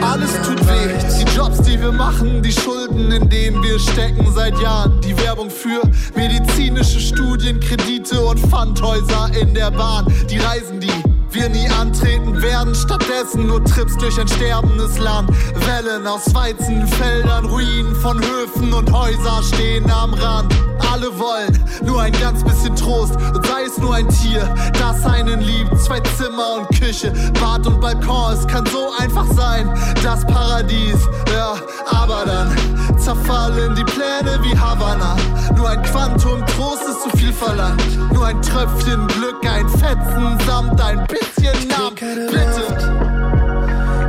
[0.00, 0.88] Alles tut weh.
[1.18, 5.00] Die Jobs, die wir machen, die Schulden, in denen wir stecken seit Jahren.
[5.00, 5.82] Die Werbung für
[6.14, 10.06] medizinische Studien, Kredite und Pfandhäuser in der Bahn.
[10.30, 10.90] Die Reisen, die
[11.34, 12.74] wir nie antreten werden.
[12.74, 15.30] Stattdessen nur Trips durch ein sterbendes Land.
[15.66, 20.54] Wellen aus Weizenfeldern, Ruinen von Höfen und Häuser stehen am Rand.
[20.92, 25.40] Alle wollen nur ein ganz bisschen Trost und sei es nur ein Tier, das einen
[25.40, 25.80] liebt.
[25.80, 29.72] Zwei Zimmer und Küche, Bad und Balkon, es kann so einfach sein,
[30.02, 30.98] das Paradies.
[31.32, 31.54] Ja,
[31.86, 35.16] aber dann zerfallen die Pläne wie Havanna.
[35.56, 37.82] Nur ein Quantum Trost ist zu viel verlangt.
[38.12, 41.94] Nur ein Tröpfchen Glück, ein Fetzen samt ein bisschen Namen.
[41.96, 42.64] Bitte.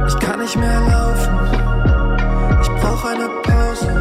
[0.07, 1.39] Ich kann nicht mehr laufen.
[2.61, 3.91] Ich brauch eine Pause.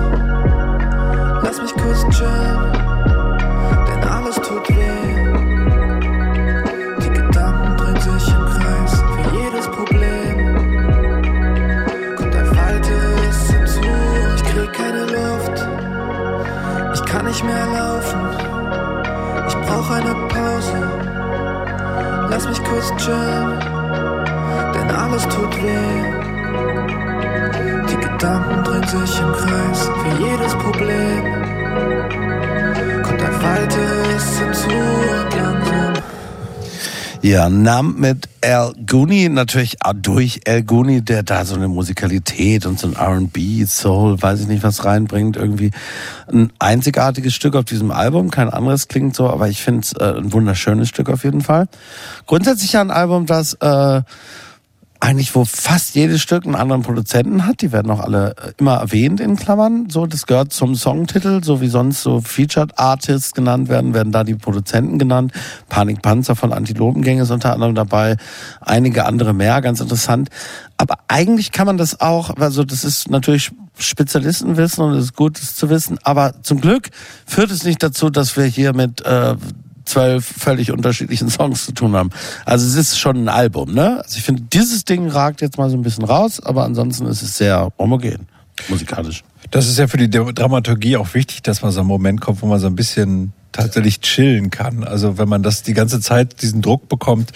[1.43, 2.73] Lass mich kurz chillen,
[3.87, 5.15] denn alles tut weh.
[7.03, 10.37] Die Gedanken drehen sich im Kreis für jedes Problem.
[12.17, 13.81] Kommt ein weiteres hinzu.
[14.37, 15.67] Ich krieg keine Luft.
[16.95, 18.21] Ich kann nicht mehr laufen.
[19.49, 21.02] Ich brauch eine Pause.
[22.33, 23.59] Lass mich kurz chillen
[24.75, 26.03] denn alles tut weh.
[27.91, 31.23] Die Gedanken drehen sich im Kreis für jedes Problem.
[33.03, 35.22] Kommt ein weiteres hinzu.
[37.25, 42.81] Ja, Numb mit Al Gooney, natürlich durch Al Gooney, der da so eine Musikalität und
[42.81, 45.71] so ein R&B, Soul, weiß ich nicht, was reinbringt, irgendwie
[46.27, 50.19] ein einzigartiges Stück auf diesem Album, kein anderes klingt so, aber ich finde es äh,
[50.19, 51.69] ein wunderschönes Stück auf jeden Fall.
[52.27, 54.03] Grundsätzlich ja ein Album, das äh,
[55.03, 57.61] eigentlich, wo fast jedes Stück einen anderen Produzenten hat.
[57.61, 59.91] Die werden auch alle äh, immer erwähnt in Klammern.
[59.91, 64.23] So, das gehört zum Songtitel, so wie sonst so Featured Artists genannt werden, werden da
[64.23, 65.33] die Produzenten genannt.
[65.69, 68.17] Panikpanzer von Antilopengang ist unter anderem dabei.
[68.61, 70.31] Einige andere mehr, ganz interessant.
[70.77, 75.37] Aber eigentlich kann man das auch, also das ist natürlich Spezialistenwissen und es ist gut,
[75.41, 75.99] das zu wissen.
[76.05, 76.91] Aber zum Glück
[77.27, 79.35] führt es nicht dazu, dass wir hier mit äh,
[79.85, 82.11] zwölf völlig unterschiedlichen Songs zu tun haben.
[82.45, 84.03] Also es ist schon ein Album, ne?
[84.03, 87.23] Also ich finde, dieses Ding ragt jetzt mal so ein bisschen raus, aber ansonsten ist
[87.23, 88.27] es sehr homogen,
[88.69, 89.25] musikalisch.
[89.51, 92.47] Das ist ja für die Dramaturgie auch wichtig, dass man so einen Moment kommt, wo
[92.47, 94.85] man so ein bisschen tatsächlich chillen kann.
[94.85, 97.33] Also wenn man das die ganze Zeit diesen Druck bekommt,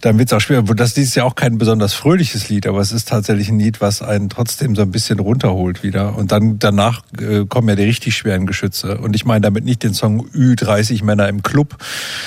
[0.00, 0.62] dann wird es auch schwer.
[0.62, 4.02] Das ist ja auch kein besonders fröhliches Lied, aber es ist tatsächlich ein Lied, was
[4.02, 6.16] einen trotzdem so ein bisschen runterholt wieder.
[6.16, 8.98] Und dann danach äh, kommen ja die richtig schweren Geschütze.
[8.98, 11.76] Und ich meine damit nicht den Song Ü30 Männer im Club.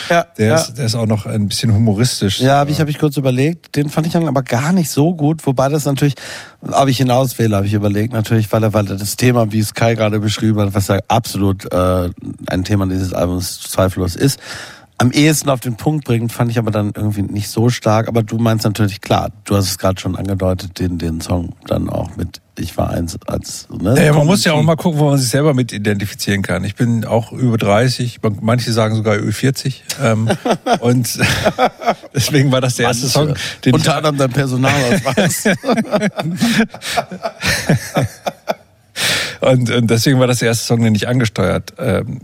[0.09, 0.55] Ja, der, ja.
[0.55, 2.39] Ist, der ist auch noch ein bisschen humoristisch.
[2.39, 3.75] Ja, habe ich, hab ich kurz überlegt.
[3.75, 5.45] Den fand ich dann aber gar nicht so gut.
[5.45, 6.15] Wobei das natürlich,
[6.61, 8.13] ob ich ihn auswähle, habe ich überlegt.
[8.13, 10.99] Natürlich, weil er, weil er das Thema, wie es Kai gerade beschrieben hat, was ja
[11.07, 12.09] absolut äh,
[12.47, 14.39] ein Thema dieses Albums zweifellos ist,
[14.99, 18.07] am ehesten auf den Punkt bringt, fand ich aber dann irgendwie nicht so stark.
[18.07, 21.87] Aber du meinst natürlich klar, du hast es gerade schon angedeutet, den, den Song dann
[21.87, 23.67] auch mit Ich war eins als.
[23.69, 26.63] Ne, Ja, man muss ja auch mal gucken, wo man sich selber mit identifizieren kann.
[26.63, 29.83] Ich bin auch über 30, manche sagen sogar über 40.
[30.01, 30.29] Ähm,
[30.79, 31.19] und
[32.15, 33.35] deswegen war das der erste Song,
[33.65, 35.43] den Unter anderem dein Personalausweis.
[39.41, 42.19] Und, und deswegen war das der erste Song, den ich angesteuert ähm,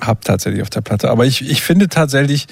[0.00, 1.10] habe tatsächlich auf der Platte.
[1.10, 2.46] Aber ich, ich finde tatsächlich,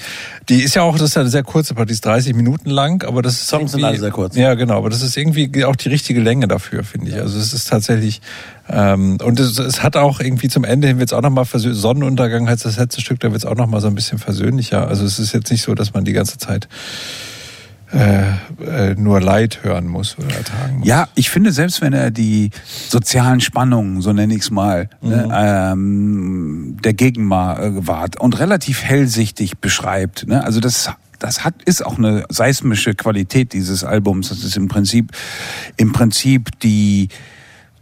[0.47, 2.69] die ist ja auch, das ist ja eine sehr kurze Partie, die ist 30 Minuten
[2.69, 4.35] lang, aber das ist Songs sind irgendwie- alle sehr kurz.
[4.35, 7.19] Ja, genau, aber das ist irgendwie auch die richtige Länge dafür, finde ich.
[7.19, 8.21] Also es ist tatsächlich
[8.69, 11.45] ähm, und es, es hat auch irgendwie zum Ende hin wird es auch nochmal.
[11.45, 14.87] Sonnenuntergang heißt das letzte Stück, da wird es auch nochmal so ein bisschen versöhnlicher.
[14.87, 16.67] Also es ist jetzt nicht so, dass man die ganze Zeit
[17.91, 20.87] äh, äh, nur Leid hören muss oder ertragen muss.
[20.87, 22.51] Ja, ich finde, selbst wenn er die
[22.87, 30.27] sozialen Spannungen, so nenne ich es mal, ne, ähm, der Gegenwart und relativ hellsichtig beschreibt,
[30.27, 34.29] ne, also das das hat, ist auch eine seismische Qualität dieses Albums.
[34.29, 35.11] Das ist im Prinzip,
[35.75, 37.09] im Prinzip die,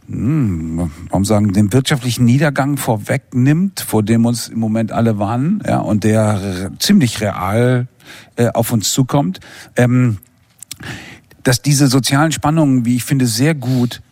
[0.08, 5.78] hm, warum sagen, den wirtschaftlichen Niedergang vorwegnimmt, vor dem uns im Moment alle warnen, ja,
[5.78, 7.86] und der ziemlich real
[8.36, 9.40] äh, auf uns zukommt.
[9.76, 10.18] Ähm,
[11.42, 14.02] dass diese sozialen Spannungen, wie ich finde, sehr gut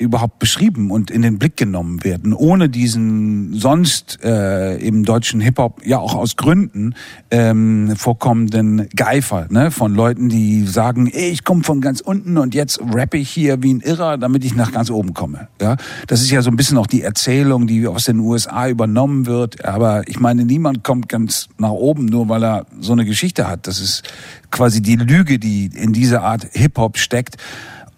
[0.00, 5.82] überhaupt beschrieben und in den Blick genommen werden, ohne diesen sonst äh, im deutschen Hip-Hop
[5.84, 6.94] ja auch aus Gründen
[7.30, 9.70] ähm, vorkommenden Geifer ne?
[9.70, 13.62] von Leuten, die sagen, ey, ich komme von ganz unten und jetzt rappe ich hier
[13.62, 15.48] wie ein Irrer, damit ich nach ganz oben komme.
[15.60, 19.26] Ja, Das ist ja so ein bisschen auch die Erzählung, die aus den USA übernommen
[19.26, 19.64] wird.
[19.64, 23.66] Aber ich meine, niemand kommt ganz nach oben, nur weil er so eine Geschichte hat.
[23.66, 24.02] Das ist
[24.50, 27.36] quasi die Lüge, die in dieser Art Hip-Hop steckt.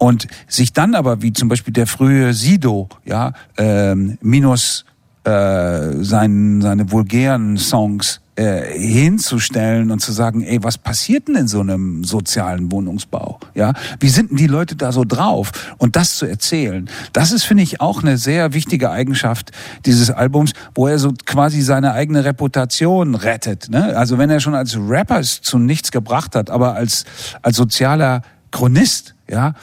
[0.03, 4.85] Und sich dann aber, wie zum Beispiel der frühe Sido, ja, ähm, minus
[5.23, 11.47] äh, seinen, seine vulgären Songs äh, hinzustellen und zu sagen, ey, was passiert denn in
[11.47, 13.39] so einem sozialen Wohnungsbau?
[13.55, 15.53] Ja, wie sind denn die Leute da so drauf?
[15.79, 19.53] Und das zu erzählen, das ist, finde ich, auch eine sehr wichtige Eigenschaft
[19.87, 23.69] dieses Albums, wo er so quasi seine eigene Reputation rettet.
[23.71, 23.97] Ne?
[23.97, 27.05] Also wenn er schon als Rapper zu nichts gebracht hat, aber als,
[27.43, 29.55] als sozialer Chronist, ja,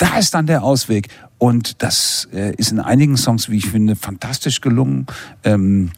[0.00, 1.08] da ist dann der Ausweg.
[1.38, 5.06] Und das äh, ist in einigen Songs, wie ich finde, fantastisch gelungen.
[5.44, 5.92] Ähm,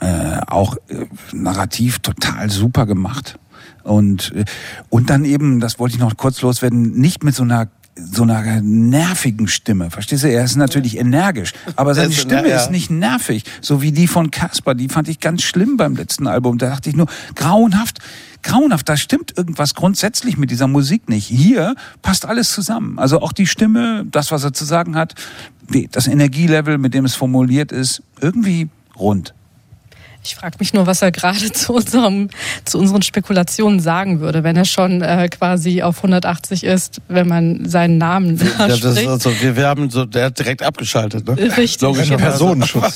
[0.00, 3.38] äh, auch äh, narrativ total super gemacht.
[3.84, 4.44] Und, äh,
[4.90, 8.60] und dann eben, das wollte ich noch kurz loswerden, nicht mit so einer so einer
[8.60, 9.90] nervigen Stimme.
[9.90, 10.28] Verstehst du?
[10.28, 14.30] Er ist natürlich energisch, aber seine ist Stimme ist nicht nervig, so wie die von
[14.30, 14.74] Casper.
[14.74, 16.58] Die fand ich ganz schlimm beim letzten Album.
[16.58, 17.98] Da dachte ich nur, grauenhaft,
[18.42, 21.26] grauenhaft, da stimmt irgendwas grundsätzlich mit dieser Musik nicht.
[21.26, 22.98] Hier passt alles zusammen.
[22.98, 25.14] Also auch die Stimme, das, was er zu sagen hat,
[25.92, 28.68] das Energielevel, mit dem es formuliert ist, irgendwie
[28.98, 29.34] rund.
[30.24, 32.28] Ich frage mich nur, was er gerade zu, unserem,
[32.64, 37.68] zu unseren Spekulationen sagen würde, wenn er schon äh, quasi auf 180 ist, wenn man
[37.68, 41.26] seinen Namen da Ja, das ist also, wir, wir haben so, der hat direkt abgeschaltet,
[41.26, 41.36] ne?
[41.56, 42.16] Richtig, Logischerweise.
[42.16, 42.28] genau.
[42.28, 42.94] Personenschutz.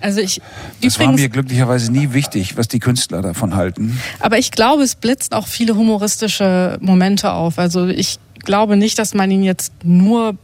[0.00, 0.40] Also ich
[0.82, 3.98] Das war übrigens, mir glücklicherweise nie wichtig, was die Künstler davon halten.
[4.20, 7.58] aber ich glaube, es blitzt auch viele humoristische Momente auf.
[7.58, 10.36] Also ich glaube nicht, dass man ihn jetzt nur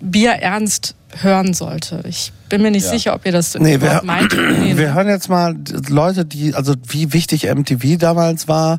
[0.00, 2.02] bierernst hören sollte.
[2.08, 2.90] Ich bin mir nicht Ja.
[2.90, 4.32] sicher, ob ihr das Nee, wir, überhaupt meint.
[4.62, 5.56] Nee, wir hören jetzt mal
[5.88, 8.78] Leute, die, also wie wichtig MTV damals war,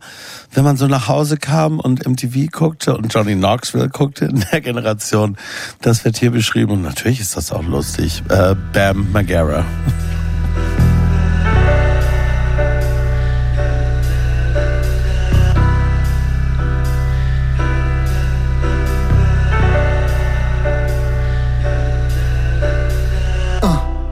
[0.53, 4.61] wenn man so nach Hause kam und MTV guckte und Johnny Knoxville guckte in der
[4.61, 5.37] Generation.
[5.81, 8.23] Das wird hier beschrieben und natürlich ist das auch lustig.
[8.29, 9.65] Äh, Bam Margera.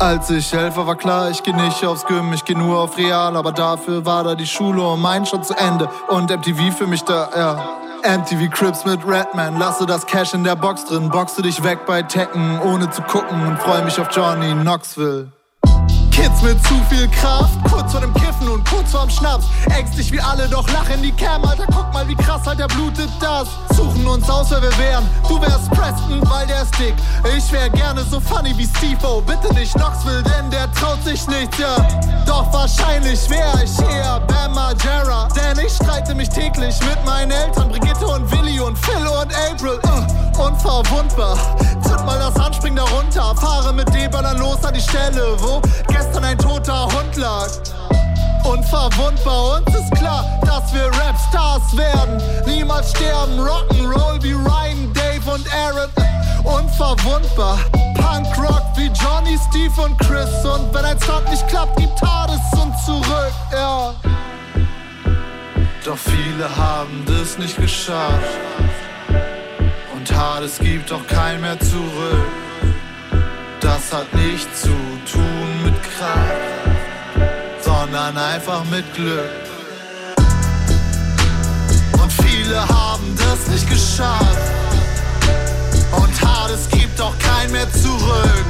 [0.02, 3.38] Als ich elf war, klar, ich geh nicht aufs Gym, ich geh nur auf Real,
[3.38, 7.04] aber dafür war da die Schule und mein schon zu Ende und MTV für mich
[7.04, 8.18] da, ja.
[8.18, 12.02] MTV Crips mit Redman, lasse das Cash in der Box drin, boxe dich weg bei
[12.02, 15.32] Tekken, ohne zu gucken und freu mich auf Johnny Knoxville.
[16.22, 19.46] Kids mit zu viel Kraft, kurz vor dem Kiffen und kurz vorm Schnaps.
[19.76, 23.48] Ängstlich wie alle, doch lachen die Cam, Alter, guck mal, wie krass, Alter, blutet das.
[23.76, 25.10] Suchen uns aus, wer wir wären.
[25.28, 26.94] Du wärst Preston, weil der ist dick.
[27.36, 29.22] Ich wär gerne so funny wie Steve-O.
[29.22, 31.76] Bitte nicht Knoxville, denn der traut sich nichts, ja.
[32.28, 35.28] Doch wahrscheinlich wär ich eher Bam Margera.
[35.36, 39.80] Denn ich streite mich täglich mit meinen Eltern, Brigitte und Willi und Phil und April.
[39.88, 41.36] Uh, unverwundbar.
[41.82, 43.34] Zünd mal das Handspring darunter.
[43.36, 47.50] Fahre mit D-Ballern los an die Stelle, wo gestern ein toter Hund lag.
[48.44, 52.22] Unverwundbar, uns ist klar, dass wir Rapstars werden.
[52.46, 55.90] Niemals sterben, Rock'n'Roll wie Ryan, Dave und Aaron.
[56.44, 57.60] Unverwundbar,
[57.96, 60.44] Punkrock wie Johnny, Steve und Chris.
[60.44, 63.94] Und wenn ein Stunt nicht klappt, gibt Hades und zurück, ja.
[65.86, 68.40] Doch viele haben das nicht geschafft.
[69.96, 72.26] Und Hades gibt auch kein mehr zurück.
[73.60, 74.70] Das hat nichts zu
[75.12, 75.41] tun
[76.02, 79.30] Kraft, sondern einfach mit Glück.
[82.02, 84.26] Und viele haben das nicht geschafft.
[85.92, 88.46] Und Hades gibt auch kein mehr zurück.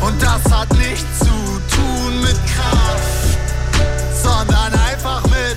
[0.00, 1.26] Und das hat nichts zu
[1.74, 5.56] tun mit Kraft, sondern einfach mit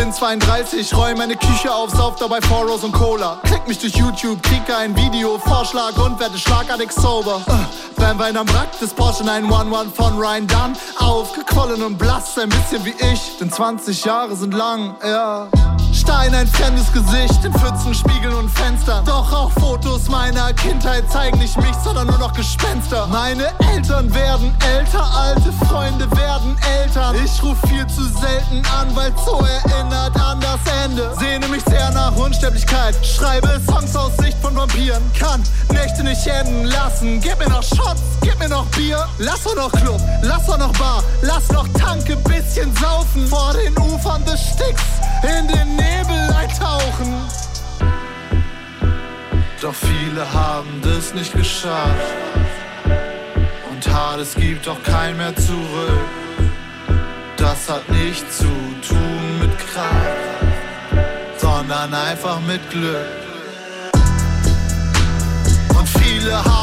[0.00, 3.38] bin 32, räum meine Küche auf, sauf dabei Foros und Cola.
[3.44, 7.42] Klick mich durch YouTube, krieg ein Video, Vorschlag und werde schlagartig sober.
[7.46, 10.76] Uh, beim Wein am Wrack des Porsche 911 von Ryan Dunn.
[10.98, 15.48] Aufgequollen und blass, ein bisschen wie ich, denn 20 Jahre sind lang, ja.
[15.92, 19.04] Stein, ein fremdes Gesicht in Pfützen, Spiegeln und Fenstern.
[19.04, 23.06] Doch auch Fotos meiner Kindheit zeigen nicht mich, sondern nur noch Gespenster.
[23.08, 27.16] Meine Eltern werden älter, alte Freunde werden Eltern.
[27.22, 31.12] Ich ruf viel zu selten an, weil so erinnert an das Ende.
[31.18, 35.02] Sehne mich sehr nach Unsterblichkeit, schreibe Songs aus Sicht von Vampiren.
[35.18, 37.20] Kann Nächte nicht enden lassen.
[37.20, 39.06] Gib mir noch Shots, gib mir noch Bier.
[39.18, 43.26] Lass doch noch Club, lass doch noch Bar, lass noch Tanke, bisschen saufen.
[43.26, 44.82] Vor den Ufern des Sticks,
[45.22, 47.14] in den Nebel eintauchen.
[49.60, 52.14] Doch viele haben das nicht geschafft.
[53.70, 56.00] Und Hades gibt auch kein mehr zurück.
[57.36, 58.44] Das hat nichts zu
[58.86, 63.06] tun mit Kraft, sondern einfach mit Glück.
[65.76, 66.59] Und viele haben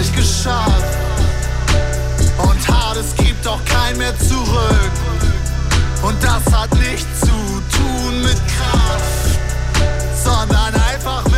[0.00, 0.96] nicht geschafft.
[2.38, 4.92] Und Hades gibt auch kein mehr zurück.
[6.02, 9.38] Und das hat nichts zu tun mit Kraft,
[10.24, 11.29] sondern einfach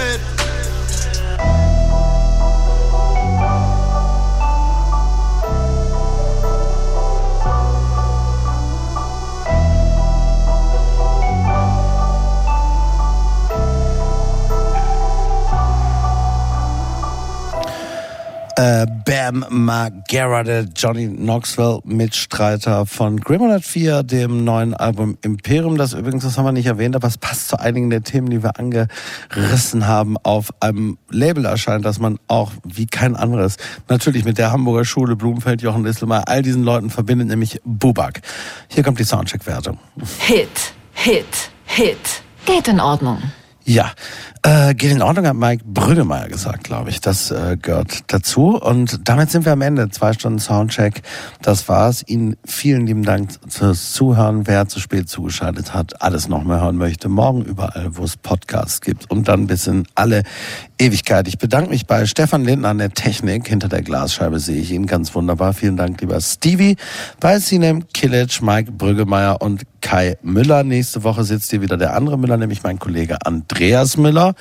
[18.57, 25.95] Äh, Bam Margera, der Johnny Knoxville Mitstreiter von Grim 104, dem neuen Album Imperium, das
[25.95, 28.59] übrigens, das haben wir nicht erwähnt, aber es passt zu einigen der Themen, die wir
[28.59, 33.57] angerissen haben, auf einem Label erscheint, das man auch wie kein anderes
[33.89, 38.21] natürlich mit der Hamburger Schule, Blumenfeld, Jochen Lisselmeier, all diesen Leuten verbindet, nämlich Bubak.
[38.69, 39.79] Hier kommt die Soundcheck-Wertung.
[40.19, 42.23] Hit, Hit, Hit.
[42.45, 43.19] Geht in Ordnung.
[43.65, 43.93] Ja,
[44.43, 47.01] äh, geht in Ordnung, hat Mike Brüggemeier gesagt, glaube ich.
[47.01, 48.57] Das äh, gehört dazu.
[48.61, 49.89] Und damit sind wir am Ende.
[49.91, 51.03] Zwei Stunden Soundcheck.
[51.43, 52.03] Das war's.
[52.07, 54.49] Ihnen vielen lieben Dank fürs Zuhören.
[54.49, 58.81] Wer zu spät zugeschaltet hat, alles noch mehr hören möchte, morgen überall, wo es Podcasts
[58.81, 59.09] gibt.
[59.11, 60.25] Und dann bis in alle
[60.79, 61.29] Ewigkeit.
[61.29, 63.47] Ich bedanke mich bei Stefan Lindner an der Technik.
[63.47, 65.53] Hinter der Glasscheibe sehe ich ihn ganz wunderbar.
[65.53, 66.77] Vielen Dank, lieber Stevie.
[67.21, 70.65] Bei Sinem Kilic, Mike Brüggemeier und Kai Müller.
[70.65, 74.35] Nächste Woche sitzt hier wieder der andere Müller, nämlich mein Kollege Andreas Müller.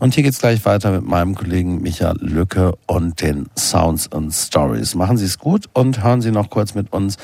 [0.00, 4.96] Und hier geht's gleich weiter mit meinem Kollegen Michael Lücke und den Sounds and Stories.
[4.96, 7.16] Machen Sie es gut und hören Sie noch kurz mit uns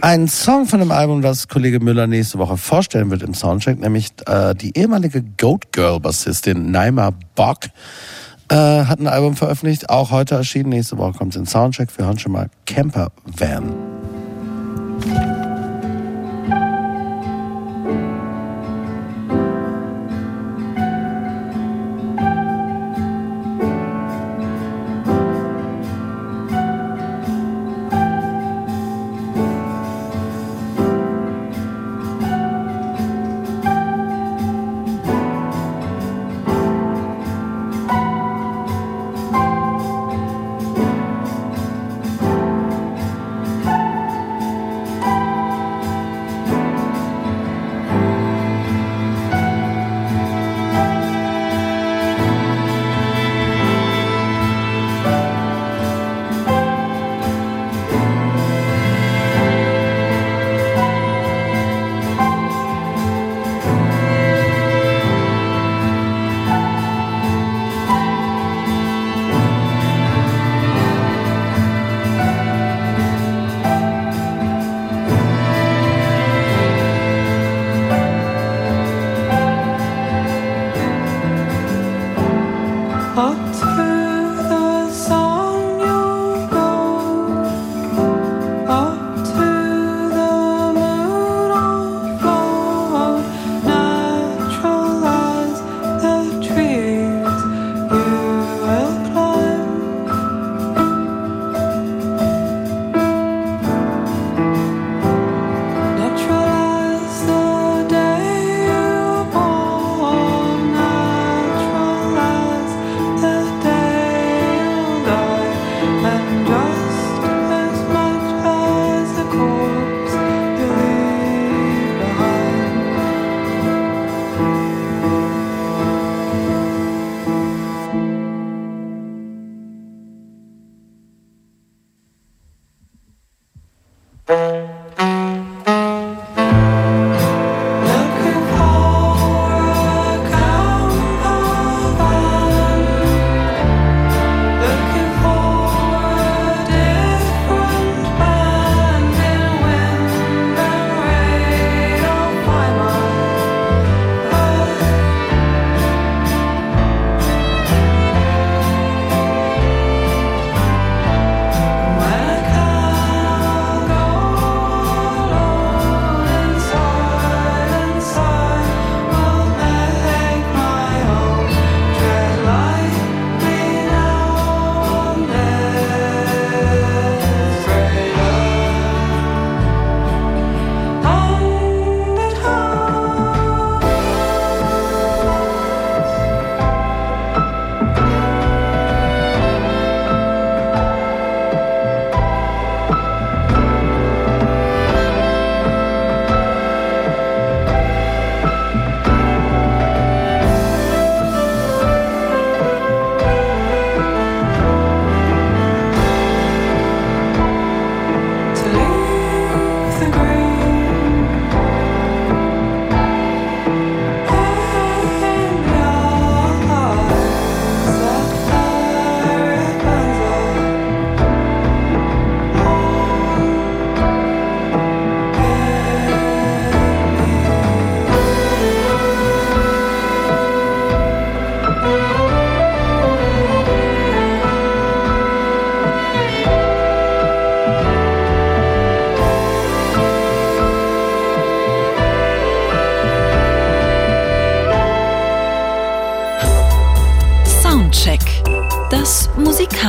[0.00, 4.12] einen Song von dem Album, das Kollege Müller nächste Woche vorstellen wird im Soundcheck, nämlich
[4.26, 7.64] äh, die ehemalige Goat Girl Bassistin Naima Bock.
[8.50, 10.70] Äh, hat ein Album veröffentlicht, auch heute erschienen.
[10.70, 11.88] Nächste Woche kommt es in Soundcheck.
[11.98, 13.74] Wir hören schon mal Camper Van.